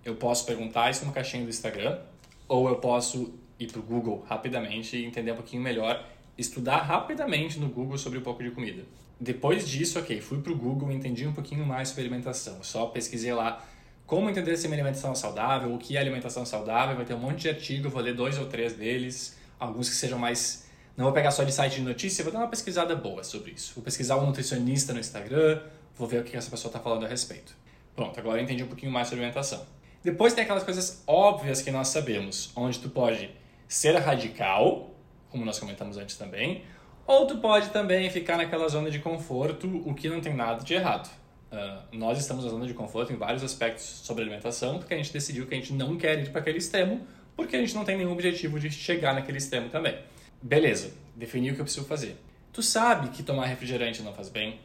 Eu 0.04 0.16
posso 0.16 0.46
perguntar 0.46 0.90
isso 0.90 1.06
no 1.06 1.12
caixinha 1.12 1.44
do 1.44 1.50
Instagram, 1.50 2.00
ou 2.48 2.70
eu 2.70 2.78
posso 2.78 3.34
ir 3.60 3.72
para 3.72 3.80
o 3.80 3.84
Google 3.84 4.26
rapidamente 4.28 4.98
e 4.98 5.06
entender 5.06 5.32
um 5.32 5.36
pouquinho 5.36 5.62
melhor, 5.62 6.06
estudar 6.38 6.78
rapidamente 6.78 7.60
no 7.60 7.70
Google 7.70 7.98
sobre 7.98 8.20
um 8.20 8.22
pouco 8.22 8.44
de 8.44 8.52
comida. 8.52 8.84
Depois 9.20 9.68
disso, 9.68 9.98
ok, 9.98 10.20
fui 10.20 10.42
para 10.42 10.52
o 10.52 10.56
Google 10.56 10.92
entendi 10.92 11.26
um 11.26 11.34
pouquinho 11.34 11.66
mais 11.66 11.90
sobre 11.90 12.04
alimentação. 12.04 12.64
Só 12.64 12.88
pesquisei 12.88 13.34
lá 13.34 13.64
como 14.06 14.30
entender 14.30 14.56
se 14.56 14.68
minha 14.68 14.80
alimentação 14.80 15.14
é 15.14 15.16
saudável, 15.16 15.74
o 15.74 15.80
que 15.80 15.98
é 15.98 16.00
alimentação 16.00 16.46
saudável, 16.46 16.96
vai 16.96 17.06
ter 17.06 17.16
um 17.16 17.20
monte 17.20 17.42
de 17.42 17.50
artigo, 17.50 17.90
vou 17.90 18.02
ler 18.02 18.14
dois 18.14 18.38
ou 18.38 18.46
três 18.46 18.74
deles, 18.74 19.38
alguns 19.60 19.90
que 19.90 19.96
sejam 19.96 20.20
mais... 20.20 20.66
Não 20.96 21.06
vou 21.06 21.14
pegar 21.14 21.32
só 21.32 21.44
de 21.44 21.52
site 21.52 21.76
de 21.76 21.82
notícia, 21.82 22.24
vou 22.24 22.32
dar 22.32 22.40
uma 22.40 22.48
pesquisada 22.48 22.96
boa 22.96 23.24
sobre 23.24 23.52
isso. 23.52 23.74
Vou 23.74 23.84
pesquisar 23.84 24.18
um 24.18 24.28
nutricionista 24.28 24.94
no 24.94 25.00
Instagram, 25.00 25.62
vou 25.98 26.08
ver 26.08 26.22
o 26.22 26.24
que 26.24 26.38
essa 26.38 26.50
pessoa 26.50 26.70
está 26.70 26.80
falando 26.80 27.06
a 27.06 27.08
respeito. 27.08 27.56
Pronto, 27.96 28.18
agora 28.20 28.40
eu 28.40 28.44
entendi 28.44 28.64
um 28.64 28.68
pouquinho 28.68 28.92
mais 28.92 29.08
sobre 29.08 29.24
alimentação. 29.24 29.66
Depois 30.04 30.34
tem 30.34 30.44
aquelas 30.44 30.64
coisas 30.64 31.04
óbvias 31.08 31.62
que 31.62 31.72
nós 31.72 31.88
sabemos, 31.88 32.52
onde 32.56 32.80
tu 32.80 32.90
pode 32.90 33.30
ser 33.68 33.96
radical, 33.98 34.92
como 35.30 35.46
nós 35.46 35.60
comentamos 35.60 35.98
antes 35.98 36.18
também, 36.18 36.64
ou 37.08 37.28
tu 37.28 37.38
pode 37.38 37.70
também 37.70 38.10
ficar 38.10 38.38
naquela 38.38 38.68
zona 38.68 38.90
de 38.90 39.00
conforto, 39.00 39.68
o 39.86 39.94
que 39.94 40.10
não 40.10 40.22
tem 40.22 40.34
nada 40.34 40.64
de 40.64 40.74
errado. 40.74 41.10
Uh, 41.52 41.98
nós 41.98 42.18
estamos 42.18 42.44
na 42.44 42.50
zona 42.50 42.66
de 42.66 42.74
conforto 42.74 43.14
em 43.14 43.16
vários 43.16 43.44
aspectos 43.44 43.84
sobre 43.84 44.24
alimentação, 44.24 44.80
porque 44.80 44.94
a 44.94 44.98
gente 44.98 45.14
decidiu 45.14 45.46
que 45.46 45.54
a 45.54 45.58
gente 45.58 45.72
não 45.74 45.98
quer 45.98 46.20
ir 46.20 46.30
para 46.32 46.42
aquele 46.42 46.58
extremo, 46.58 47.06
porque 47.36 47.56
a 47.56 47.60
gente 47.60 47.76
não 47.76 47.86
tem 47.86 47.98
nenhum 47.98 48.12
objetivo 48.12 48.60
de 48.60 48.72
chegar 48.72 49.14
naquele 49.14 49.38
extremo 49.38 49.70
também. 49.70 49.98
Beleza, 50.42 50.94
defini 51.16 51.52
o 51.52 51.56
que 51.56 51.62
eu 51.62 51.66
preciso 51.66 51.86
fazer. 51.86 52.18
Tu 52.52 52.64
sabe 52.64 53.10
que 53.10 53.22
tomar 53.22 53.46
refrigerante 53.46 54.02
não 54.02 54.14
faz 54.14 54.30
bem. 54.30 54.60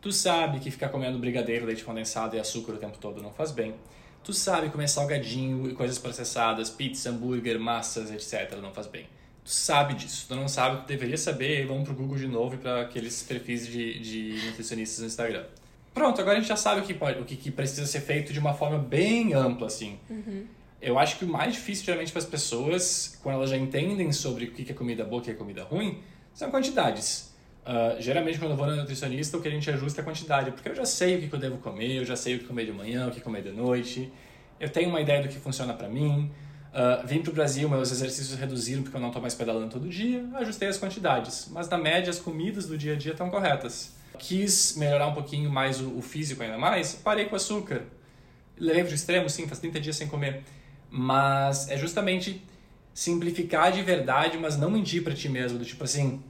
Tu 0.00 0.12
sabe 0.12 0.60
que 0.60 0.70
ficar 0.70 0.88
comendo 0.88 1.18
brigadeiro, 1.18 1.66
leite 1.66 1.82
condensado 1.82 2.36
e 2.36 2.38
açúcar 2.38 2.72
o 2.72 2.78
tempo 2.78 2.98
todo 2.98 3.22
não 3.22 3.32
faz 3.32 3.50
bem. 3.50 3.74
Tu 4.26 4.32
sabe 4.32 4.70
comer 4.70 4.88
salgadinho 4.88 5.70
e 5.70 5.72
coisas 5.72 5.98
processadas, 5.98 6.68
pizza, 6.68 7.10
hambúrguer, 7.10 7.60
massas, 7.60 8.10
etc. 8.10 8.58
Não 8.60 8.72
faz 8.72 8.88
bem. 8.88 9.06
Tu 9.44 9.50
sabe 9.50 9.94
disso. 9.94 10.26
Tu 10.26 10.34
não 10.34 10.48
sabe, 10.48 10.82
tu 10.82 10.88
deveria 10.88 11.16
saber. 11.16 11.64
Vamos 11.64 11.84
pro 11.84 11.94
Google 11.94 12.16
de 12.16 12.26
novo 12.26 12.56
e 12.56 12.58
para 12.58 12.82
aqueles 12.82 13.22
perfis 13.22 13.68
de, 13.68 14.00
de 14.00 14.46
nutricionistas 14.46 14.98
no 14.98 15.06
Instagram. 15.06 15.44
Pronto, 15.94 16.20
agora 16.20 16.38
a 16.38 16.40
gente 16.40 16.48
já 16.48 16.56
sabe 16.56 16.80
o 16.80 16.84
que, 16.84 16.92
pode, 16.92 17.20
o 17.20 17.24
que, 17.24 17.36
que 17.36 17.52
precisa 17.52 17.86
ser 17.86 18.00
feito 18.00 18.32
de 18.32 18.40
uma 18.40 18.52
forma 18.52 18.78
bem 18.78 19.32
ampla, 19.32 19.68
assim. 19.68 19.96
Uhum. 20.10 20.44
Eu 20.82 20.98
acho 20.98 21.18
que 21.18 21.24
o 21.24 21.28
mais 21.28 21.54
difícil, 21.54 21.84
geralmente, 21.84 22.10
para 22.10 22.18
as 22.18 22.26
pessoas, 22.26 23.16
quando 23.22 23.36
elas 23.36 23.50
já 23.50 23.56
entendem 23.56 24.10
sobre 24.10 24.46
o 24.46 24.50
que 24.50 24.68
é 24.68 24.74
comida 24.74 25.04
boa 25.04 25.20
e 25.20 25.22
o 25.22 25.24
que 25.24 25.30
é 25.30 25.34
comida 25.34 25.62
ruim, 25.62 26.02
são 26.34 26.50
quantidades. 26.50 27.32
Uh, 27.66 28.00
geralmente, 28.00 28.38
quando 28.38 28.52
eu 28.52 28.56
vou 28.56 28.66
no 28.66 28.76
nutricionista, 28.76 29.36
o 29.36 29.42
que 29.42 29.48
a 29.48 29.50
gente 29.50 29.68
ajusta 29.68 30.00
é 30.00 30.02
a 30.02 30.04
quantidade, 30.04 30.52
porque 30.52 30.68
eu 30.68 30.74
já 30.74 30.84
sei 30.84 31.16
o 31.16 31.28
que 31.28 31.34
eu 31.34 31.38
devo 31.38 31.56
comer, 31.58 31.96
eu 31.96 32.04
já 32.04 32.14
sei 32.14 32.36
o 32.36 32.38
que 32.38 32.44
comer 32.44 32.64
de 32.64 32.72
manhã, 32.72 33.08
o 33.08 33.10
que 33.10 33.20
comer 33.20 33.42
de 33.42 33.50
noite, 33.50 34.12
eu 34.60 34.68
tenho 34.68 34.88
uma 34.88 35.00
ideia 35.00 35.20
do 35.20 35.28
que 35.28 35.34
funciona 35.34 35.74
para 35.74 35.88
mim. 35.88 36.30
Uh, 36.72 37.04
vim 37.04 37.22
para 37.22 37.30
o 37.30 37.34
Brasil, 37.34 37.68
meus 37.68 37.90
exercícios 37.90 38.38
reduziram 38.38 38.82
porque 38.82 38.96
eu 38.96 39.00
não 39.00 39.08
estou 39.08 39.20
mais 39.20 39.34
pedalando 39.34 39.68
todo 39.68 39.88
dia, 39.88 40.24
ajustei 40.34 40.68
as 40.68 40.78
quantidades, 40.78 41.48
mas 41.50 41.68
na 41.68 41.78
média 41.78 42.10
as 42.10 42.20
comidas 42.20 42.66
do 42.66 42.78
dia 42.78 42.92
a 42.92 42.96
dia 42.96 43.12
estão 43.12 43.30
corretas. 43.30 43.96
Quis 44.16 44.76
melhorar 44.76 45.08
um 45.08 45.14
pouquinho 45.14 45.50
mais 45.50 45.80
o, 45.80 45.96
o 45.96 46.02
físico 46.02 46.42
ainda 46.44 46.58
mais, 46.58 46.94
parei 46.94 47.24
com 47.24 47.34
açúcar. 47.34 47.82
Levei 48.56 48.84
para 48.84 48.92
o 48.92 48.94
extremo, 48.94 49.28
sim, 49.28 49.48
faz 49.48 49.58
30 49.58 49.80
dias 49.80 49.96
sem 49.96 50.06
comer. 50.06 50.44
Mas 50.88 51.68
é 51.68 51.76
justamente 51.76 52.42
simplificar 52.94 53.72
de 53.72 53.82
verdade, 53.82 54.38
mas 54.38 54.56
não 54.56 54.70
mentir 54.70 55.02
para 55.02 55.14
ti 55.14 55.28
mesmo, 55.28 55.58
do 55.58 55.64
tipo 55.64 55.82
assim, 55.82 56.22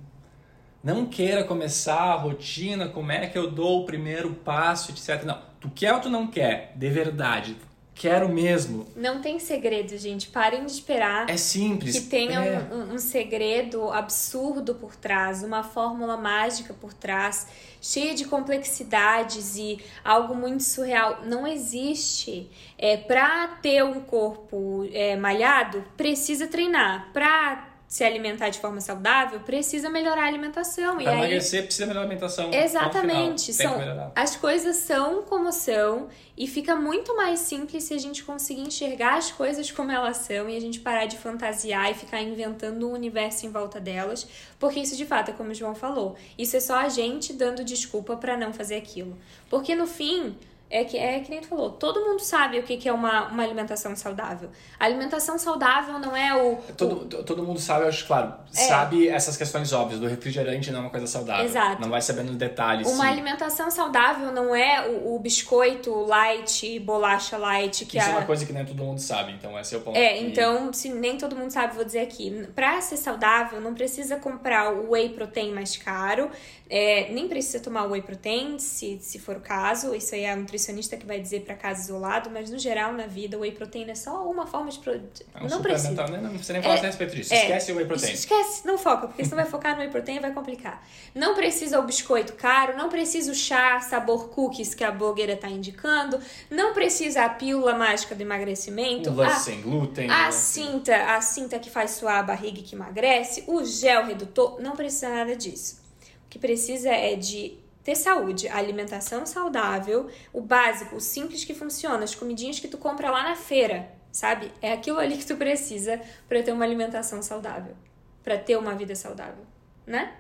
não 0.87 1.05
queira 1.05 1.43
começar 1.43 1.99
a 1.99 2.15
rotina, 2.15 2.89
como 2.89 3.11
é 3.11 3.27
que 3.27 3.37
eu 3.37 3.51
dou 3.51 3.83
o 3.83 3.85
primeiro 3.85 4.33
passo, 4.33 4.93
etc. 4.93 5.25
Não, 5.25 5.37
tu 5.59 5.69
quer 5.69 5.93
ou 5.93 5.99
tu 5.99 6.09
não 6.09 6.29
quer, 6.29 6.75
de 6.77 6.89
verdade. 6.89 7.57
Quero 7.93 8.29
mesmo. 8.29 8.87
Não 8.95 9.21
tem 9.21 9.41
segredo, 9.41 9.99
gente. 9.99 10.29
Parem 10.29 10.65
de 10.65 10.71
esperar. 10.71 11.29
É 11.29 11.37
simples. 11.37 11.99
Que 11.99 12.07
tenha 12.07 12.39
é. 12.39 12.73
um, 12.73 12.95
um, 12.95 12.99
segredo 12.99 13.91
absurdo 13.91 14.77
por 14.77 14.95
trás, 14.95 15.43
uma 15.43 15.65
fórmula 15.65 16.17
mágica 16.17 16.73
por 16.73 16.93
trás, 16.93 17.49
cheia 17.81 18.15
de 18.15 18.25
complexidades 18.25 19.57
e 19.57 19.81
algo 20.05 20.37
muito 20.37 20.63
surreal. 20.63 21.23
Não 21.25 21.49
existe. 21.49 22.49
É, 22.79 22.97
pra 22.97 23.59
ter 23.61 23.83
um 23.83 24.03
corpo 24.03 24.89
é, 24.93 25.17
malhado, 25.17 25.83
precisa 25.97 26.47
treinar. 26.47 27.11
Pra 27.13 27.76
se 27.97 28.05
alimentar 28.05 28.51
de 28.51 28.59
forma 28.59 28.79
saudável, 28.79 29.41
precisa 29.41 29.89
melhorar 29.89 30.25
a 30.25 30.27
alimentação. 30.27 30.97
Para 30.97 31.05
e 31.05 31.09
aí, 31.09 31.17
emagrecer, 31.17 31.65
precisa 31.65 31.87
melhorar 31.87 32.03
a 32.03 32.05
alimentação. 32.05 32.53
Exatamente. 32.53 33.55
São, 33.55 33.79
São, 33.79 34.13
as 34.15 34.37
coisas 34.37 34.77
são 34.77 35.23
como 35.23 35.51
são 35.51 36.09
e 36.37 36.47
fica 36.47 36.77
muito 36.77 37.17
mais 37.17 37.41
simples 37.41 37.85
se 37.85 37.95
a 37.95 37.99
gente 37.99 38.23
conseguir 38.23 38.61
enxergar 38.61 39.17
as 39.17 39.33
coisas 39.33 39.71
como 39.71 39.91
elas 39.91 40.19
são 40.19 40.47
e 40.47 40.55
a 40.59 40.61
gente 40.61 40.81
parar 40.81 41.07
de 41.07 41.17
fantasiar 41.17 41.91
e 41.91 41.95
ficar 41.95 42.21
inventando 42.21 42.87
um 42.87 42.93
universo 42.93 43.47
em 43.47 43.51
volta 43.51 43.81
delas, 43.81 44.29
porque 44.59 44.79
isso 44.79 44.95
de 44.95 45.07
fato 45.07 45.31
é 45.31 45.33
como 45.33 45.53
o 45.53 45.55
João 45.55 45.75
falou. 45.75 46.17
Isso 46.37 46.55
é 46.55 46.61
só 46.61 46.77
a 46.77 46.91
gente 46.91 47.33
dando 47.33 47.65
desculpa 47.65 48.15
para 48.15 48.37
não 48.37 48.53
fazer 48.53 48.77
aquilo. 48.77 49.17
Porque 49.49 49.75
no 49.75 49.87
fim, 49.87 50.37
é 50.69 50.83
que, 50.85 50.97
é 50.97 51.21
que 51.21 51.31
nem 51.31 51.41
tu 51.41 51.47
falou, 51.47 51.71
todo 51.71 52.01
mundo 52.01 52.21
sabe 52.21 52.59
o 52.59 52.63
que, 52.65 52.77
que 52.77 52.89
é 52.89 52.93
uma, 52.93 53.29
uma 53.29 53.43
alimentação 53.43 53.95
saudável. 53.95 54.51
A 54.81 54.85
alimentação 54.85 55.39
saudável 55.39 56.01
não 56.01 56.17
é 56.17 56.35
o. 56.35 56.57
Todo, 56.77 57.03
o... 57.03 57.23
todo 57.23 57.43
mundo 57.45 57.61
sabe, 57.61 57.85
eu 57.85 57.89
acho, 57.89 58.05
claro, 58.05 58.35
é. 58.53 58.57
sabe 58.57 59.09
essas 59.09 59.37
questões 59.37 59.73
óbvias, 59.73 60.01
do 60.01 60.09
refrigerante 60.09 60.73
não 60.73 60.81
é 60.81 60.83
uma 60.83 60.91
coisa 60.91 61.07
saudável. 61.07 61.45
Exato. 61.45 61.81
Não 61.81 61.89
vai 61.89 62.03
sabendo 62.03 62.33
detalhes. 62.33 62.89
Uma 62.89 63.05
sim. 63.05 63.11
alimentação 63.11 63.71
saudável 63.71 64.33
não 64.33 64.55
é 64.57 64.89
o, 64.89 65.15
o, 65.15 65.19
biscoito 65.21 65.95
light, 66.05 66.81
bolacha 66.81 67.37
light. 67.37 67.87
Que 67.87 67.99
Isso 67.99 68.09
a... 68.09 68.13
é 68.13 68.17
uma 68.17 68.27
coisa 68.27 68.45
que 68.45 68.53
nem 68.53 68.65
todo 68.65 68.83
mundo 68.83 68.99
sabe, 68.99 69.33
então 69.33 69.57
esse 69.61 69.73
é 69.73 69.79
o 69.79 69.81
ponto. 69.81 69.97
É, 69.97 70.21
então, 70.21 70.73
se 70.73 70.89
nem 70.89 71.17
todo 71.17 71.37
mundo 71.37 71.51
sabe, 71.51 71.77
vou 71.77 71.85
dizer 71.85 72.01
aqui. 72.01 72.49
Pra 72.57 72.81
ser 72.81 72.97
saudável, 72.97 73.61
não 73.61 73.73
precisa 73.73 74.17
comprar 74.17 74.73
o 74.73 74.91
whey 74.91 75.11
protein 75.11 75.53
mais 75.53 75.77
caro, 75.77 76.29
é, 76.69 77.13
nem 77.13 77.29
precisa 77.29 77.61
tomar 77.61 77.85
whey 77.87 78.03
protein, 78.03 78.59
se, 78.59 78.99
se 79.01 79.21
for 79.21 79.37
o 79.37 79.41
caso. 79.41 79.95
Isso 79.95 80.15
aí 80.15 80.23
é 80.23 80.33
a 80.33 80.37
nutricionista 80.57 80.97
que 80.97 81.07
vai 81.07 81.21
dizer 81.21 81.43
para 81.43 81.55
caso 81.55 81.83
isolado, 81.83 82.31
mas 82.31 82.51
no 82.51 82.59
geral, 82.59 82.93
na 82.93 83.07
vida, 83.07 83.37
o 83.37 83.41
whey 83.41 83.53
protein 83.53 83.89
é 83.91 83.95
só 83.95 84.29
uma 84.29 84.47
forma 84.47 84.71
de. 84.71 84.79
Pro... 84.79 84.93
É 84.93 85.45
um 85.45 85.49
não 85.49 85.61
precisa. 85.61 86.07
Né? 86.09 86.19
Não 86.21 86.31
precisa 86.31 86.53
nem 86.55 86.63
falar 86.63 86.77
é, 86.77 86.79
a 86.79 86.83
respeito 86.83 87.15
disso. 87.15 87.35
É, 87.35 87.43
esquece 87.43 87.73
o 87.73 87.77
whey 87.77 87.87
protein. 87.87 88.13
Esquece, 88.13 88.67
não 88.67 88.79
foca, 88.79 89.07
porque 89.09 89.25
se 89.25 89.31
não 89.31 89.37
vai 89.37 89.47
focar 89.47 89.75
no 89.75 89.83
whey 89.83 89.91
protein, 89.91 90.19
vai 90.19 90.33
complicar. 90.33 90.83
Não 91.15 91.35
precisa 91.35 91.79
o 91.79 91.83
biscoito 91.83 92.33
caro, 92.33 92.77
não 92.77 92.89
precisa 92.89 93.31
o 93.31 93.35
chá 93.35 93.81
sabor 93.81 94.31
cookies 94.31 94.75
que 94.75 94.83
a 94.83 94.91
blogueira 94.91 95.37
tá 95.37 95.49
indicando, 95.49 96.19
não 96.51 96.73
precisa 96.73 97.25
a 97.25 97.29
pílula 97.29 97.75
mágica 97.75 98.15
do 98.15 98.23
emagrecimento. 98.23 99.11
O 99.11 99.23
a, 99.23 99.31
sem 99.31 99.61
glúten. 99.61 100.11
A 100.11 100.33
cinta, 100.33 101.15
a 101.15 101.21
cinta 101.21 101.59
que 101.59 101.71
faz 101.71 101.93
suar 101.93 102.19
a 102.19 102.23
barriga 102.23 102.59
e 102.59 102.63
que 102.63 102.75
emagrece, 102.75 103.45
o 103.47 103.65
gel 103.65 104.07
redutor, 104.07 104.61
não 104.61 104.75
precisa 104.75 105.09
nada 105.11 105.37
disso 105.37 105.85
que 106.29 106.41
precisa 106.41 106.91
é 106.91 107.15
de 107.15 107.57
ter 107.87 107.95
saúde, 107.95 108.49
alimentação 108.49 109.25
saudável, 109.25 110.11
o 110.33 110.41
básico, 110.41 110.97
o 110.97 111.01
simples 111.01 111.45
que 111.45 111.55
funciona, 111.55 112.03
as 112.03 112.17
comidinhas 112.17 112.59
que 112.59 112.67
tu 112.67 112.77
compra 112.77 113.13
lá 113.13 113.23
na 113.23 113.37
feira, 113.37 113.89
sabe? 114.11 114.51
É 114.61 114.73
aquilo 114.73 114.99
ali 114.99 115.17
que 115.17 115.25
tu 115.25 115.37
precisa 115.37 116.01
para 116.29 116.43
ter 116.43 116.51
uma 116.51 116.65
alimentação 116.65 117.23
saudável, 117.23 117.77
para 118.25 118.37
ter 118.37 118.57
uma 118.59 118.75
vida 118.75 118.97
saudável, 118.97 119.47
né? 119.87 120.17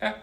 É. 0.00 0.14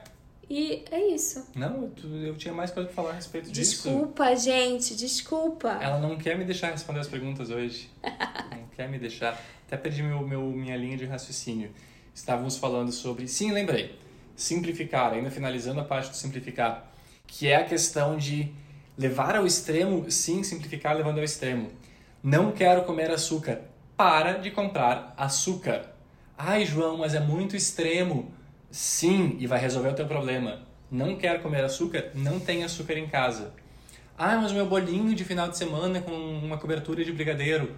E 0.50 0.86
é 0.90 1.08
isso. 1.08 1.46
Não, 1.54 1.92
eu, 2.02 2.28
eu 2.28 2.38
tinha 2.38 2.54
mais 2.54 2.72
coisa 2.72 2.88
pra 2.88 2.96
falar 2.96 3.10
a 3.10 3.16
respeito 3.16 3.52
desculpa, 3.52 3.60
disso. 3.60 3.90
Desculpa, 3.90 4.36
gente, 4.38 4.96
desculpa. 4.96 5.70
Ela 5.82 6.00
não 6.00 6.18
quer 6.18 6.38
me 6.38 6.46
deixar 6.46 6.72
responder 6.72 7.02
as 7.02 7.08
perguntas 7.10 7.50
hoje. 7.50 7.90
não 8.50 8.68
quer 8.74 8.88
me 8.88 8.98
deixar. 8.98 9.38
Até 9.68 9.76
perdi 9.76 10.04
meu, 10.04 10.22
meu, 10.26 10.42
minha 10.44 10.78
linha 10.78 10.96
de 10.96 11.04
raciocínio. 11.04 11.70
Estávamos 12.16 12.56
falando 12.56 12.94
sobre. 12.94 13.28
Sim, 13.28 13.52
lembrei 13.52 14.00
simplificar, 14.36 15.14
ainda 15.14 15.32
finalizando 15.32 15.80
a 15.80 15.84
parte 15.84 16.10
do 16.10 16.16
simplificar, 16.16 16.92
que 17.26 17.48
é 17.48 17.56
a 17.56 17.66
questão 17.66 18.18
de 18.18 18.52
levar 18.98 19.36
ao 19.36 19.46
extremo, 19.46 20.10
sim, 20.12 20.44
simplificar 20.44 20.96
levando 20.96 21.18
ao 21.18 21.24
extremo. 21.24 21.72
Não 22.24 22.52
quero 22.52 22.84
comer 22.84 23.10
açúcar. 23.10 23.62
Para 23.98 24.34
de 24.34 24.52
comprar 24.52 25.14
açúcar. 25.18 25.94
Ai, 26.38 26.66
João, 26.66 26.98
mas 26.98 27.14
é 27.14 27.20
muito 27.20 27.56
extremo. 27.56 28.34
Sim, 28.70 29.36
e 29.40 29.48
vai 29.48 29.60
resolver 29.60 29.90
o 29.90 29.96
teu 29.96 30.08
problema. 30.08 30.62
Não 30.90 31.16
quero 31.16 31.42
comer 31.42 31.64
açúcar? 31.64 32.12
Não 32.14 32.40
tem 32.40 32.64
açúcar 32.64 32.98
em 32.98 33.08
casa. 33.08 33.54
Ah, 34.18 34.38
mas 34.38 34.52
o 34.52 34.56
meu 34.56 34.66
bolinho 34.66 35.16
de 35.16 35.24
final 35.24 35.50
de 35.50 35.58
semana 35.58 36.02
com 36.02 36.12
uma 36.12 36.58
cobertura 36.58 37.04
de 37.04 37.12
brigadeiro. 37.12 37.76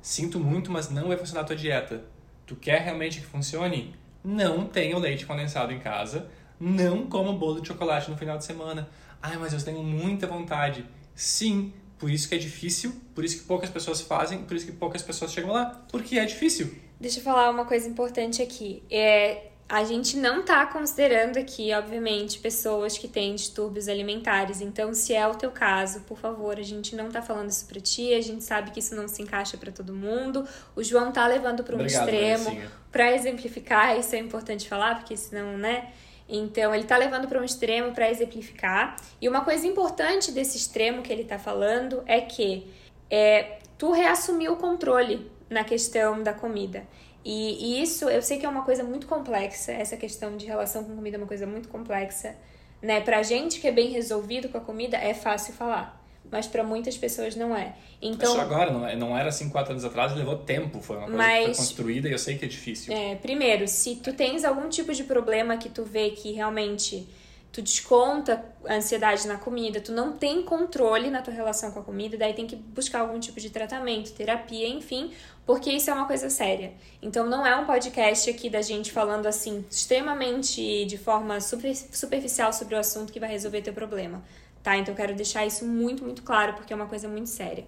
Sinto 0.00 0.40
muito, 0.40 0.70
mas 0.70 0.90
não 0.90 1.08
vai 1.08 1.16
funcionar 1.16 1.42
a 1.42 1.44
tua 1.44 1.56
dieta. 1.56 2.04
Tu 2.46 2.56
quer 2.56 2.82
realmente 2.82 3.20
que 3.20 3.26
funcione? 3.26 3.94
Não 4.24 4.66
tenho 4.66 4.98
leite 4.98 5.26
condensado 5.26 5.72
em 5.72 5.78
casa, 5.78 6.28
não 6.58 7.06
como 7.06 7.32
bolo 7.38 7.60
de 7.60 7.68
chocolate 7.68 8.10
no 8.10 8.16
final 8.16 8.38
de 8.38 8.44
semana. 8.44 8.88
Ai, 9.20 9.36
mas 9.36 9.52
eu 9.52 9.62
tenho 9.62 9.82
muita 9.82 10.26
vontade. 10.26 10.84
Sim, 11.14 11.72
por 11.98 12.10
isso 12.10 12.28
que 12.28 12.34
é 12.34 12.38
difícil, 12.38 12.92
por 13.14 13.24
isso 13.24 13.38
que 13.38 13.44
poucas 13.44 13.70
pessoas 13.70 14.00
fazem, 14.00 14.42
por 14.42 14.56
isso 14.56 14.66
que 14.66 14.72
poucas 14.72 15.02
pessoas 15.02 15.32
chegam 15.32 15.52
lá, 15.52 15.84
porque 15.90 16.18
é 16.18 16.24
difícil. 16.24 16.74
Deixa 16.98 17.20
eu 17.20 17.22
falar 17.22 17.50
uma 17.50 17.64
coisa 17.64 17.88
importante 17.88 18.42
aqui. 18.42 18.82
É, 18.90 19.51
a 19.72 19.84
gente 19.84 20.18
não 20.18 20.40
está 20.40 20.66
considerando 20.66 21.38
aqui, 21.38 21.72
obviamente, 21.72 22.38
pessoas 22.40 22.98
que 22.98 23.08
têm 23.08 23.34
distúrbios 23.34 23.88
alimentares. 23.88 24.60
Então, 24.60 24.92
se 24.92 25.14
é 25.14 25.26
o 25.26 25.34
teu 25.34 25.50
caso, 25.50 26.00
por 26.00 26.18
favor, 26.18 26.58
a 26.58 26.62
gente 26.62 26.94
não 26.94 27.06
está 27.06 27.22
falando 27.22 27.48
isso 27.48 27.64
para 27.64 27.80
ti, 27.80 28.12
a 28.12 28.20
gente 28.20 28.44
sabe 28.44 28.70
que 28.70 28.80
isso 28.80 28.94
não 28.94 29.08
se 29.08 29.22
encaixa 29.22 29.56
para 29.56 29.72
todo 29.72 29.94
mundo. 29.94 30.46
O 30.76 30.82
João 30.82 31.10
tá 31.10 31.26
levando 31.26 31.64
para 31.64 31.74
um 31.74 31.80
Obrigado, 31.80 32.06
extremo 32.06 32.60
para 32.90 33.12
exemplificar, 33.12 33.98
isso 33.98 34.14
é 34.14 34.18
importante 34.18 34.68
falar, 34.68 34.96
porque 34.96 35.16
senão, 35.16 35.56
né? 35.56 35.90
Então, 36.28 36.74
ele 36.74 36.84
tá 36.84 36.98
levando 36.98 37.26
para 37.26 37.40
um 37.40 37.44
extremo 37.44 37.92
para 37.92 38.10
exemplificar. 38.10 38.96
E 39.22 39.26
uma 39.26 39.40
coisa 39.40 39.66
importante 39.66 40.32
desse 40.32 40.58
extremo 40.58 41.00
que 41.00 41.10
ele 41.10 41.24
tá 41.24 41.38
falando 41.38 42.02
é 42.04 42.20
que 42.20 42.70
é, 43.08 43.58
tu 43.78 43.90
reassumiu 43.90 44.52
o 44.52 44.56
controle 44.56 45.32
na 45.48 45.64
questão 45.64 46.22
da 46.22 46.34
comida. 46.34 46.86
E, 47.24 47.78
e, 47.78 47.82
isso, 47.82 48.08
eu 48.08 48.20
sei 48.20 48.38
que 48.38 48.46
é 48.46 48.48
uma 48.48 48.62
coisa 48.62 48.82
muito 48.82 49.06
complexa, 49.06 49.72
essa 49.72 49.96
questão 49.96 50.36
de 50.36 50.46
relação 50.46 50.84
com 50.84 50.94
comida 50.94 51.16
é 51.16 51.18
uma 51.18 51.26
coisa 51.26 51.46
muito 51.46 51.68
complexa, 51.68 52.34
né? 52.80 53.00
Pra 53.00 53.22
gente 53.22 53.60
que 53.60 53.68
é 53.68 53.72
bem 53.72 53.90
resolvido 53.90 54.48
com 54.48 54.58
a 54.58 54.60
comida, 54.60 54.96
é 54.96 55.14
fácil 55.14 55.54
falar. 55.54 56.00
Mas 56.30 56.46
para 56.46 56.64
muitas 56.64 56.96
pessoas 56.96 57.36
não 57.36 57.54
é. 57.54 57.74
Então, 58.00 58.32
Isso 58.32 58.40
agora, 58.40 58.70
não, 58.72 58.86
é, 58.86 58.96
não 58.96 59.16
era 59.16 59.28
assim 59.28 59.48
quatro 59.50 59.72
anos 59.72 59.84
atrás, 59.84 60.14
levou 60.14 60.36
tempo, 60.38 60.80
foi 60.80 60.96
uma 60.96 61.06
coisa 61.06 61.18
mas, 61.18 61.38
que 61.38 61.44
foi 61.44 61.54
construída 61.54 62.08
e 62.08 62.12
eu 62.12 62.18
sei 62.18 62.38
que 62.38 62.44
é 62.44 62.48
difícil. 62.48 62.92
É, 62.92 63.16
primeiro, 63.16 63.68
se 63.68 63.96
tu 63.96 64.12
tens 64.12 64.44
algum 64.44 64.68
tipo 64.68 64.94
de 64.94 65.04
problema 65.04 65.56
que 65.56 65.68
tu 65.68 65.84
vê 65.84 66.10
que 66.10 66.32
realmente 66.32 67.06
tu 67.52 67.60
desconta 67.60 68.42
a 68.66 68.74
ansiedade 68.74 69.28
na 69.28 69.36
comida, 69.36 69.78
tu 69.78 69.92
não 69.92 70.12
tem 70.12 70.42
controle 70.42 71.10
na 71.10 71.20
tua 71.20 71.34
relação 71.34 71.70
com 71.70 71.80
a 71.80 71.82
comida, 71.82 72.16
daí 72.16 72.32
tem 72.32 72.46
que 72.46 72.56
buscar 72.56 73.00
algum 73.00 73.20
tipo 73.20 73.38
de 73.38 73.50
tratamento, 73.50 74.12
terapia, 74.12 74.66
enfim, 74.66 75.12
porque 75.44 75.70
isso 75.70 75.90
é 75.90 75.92
uma 75.92 76.06
coisa 76.06 76.30
séria. 76.30 76.72
Então 77.02 77.26
não 77.26 77.46
é 77.46 77.54
um 77.54 77.66
podcast 77.66 78.30
aqui 78.30 78.48
da 78.48 78.62
gente 78.62 78.90
falando 78.90 79.26
assim 79.26 79.64
extremamente 79.70 80.86
de 80.86 80.96
forma 80.96 81.40
super, 81.42 81.76
superficial 81.76 82.54
sobre 82.54 82.74
o 82.74 82.78
assunto 82.78 83.12
que 83.12 83.20
vai 83.20 83.28
resolver 83.28 83.60
teu 83.60 83.74
problema, 83.74 84.24
tá? 84.62 84.78
Então 84.78 84.94
eu 84.94 84.96
quero 84.96 85.14
deixar 85.14 85.44
isso 85.44 85.66
muito, 85.66 86.02
muito 86.02 86.22
claro 86.22 86.54
porque 86.54 86.72
é 86.72 86.76
uma 86.76 86.86
coisa 86.86 87.06
muito 87.06 87.28
séria. 87.28 87.66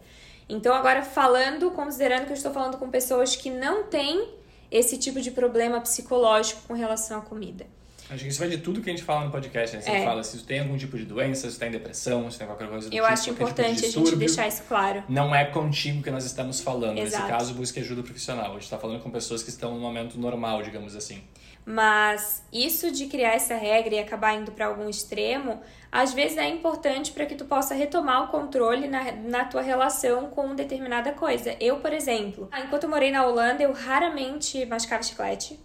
Então 0.48 0.74
agora 0.74 1.02
falando, 1.02 1.70
considerando 1.72 2.24
que 2.24 2.32
eu 2.32 2.36
estou 2.36 2.52
falando 2.52 2.78
com 2.78 2.88
pessoas 2.88 3.36
que 3.36 3.50
não 3.50 3.84
têm 3.84 4.30
esse 4.70 4.96
tipo 4.96 5.20
de 5.20 5.30
problema 5.30 5.78
psicológico 5.82 6.62
com 6.66 6.72
relação 6.72 7.18
à 7.18 7.20
comida. 7.20 7.66
Acho 8.10 8.22
que 8.22 8.28
isso 8.28 8.38
vai 8.38 8.48
de 8.48 8.58
tudo 8.58 8.82
que 8.82 8.90
a 8.90 8.92
gente 8.92 9.02
fala 9.02 9.24
no 9.24 9.30
podcast, 9.30 9.76
né? 9.76 9.82
Você 9.82 9.90
é. 9.90 10.04
fala 10.04 10.22
se 10.22 10.38
tu 10.38 10.44
tem 10.44 10.60
algum 10.60 10.76
tipo 10.76 10.96
de 10.98 11.04
doença, 11.04 11.48
se 11.48 11.56
tu 11.56 11.60
tem 11.60 11.70
depressão, 11.70 12.30
se 12.30 12.38
tem 12.38 12.46
qualquer 12.46 12.68
coisa 12.68 12.90
do 12.90 12.94
Eu 12.94 13.02
tipo, 13.02 13.12
acho 13.12 13.30
importante 13.30 13.76
tipo 13.76 14.00
a 14.00 14.04
gente 14.04 14.16
deixar 14.16 14.46
isso 14.46 14.62
claro. 14.68 15.02
Não 15.08 15.34
é 15.34 15.44
contigo 15.46 16.02
que 16.02 16.10
nós 16.10 16.24
estamos 16.24 16.60
falando. 16.60 16.98
Exato. 16.98 17.22
Nesse 17.22 17.32
caso, 17.32 17.54
busque 17.54 17.80
ajuda 17.80 18.02
profissional. 18.02 18.50
A 18.50 18.52
gente 18.54 18.64
está 18.64 18.78
falando 18.78 19.02
com 19.02 19.10
pessoas 19.10 19.42
que 19.42 19.48
estão 19.48 19.74
no 19.74 19.80
momento 19.80 20.18
normal, 20.18 20.62
digamos 20.62 20.94
assim. 20.94 21.22
Mas 21.64 22.44
isso 22.52 22.92
de 22.92 23.06
criar 23.06 23.32
essa 23.32 23.54
regra 23.54 23.94
e 23.94 23.98
acabar 23.98 24.34
indo 24.34 24.52
para 24.52 24.66
algum 24.66 24.88
extremo, 24.88 25.62
às 25.90 26.12
vezes 26.12 26.36
é 26.36 26.46
importante 26.46 27.10
para 27.10 27.24
que 27.24 27.34
tu 27.34 27.46
possa 27.46 27.74
retomar 27.74 28.24
o 28.24 28.28
controle 28.28 28.86
na, 28.86 29.12
na 29.12 29.44
tua 29.46 29.62
relação 29.62 30.26
com 30.26 30.54
determinada 30.54 31.12
coisa. 31.12 31.56
Eu, 31.58 31.78
por 31.78 31.92
exemplo, 31.92 32.50
enquanto 32.64 32.84
eu 32.84 32.90
morei 32.90 33.10
na 33.10 33.26
Holanda, 33.26 33.62
eu 33.62 33.72
raramente 33.72 34.66
mascava 34.66 35.02
chiclete 35.02 35.58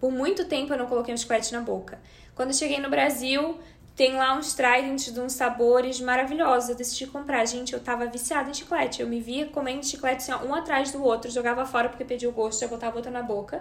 por 0.00 0.12
muito 0.12 0.44
tempo 0.44 0.72
eu 0.72 0.78
não 0.78 0.86
coloquei 0.86 1.12
um 1.12 1.16
chiclete 1.16 1.52
na 1.52 1.60
boca. 1.60 1.98
Quando 2.34 2.50
eu 2.50 2.54
cheguei 2.54 2.78
no 2.78 2.88
Brasil, 2.88 3.58
tem 3.98 4.14
lá 4.14 4.32
uns 4.38 4.54
Trident 4.54 5.10
de 5.10 5.18
uns 5.18 5.32
sabores 5.32 6.00
maravilhosos. 6.00 6.70
Eu 6.70 6.76
decidi 6.76 7.08
comprar. 7.08 7.44
Gente, 7.46 7.72
eu 7.72 7.80
tava 7.80 8.06
viciada 8.06 8.48
em 8.48 8.54
chiclete. 8.54 9.02
Eu 9.02 9.08
me 9.08 9.20
via 9.20 9.46
comendo 9.46 9.84
chiclete 9.84 10.30
assim, 10.30 10.46
um 10.46 10.54
atrás 10.54 10.92
do 10.92 11.02
outro, 11.02 11.28
jogava 11.30 11.66
fora 11.66 11.88
porque 11.88 12.04
perdi 12.04 12.24
o 12.24 12.30
gosto, 12.30 12.60
já 12.60 12.68
botava 12.68 12.94
outra 12.94 13.10
na 13.10 13.22
boca. 13.22 13.60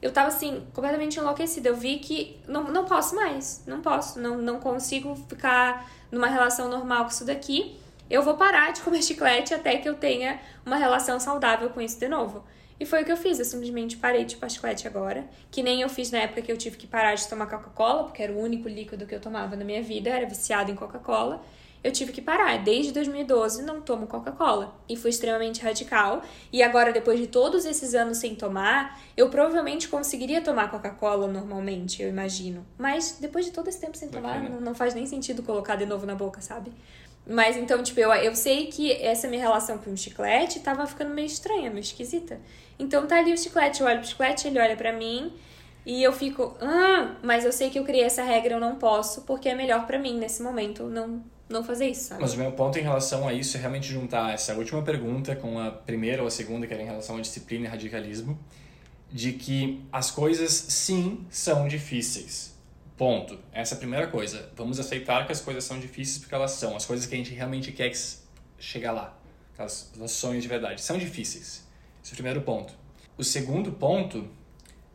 Eu 0.00 0.10
tava 0.10 0.28
assim, 0.28 0.66
completamente 0.72 1.18
enlouquecida. 1.18 1.68
Eu 1.68 1.76
vi 1.76 1.98
que 1.98 2.40
não, 2.48 2.64
não 2.64 2.86
posso 2.86 3.14
mais. 3.14 3.62
Não 3.66 3.82
posso. 3.82 4.18
Não, 4.18 4.38
não 4.38 4.58
consigo 4.60 5.14
ficar 5.28 5.90
numa 6.10 6.26
relação 6.26 6.70
normal 6.70 7.04
com 7.04 7.10
isso 7.10 7.26
daqui. 7.26 7.78
Eu 8.08 8.22
vou 8.22 8.34
parar 8.34 8.72
de 8.72 8.80
comer 8.80 9.02
chiclete 9.04 9.52
até 9.52 9.76
que 9.76 9.86
eu 9.86 9.94
tenha 9.94 10.40
uma 10.64 10.76
relação 10.76 11.20
saudável 11.20 11.68
com 11.68 11.82
isso 11.82 12.00
de 12.00 12.08
novo. 12.08 12.42
E 12.78 12.84
foi 12.84 13.02
o 13.02 13.04
que 13.04 13.12
eu 13.12 13.16
fiz, 13.16 13.38
eu 13.38 13.44
simplesmente 13.44 13.96
parei 13.96 14.24
de 14.24 14.36
chiclete 14.48 14.86
agora, 14.86 15.26
que 15.50 15.62
nem 15.62 15.80
eu 15.80 15.88
fiz 15.88 16.10
na 16.10 16.18
época 16.18 16.42
que 16.42 16.52
eu 16.52 16.56
tive 16.58 16.76
que 16.76 16.86
parar 16.86 17.14
de 17.14 17.26
tomar 17.26 17.46
Coca-Cola, 17.46 18.04
porque 18.04 18.22
era 18.22 18.32
o 18.32 18.38
único 18.38 18.68
líquido 18.68 19.06
que 19.06 19.14
eu 19.14 19.20
tomava 19.20 19.56
na 19.56 19.64
minha 19.64 19.82
vida, 19.82 20.10
era 20.10 20.26
viciado 20.26 20.70
em 20.70 20.74
Coca-Cola. 20.74 21.42
eu 21.86 21.92
tive 21.92 22.12
que 22.12 22.20
parar. 22.20 22.62
Desde 22.64 22.90
2012 22.92 23.62
não 23.62 23.80
tomo 23.80 24.06
Coca-Cola. 24.08 24.74
E 24.88 24.96
fui 24.96 25.10
extremamente 25.10 25.62
radical. 25.62 26.22
E 26.52 26.60
agora, 26.62 26.92
depois 26.92 27.18
de 27.18 27.28
todos 27.28 27.64
esses 27.64 27.94
anos 27.94 28.18
sem 28.18 28.34
tomar, 28.34 29.00
eu 29.16 29.30
provavelmente 29.30 29.86
conseguiria 29.88 30.40
tomar 30.40 30.68
Coca-Cola 30.68 31.28
normalmente, 31.28 32.02
eu 32.02 32.08
imagino. 32.08 32.66
Mas 32.76 33.18
depois 33.20 33.44
de 33.44 33.52
todo 33.52 33.68
esse 33.68 33.80
tempo 33.80 33.96
sem 33.96 34.08
tomar, 34.08 34.42
não, 34.42 34.60
não 34.60 34.74
faz 34.74 34.94
nem 34.94 35.06
sentido 35.06 35.42
colocar 35.44 35.76
de 35.76 35.86
novo 35.86 36.04
na 36.04 36.14
boca, 36.16 36.40
sabe? 36.40 36.72
Mas 37.26 37.56
então, 37.56 37.82
tipo, 37.82 37.98
eu, 37.98 38.12
eu 38.14 38.34
sei 38.36 38.66
que 38.66 38.92
essa 38.92 39.26
minha 39.26 39.42
relação 39.42 39.78
com 39.78 39.90
o 39.90 39.96
chiclete 39.96 40.60
tava 40.60 40.86
ficando 40.86 41.12
meio 41.12 41.26
estranha, 41.26 41.68
meio 41.68 41.80
esquisita. 41.80 42.40
Então 42.78 43.06
tá 43.06 43.18
ali 43.18 43.32
o 43.32 43.38
chiclete, 43.38 43.80
eu 43.80 43.86
olho 43.86 43.98
pro 43.98 44.08
chiclete, 44.08 44.46
ele 44.46 44.60
olha 44.60 44.76
para 44.76 44.92
mim 44.92 45.32
e 45.84 46.02
eu 46.02 46.12
fico, 46.12 46.56
ah, 46.60 47.16
mas 47.22 47.44
eu 47.44 47.52
sei 47.52 47.70
que 47.70 47.78
eu 47.78 47.84
criei 47.84 48.04
essa 48.04 48.22
regra, 48.22 48.54
eu 48.54 48.60
não 48.60 48.76
posso, 48.76 49.22
porque 49.22 49.48
é 49.48 49.54
melhor 49.54 49.86
para 49.86 49.98
mim 49.98 50.18
nesse 50.18 50.42
momento 50.42 50.84
não 50.84 51.22
não 51.48 51.62
fazer 51.62 51.88
isso, 51.88 52.08
sabe? 52.08 52.20
Mas 52.20 52.34
o 52.34 52.38
meu 52.38 52.50
ponto 52.50 52.76
em 52.76 52.82
relação 52.82 53.26
a 53.26 53.32
isso 53.32 53.56
é 53.56 53.60
realmente 53.60 53.86
juntar 53.86 54.34
essa 54.34 54.52
última 54.54 54.82
pergunta 54.82 55.36
com 55.36 55.60
a 55.60 55.70
primeira 55.70 56.22
ou 56.22 56.26
a 56.26 56.30
segunda, 56.30 56.66
que 56.66 56.74
era 56.74 56.82
em 56.82 56.86
relação 56.86 57.16
à 57.16 57.20
disciplina 57.20 57.66
e 57.66 57.68
radicalismo, 57.68 58.36
de 59.12 59.32
que 59.32 59.80
as 59.92 60.10
coisas 60.10 60.50
sim 60.50 61.24
são 61.30 61.68
difíceis. 61.68 62.55
Ponto. 62.96 63.38
Essa 63.52 63.74
é 63.74 63.76
a 63.76 63.78
primeira 63.78 64.06
coisa. 64.06 64.50
Vamos 64.56 64.80
aceitar 64.80 65.26
que 65.26 65.32
as 65.32 65.40
coisas 65.40 65.64
são 65.64 65.78
difíceis 65.78 66.18
porque 66.18 66.34
elas 66.34 66.52
são. 66.52 66.74
As 66.76 66.86
coisas 66.86 67.06
que 67.06 67.14
a 67.14 67.18
gente 67.18 67.34
realmente 67.34 67.70
quer 67.72 67.92
chegar 68.58 68.92
lá. 68.92 69.16
Aquelas 69.52 69.90
sonhos 70.08 70.42
de 70.42 70.48
verdade. 70.48 70.80
São 70.80 70.96
difíceis. 70.96 71.66
Esse 72.02 72.12
é 72.12 72.14
o 72.14 72.16
primeiro 72.16 72.40
ponto. 72.40 72.72
O 73.18 73.24
segundo 73.24 73.72
ponto 73.72 74.28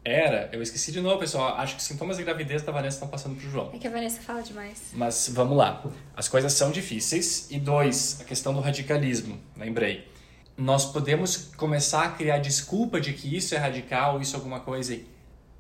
era, 0.03 0.49
eu 0.51 0.63
esqueci 0.63 0.91
de 0.91 0.99
novo, 0.99 1.19
pessoal. 1.19 1.55
Acho 1.57 1.75
que 1.75 1.83
sintomas 1.83 2.17
de 2.17 2.23
gravidez 2.23 2.63
da 2.63 2.71
Vanessa 2.71 2.95
estão 2.95 3.07
passando 3.07 3.35
pro 3.35 3.49
João. 3.49 3.69
É 3.71 3.77
que 3.77 3.87
a 3.87 3.91
Vanessa 3.91 4.19
fala 4.21 4.41
demais. 4.41 4.89
Mas 4.93 5.29
vamos 5.31 5.55
lá. 5.55 5.83
As 6.15 6.27
coisas 6.27 6.53
são 6.53 6.71
difíceis. 6.71 7.51
E 7.51 7.59
dois, 7.59 8.19
a 8.19 8.23
questão 8.23 8.51
do 8.51 8.61
radicalismo. 8.61 9.39
Lembrei. 9.55 10.09
Nós 10.57 10.85
podemos 10.85 11.51
começar 11.55 12.03
a 12.03 12.09
criar 12.09 12.39
desculpa 12.39 12.99
de 12.99 13.13
que 13.13 13.35
isso 13.35 13.53
é 13.53 13.57
radical, 13.59 14.19
isso 14.19 14.35
é 14.35 14.37
alguma 14.37 14.59
coisa 14.59 14.99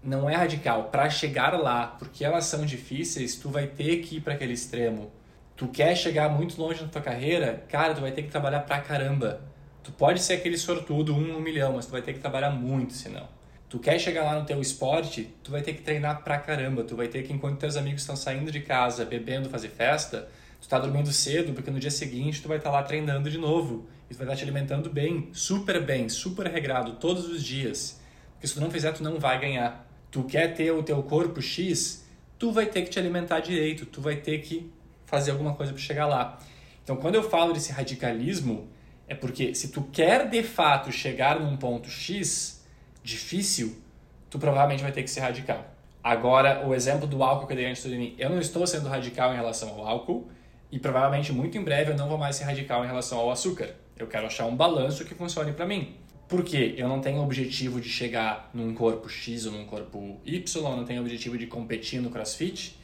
não 0.03 0.29
é 0.29 0.35
radical. 0.35 0.85
Para 0.85 1.09
chegar 1.09 1.53
lá, 1.59 1.87
porque 1.99 2.25
elas 2.25 2.45
são 2.45 2.65
difíceis, 2.65 3.35
tu 3.35 3.49
vai 3.49 3.67
ter 3.67 3.97
que 3.97 4.17
ir 4.17 4.21
para 4.21 4.33
aquele 4.33 4.53
extremo. 4.53 5.11
Tu 5.55 5.67
quer 5.67 5.95
chegar 5.95 6.29
muito 6.29 6.59
longe 6.59 6.81
na 6.81 6.87
tua 6.87 7.01
carreira, 7.01 7.63
cara, 7.69 7.93
tu 7.93 8.01
vai 8.01 8.11
ter 8.11 8.23
que 8.23 8.29
trabalhar 8.29 8.61
pra 8.61 8.81
caramba. 8.81 9.41
Tu 9.83 9.91
pode 9.91 10.21
ser 10.21 10.33
aquele 10.33 10.57
sortudo, 10.57 11.13
um, 11.13 11.37
um 11.37 11.39
milhão, 11.39 11.73
mas 11.73 11.85
tu 11.85 11.91
vai 11.91 12.01
ter 12.01 12.13
que 12.13 12.19
trabalhar 12.19 12.49
muito, 12.49 12.93
senão. 12.93 13.27
Tu 13.69 13.79
quer 13.79 13.97
chegar 13.99 14.23
lá 14.23 14.39
no 14.39 14.45
teu 14.45 14.59
esporte, 14.59 15.33
tu 15.43 15.51
vai 15.51 15.61
ter 15.61 15.73
que 15.73 15.81
treinar 15.81 16.23
pra 16.23 16.37
caramba. 16.37 16.83
Tu 16.83 16.95
vai 16.95 17.07
ter 17.07 17.23
que, 17.23 17.31
enquanto 17.31 17.59
teus 17.59 17.77
amigos 17.77 18.01
estão 18.01 18.15
saindo 18.15 18.51
de 18.51 18.59
casa, 18.59 19.05
bebendo, 19.05 19.49
fazer 19.49 19.69
festa, 19.69 20.27
tu 20.59 20.67
tá 20.67 20.77
dormindo 20.77 21.11
cedo, 21.11 21.53
porque 21.53 21.71
no 21.71 21.79
dia 21.79 21.89
seguinte 21.89 22.41
tu 22.41 22.47
vai 22.47 22.57
estar 22.57 22.69
tá 22.69 22.77
lá 22.77 22.83
treinando 22.83 23.29
de 23.29 23.37
novo. 23.37 23.87
E 24.09 24.13
tu 24.13 24.17
vai 24.17 24.25
estar 24.25 24.33
tá 24.33 24.35
te 24.35 24.43
alimentando 24.43 24.89
bem, 24.89 25.29
super 25.31 25.81
bem, 25.81 26.09
super 26.09 26.47
regrado, 26.47 26.93
todos 26.93 27.29
os 27.29 27.43
dias. 27.43 28.01
Porque 28.33 28.47
se 28.47 28.55
tu 28.55 28.59
não 28.59 28.69
fizer, 28.69 28.91
tu 28.91 29.03
não 29.03 29.19
vai 29.19 29.39
ganhar 29.39 29.87
tu 30.11 30.23
quer 30.25 30.53
ter 30.53 30.71
o 30.71 30.83
teu 30.83 31.01
corpo 31.01 31.41
X, 31.41 32.05
tu 32.37 32.51
vai 32.51 32.65
ter 32.65 32.81
que 32.83 32.89
te 32.89 32.99
alimentar 32.99 33.39
direito, 33.39 33.85
tu 33.85 34.01
vai 34.01 34.17
ter 34.17 34.39
que 34.39 34.69
fazer 35.05 35.31
alguma 35.31 35.55
coisa 35.55 35.71
para 35.71 35.81
chegar 35.81 36.05
lá. 36.05 36.37
Então, 36.83 36.97
quando 36.97 37.15
eu 37.15 37.23
falo 37.23 37.53
desse 37.53 37.71
radicalismo, 37.71 38.67
é 39.07 39.15
porque 39.15 39.55
se 39.55 39.69
tu 39.69 39.83
quer 39.91 40.29
de 40.29 40.43
fato 40.43 40.91
chegar 40.91 41.39
num 41.39 41.55
ponto 41.57 41.89
X 41.89 42.65
difícil, 43.03 43.81
tu 44.29 44.37
provavelmente 44.37 44.83
vai 44.83 44.91
ter 44.91 45.03
que 45.03 45.09
ser 45.09 45.21
radical. 45.21 45.65
Agora, 46.03 46.65
o 46.67 46.73
exemplo 46.73 47.05
do 47.05 47.23
álcool 47.23 47.45
que 47.45 47.53
eu 47.53 47.57
dei 47.57 47.65
antes 47.67 47.83
do 47.83 47.89
mim, 47.89 48.15
eu 48.17 48.29
não 48.29 48.39
estou 48.39 48.65
sendo 48.65 48.89
radical 48.89 49.33
em 49.33 49.35
relação 49.35 49.69
ao 49.69 49.87
álcool 49.87 50.29
e 50.71 50.79
provavelmente 50.79 51.31
muito 51.31 51.57
em 51.57 51.63
breve 51.63 51.91
eu 51.91 51.97
não 51.97 52.07
vou 52.07 52.17
mais 52.17 52.35
ser 52.35 52.45
radical 52.45 52.83
em 52.83 52.87
relação 52.87 53.19
ao 53.19 53.29
açúcar. 53.29 53.75
Eu 53.97 54.07
quero 54.07 54.25
achar 54.25 54.45
um 54.45 54.55
balanço 54.55 55.05
que 55.05 55.13
funcione 55.13 55.51
para 55.51 55.65
mim. 55.65 55.95
Porque 56.31 56.75
eu 56.77 56.87
não 56.87 57.01
tenho 57.01 57.21
objetivo 57.21 57.81
de 57.81 57.89
chegar 57.89 58.49
num 58.53 58.73
corpo 58.73 59.09
X 59.09 59.45
ou 59.47 59.51
num 59.51 59.65
corpo 59.65 60.17
Y, 60.23 60.63
eu 60.63 60.77
não 60.77 60.85
tenho 60.85 61.01
objetivo 61.01 61.37
de 61.37 61.45
competir 61.45 62.01
no 62.01 62.09
crossfit. 62.09 62.79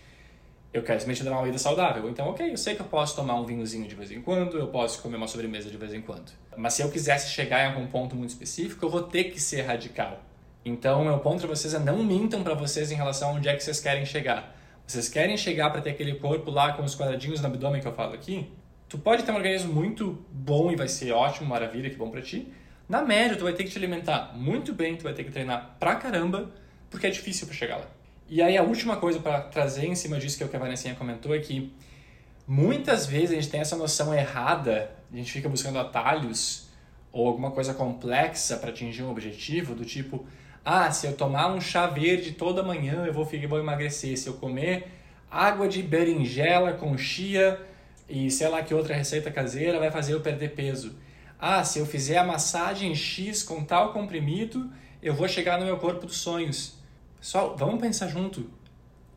Eu 0.74 0.84
quero 0.84 1.00
simplesmente 1.00 1.24
dar 1.24 1.32
uma 1.32 1.46
vida 1.46 1.58
saudável. 1.58 2.10
Então, 2.10 2.28
ok, 2.28 2.52
eu 2.52 2.58
sei 2.58 2.76
que 2.76 2.82
eu 2.82 2.86
posso 2.88 3.16
tomar 3.16 3.36
um 3.40 3.46
vinhozinho 3.46 3.88
de 3.88 3.96
vez 3.96 4.12
em 4.12 4.22
quando, 4.22 4.58
eu 4.58 4.68
posso 4.68 5.02
comer 5.02 5.16
uma 5.16 5.30
sobremesa 5.30 5.70
de 5.70 5.78
vez 5.78 5.94
em 5.94 6.02
quando. 6.02 6.30
Mas 6.58 6.74
se 6.74 6.82
eu 6.82 6.92
quisesse 6.92 7.32
chegar 7.32 7.64
em 7.64 7.68
algum 7.74 7.88
ponto 7.88 8.18
muito 8.18 8.32
específico, 8.32 8.86
eu 8.86 8.90
vou 8.90 9.04
ter 9.04 9.32
que 9.32 9.40
ser 9.40 9.62
radical. 9.62 10.22
Então, 10.66 11.06
meu 11.06 11.18
ponto 11.20 11.40
para 11.40 11.48
vocês 11.48 11.74
é 11.74 11.80
não 11.80 12.04
mintam 12.04 12.44
para 12.44 12.54
vocês 12.54 12.92
em 12.92 12.96
relação 12.96 13.30
a 13.30 13.32
onde 13.36 13.48
é 13.48 13.56
que 13.56 13.64
vocês 13.64 13.80
querem 13.80 14.06
chegar. 14.06 14.60
Vocês 14.86 15.08
querem 15.08 15.38
chegar 15.38 15.70
para 15.70 15.80
ter 15.80 15.92
aquele 15.92 16.16
corpo 16.16 16.52
lá 16.52 16.74
com 16.74 16.84
os 16.84 16.98
quadradinhos 16.98 17.40
no 17.40 17.48
abdômen 17.48 17.82
que 17.82 17.88
eu 17.88 17.94
falo 17.94 18.14
aqui? 18.14 18.52
Tu 18.90 18.98
pode 18.98 19.24
ter 19.24 19.32
um 19.32 19.36
organismo 19.36 19.72
muito 19.72 20.22
bom 20.30 20.70
e 20.70 20.76
vai 20.76 20.90
ser 20.90 21.14
ótimo, 21.14 21.48
maravilha, 21.48 21.90
que 21.90 21.96
bom 21.96 22.10
para 22.10 22.22
ti. 22.22 22.52
Na 22.88 23.02
média, 23.02 23.36
tu 23.36 23.44
vai 23.44 23.54
ter 23.54 23.66
que 23.66 23.70
te 23.70 23.78
alimentar 23.78 24.32
muito 24.34 24.74
bem, 24.74 24.96
tu 24.96 25.04
vai 25.04 25.14
ter 25.14 25.26
que 25.26 25.32
treinar 25.32 25.76
pra 25.78 25.96
caramba, 25.96 26.50
porque 26.90 27.06
é 27.06 27.10
difícil 27.10 27.46
para 27.46 27.56
chegar 27.56 27.78
lá. 27.78 27.88
E 28.30 28.42
aí 28.42 28.58
a 28.58 28.64
última 28.64 28.96
coisa 28.96 29.20
para 29.20 29.42
trazer 29.42 29.86
em 29.86 29.96
cima 29.96 30.18
disso 30.18 30.38
que, 30.38 30.44
é 30.44 30.46
o 30.46 30.50
que 30.50 30.56
a 30.56 30.60
Vanessinha 30.60 30.96
comentou 30.96 31.36
é 31.36 31.40
que 31.40 31.74
muitas 32.48 33.06
vezes 33.06 33.32
a 33.32 33.36
gente 33.36 33.50
tem 33.50 33.60
essa 33.60 33.76
noção 33.76 34.14
errada, 34.14 34.92
a 35.12 35.16
gente 35.18 35.32
fica 35.32 35.50
buscando 35.50 35.80
atalhos 35.80 36.70
ou 37.12 37.28
alguma 37.28 37.52
coisa 37.52 37.74
complexa 37.74 38.58
para 38.58 38.70
atingir 38.70 39.04
um 39.04 39.12
objetivo, 39.12 39.76
do 39.76 39.84
tipo, 39.84 40.26
ah, 40.64 40.90
se 40.92 41.08
eu 41.08 41.14
tomar 41.14 41.48
um 41.48 41.60
chá 41.60 41.88
verde 41.88 42.34
toda 42.34 42.64
manhã 42.64 43.06
eu 43.06 43.14
vou, 43.14 43.26
vou 43.26 43.60
emagrecer, 43.60 44.18
se 44.18 44.28
eu 44.28 44.36
comer 44.36 44.88
água 45.30 45.68
de 45.68 45.84
berinjela 45.84 46.74
com 46.74 46.98
chia 46.98 47.60
e 48.10 48.32
sei 48.32 48.48
lá 48.48 48.62
que 48.62 48.74
outra 48.74 48.96
receita 48.96 49.30
caseira 49.30 49.78
vai 49.78 49.92
fazer 49.92 50.14
eu 50.14 50.22
perder 50.22 50.52
peso. 50.52 50.96
Ah, 51.40 51.64
se 51.64 51.80
eu 51.80 51.86
fizer 51.86 52.18
a 52.18 52.24
massagem 52.24 52.96
X 52.96 53.44
com 53.44 53.64
tal 53.64 53.94
comprimido, 53.94 54.72
eu 55.02 55.14
vou 55.14 55.28
chegar 55.28 55.60
no 55.60 55.66
meu 55.66 55.78
corpo 55.78 56.06
dos 56.06 56.18
sonhos. 56.18 56.76
Pessoal, 57.20 57.56
vamos 57.56 57.80
pensar 57.80 58.08
junto. 58.08 58.50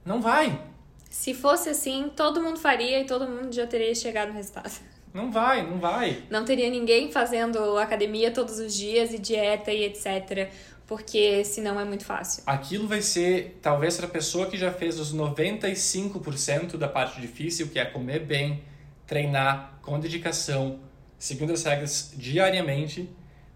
Não 0.05 0.21
vai. 0.21 0.61
Se 1.09 1.35
fosse 1.35 1.69
assim, 1.69 2.11
todo 2.15 2.43
mundo 2.43 2.59
faria 2.59 3.01
e 3.01 3.05
todo 3.05 3.27
mundo 3.27 3.53
já 3.53 3.67
teria 3.67 3.95
chegado 3.95 4.29
no 4.29 4.35
resultado. 4.35 4.71
Não 5.13 5.33
vai, 5.33 5.69
não 5.69 5.81
vai. 5.81 6.23
Não 6.31 6.45
teria 6.45 6.71
ninguém 6.71 7.11
fazendo 7.11 7.77
academia 7.79 8.31
todos 8.31 8.61
os 8.61 8.73
dias 8.73 9.13
e 9.13 9.19
dieta 9.19 9.73
e 9.73 9.83
etc. 9.83 10.53
Porque 10.87 11.45
senão 11.45 11.81
é 11.81 11.85
muito 11.85 12.05
fácil. 12.05 12.45
Aquilo 12.47 12.87
vai 12.87 13.03
ser, 13.03 13.59
talvez, 13.61 13.97
para 13.97 14.07
a 14.07 14.09
pessoa 14.09 14.47
que 14.47 14.57
já 14.57 14.73
fez 14.73 15.01
os 15.01 15.13
95% 15.13 16.77
da 16.77 16.87
parte 16.87 17.21
difícil, 17.21 17.67
que 17.71 17.81
é 17.81 17.85
comer 17.85 18.21
bem, 18.21 18.63
treinar 19.05 19.81
com 19.83 19.99
dedicação, 19.99 20.79
seguindo 21.21 21.53
as 21.53 21.63
regras 21.63 22.15
diariamente, 22.17 23.09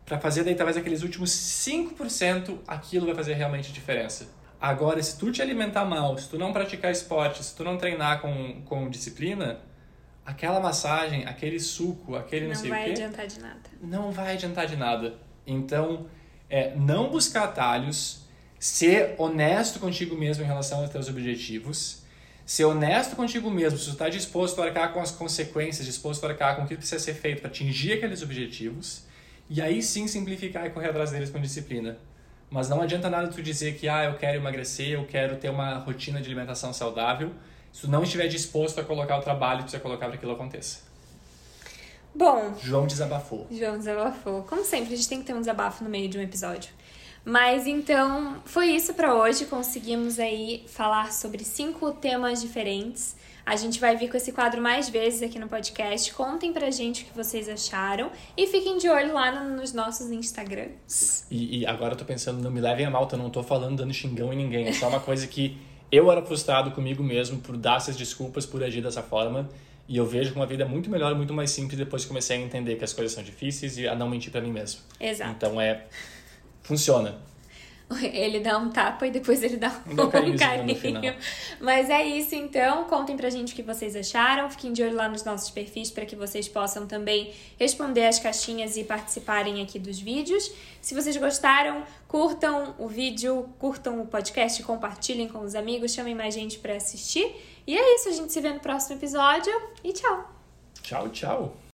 para 0.05 0.21
fazer 0.21 0.45
daí 0.45 0.55
talvez 0.55 0.77
aqueles 0.77 1.03
últimos 1.03 1.31
5%, 1.31 2.59
aquilo 2.69 3.07
vai 3.07 3.15
fazer 3.15 3.33
realmente 3.33 3.73
diferença. 3.73 4.29
Agora, 4.61 5.03
se 5.03 5.19
tu 5.19 5.33
te 5.33 5.41
alimentar 5.41 5.85
mal, 5.87 6.17
se 6.19 6.29
tu 6.29 6.39
não 6.39 6.53
praticar 6.53 6.93
esporte, 6.93 7.43
se 7.43 7.57
tu 7.57 7.65
não 7.65 7.79
treinar 7.79 8.21
com, 8.21 8.62
com 8.67 8.89
disciplina, 8.91 9.61
aquela 10.27 10.61
massagem, 10.61 11.25
aquele 11.25 11.59
suco, 11.59 12.15
aquele 12.15 12.49
não, 12.49 12.55
não 12.55 12.61
sei 12.61 12.71
o 12.71 12.75
quê... 12.75 12.79
Não 12.79 12.85
vai 12.85 12.93
adiantar 12.93 13.27
de 13.27 13.41
nada. 13.41 13.61
Não 13.81 14.12
vai 14.12 14.33
adiantar 14.35 14.67
de 14.67 14.77
nada. 14.77 15.15
Então, 15.47 16.07
é, 16.51 16.75
não 16.77 17.11
buscar 17.11 17.45
atalhos, 17.45 18.27
ser 18.59 19.15
honesto 19.17 19.81
contigo 19.81 20.15
mesmo 20.15 20.45
em 20.45 20.47
relação 20.47 20.81
aos 20.81 20.91
teus 20.91 21.09
objetivos 21.09 22.04
Ser 22.47 22.65
honesto 22.65 23.17
contigo 23.17 23.51
mesmo, 23.51 23.79
se 23.79 23.87
você 23.87 23.93
está 23.93 24.09
disposto 24.09 24.61
a 24.61 24.67
arcar 24.67 24.93
com 24.93 25.01
as 25.01 25.11
consequências, 25.11 25.87
disposto 25.87 26.25
a 26.25 26.29
arcar 26.29 26.57
com 26.57 26.63
o 26.63 26.67
que 26.67 26.77
precisa 26.77 26.99
ser 26.99 27.15
feito 27.15 27.41
para 27.41 27.49
atingir 27.49 27.95
aqueles 27.95 28.23
objetivos, 28.23 29.05
e 29.49 29.63
aí 29.63 29.83
sim 29.83 30.07
simplificar 30.07 30.67
e 30.67 30.71
correr 30.71 30.91
atrás 30.91 31.11
deles 31.11 31.31
com 31.31 31.41
disciplina. 31.41 31.97
Mas 32.51 32.69
não 32.69 32.83
adianta 32.83 33.09
nada 33.09 33.29
tu 33.29 33.43
dizer 33.43 33.77
que 33.77 33.89
ah, 33.89 34.05
eu 34.05 34.15
quero 34.17 34.37
emagrecer, 34.37 34.91
eu 34.91 35.07
quero 35.07 35.37
ter 35.37 35.49
uma 35.49 35.79
rotina 35.79 36.21
de 36.21 36.27
alimentação 36.27 36.73
saudável, 36.73 37.33
se 37.73 37.81
tu 37.83 37.91
não 37.91 38.03
estiver 38.03 38.29
disposto 38.29 38.79
a 38.79 38.85
colocar 38.85 39.17
o 39.19 39.23
trabalho 39.23 39.59
que 39.59 39.65
precisa 39.65 39.83
colocar 39.83 40.07
para 40.07 40.13
que 40.13 40.19
aquilo 40.19 40.33
aconteça. 40.33 40.81
Bom. 42.15 42.55
João 42.63 42.87
desabafou. 42.87 43.49
João 43.51 43.77
desabafou. 43.77 44.43
Como 44.45 44.65
sempre, 44.65 44.95
a 44.95 44.97
gente 44.97 45.09
tem 45.09 45.19
que 45.19 45.25
ter 45.25 45.35
um 45.35 45.41
desabafo 45.41 45.83
no 45.83 45.91
meio 45.91 46.09
de 46.09 46.17
um 46.17 46.23
episódio. 46.23 46.71
Mas 47.25 47.66
então 47.66 48.43
foi 48.45 48.68
isso 48.68 48.93
para 48.95 49.14
hoje. 49.14 49.47
Conseguimos 49.47 50.18
aí 50.18 50.64
falar 50.66 51.12
sobre 51.12 51.43
cinco 51.45 51.93
temas 51.93 52.43
diferentes. 52.43 53.16
A 53.47 53.57
gente 53.57 53.79
vai 53.79 53.95
vir 53.97 54.11
com 54.11 54.16
esse 54.16 54.33
quadro 54.33 54.61
mais 54.61 54.89
vezes 54.89 55.22
aqui 55.22 55.39
no 55.39 55.49
podcast. 55.49 56.12
Contem 56.14 56.53
pra 56.53 56.70
gente 56.70 57.03
o 57.03 57.07
que 57.07 57.14
vocês 57.14 57.49
acharam 57.49 58.11
e 58.37 58.47
fiquem 58.47 58.79
de 58.79 58.89
olho 58.89 59.12
lá 59.12 59.43
nos 59.43 59.72
nossos 59.72 60.11
Instagrams. 60.11 61.27
E, 61.31 61.61
e 61.61 61.66
agora 61.66 61.93
eu 61.93 61.97
tô 61.97 62.05
pensando, 62.05 62.43
não 62.43 62.51
me 62.51 62.61
levem 62.61 62.87
a 62.87 62.91
mal, 62.91 63.07
eu 63.11 63.18
não 63.18 63.29
tô 63.29 63.43
falando 63.43 63.77
dando 63.77 63.93
xingão 63.93 64.33
em 64.33 64.37
ninguém. 64.37 64.66
É 64.66 64.72
só 64.72 64.89
uma 64.89 65.01
coisa 65.01 65.27
que 65.27 65.59
eu 65.93 66.11
era 66.11 66.22
frustrado 66.22 66.70
comigo 66.70 67.03
mesmo 67.03 67.39
por 67.39 67.57
dar 67.57 67.77
essas 67.77 67.97
desculpas, 67.97 68.47
por 68.47 68.62
agir 68.62 68.83
dessa 68.83 69.03
forma. 69.03 69.49
E 69.87 69.99
eu 69.99 70.07
vejo 70.07 70.33
que 70.33 70.37
uma 70.37 70.47
vida 70.47 70.64
é 70.64 70.66
muito 70.66 70.89
melhor, 70.89 71.14
muito 71.14 71.35
mais 71.35 71.51
simples 71.51 71.79
depois 71.79 72.03
que 72.03 72.09
comecei 72.09 72.39
a 72.39 72.41
entender 72.41 72.77
que 72.77 72.85
as 72.85 72.95
coisas 72.95 73.12
são 73.12 73.22
difíceis 73.22 73.77
e 73.77 73.87
a 73.87 73.95
não 73.95 74.09
mentir 74.09 74.33
para 74.33 74.41
mim 74.41 74.51
mesmo. 74.51 74.81
Exato. 74.99 75.33
Então 75.33 75.61
é 75.61 75.85
funciona. 76.65 77.23
Ele 78.12 78.41
dá 78.41 78.59
um 78.59 78.71
tapa 78.71 79.07
e 79.07 79.11
depois 79.11 79.43
ele 79.43 79.57
dá 79.57 79.71
um, 79.87 79.93
um 79.93 80.09
carinho. 80.09 80.39
carinho. 80.39 81.15
Mas 81.61 81.91
é 81.91 82.03
isso 82.03 82.35
então. 82.35 82.85
Contem 82.85 83.17
pra 83.17 83.29
gente 83.31 83.53
o 83.53 83.57
que 83.57 83.62
vocês 83.62 83.95
acharam. 83.95 84.51
Fiquem 84.51 84.73
de 84.73 84.83
olho 84.83 84.97
lá 84.97 85.09
nos 85.09 85.23
nossos 85.23 85.51
perfis 85.51 85.91
para 85.91 86.05
que 86.07 86.17
vocês 86.17 86.49
possam 86.49 86.87
também 86.87 87.33
responder 87.59 88.07
as 88.07 88.19
caixinhas 88.19 88.77
e 88.77 88.85
participarem 88.85 89.62
aqui 89.62 89.79
dos 89.79 89.99
vídeos. 89.99 90.51
Se 90.81 90.95
vocês 90.95 91.17
gostaram, 91.17 91.85
curtam 92.09 92.75
o 92.79 92.89
vídeo, 92.89 93.49
curtam 93.59 94.01
o 94.01 94.07
podcast, 94.07 94.62
compartilhem 94.62 95.29
com 95.29 95.41
os 95.41 95.55
amigos, 95.55 95.93
chamem 95.93 96.15
mais 96.15 96.35
gente 96.35 96.59
para 96.59 96.75
assistir. 96.75 97.35
E 97.67 97.77
é 97.77 97.95
isso, 97.97 98.09
a 98.09 98.12
gente 98.12 98.33
se 98.33 98.41
vê 98.41 98.51
no 98.51 98.61
próximo 98.61 98.97
episódio 98.97 99.53
e 99.85 99.93
tchau. 99.93 100.31
Tchau, 100.83 101.09
tchau. 101.11 101.64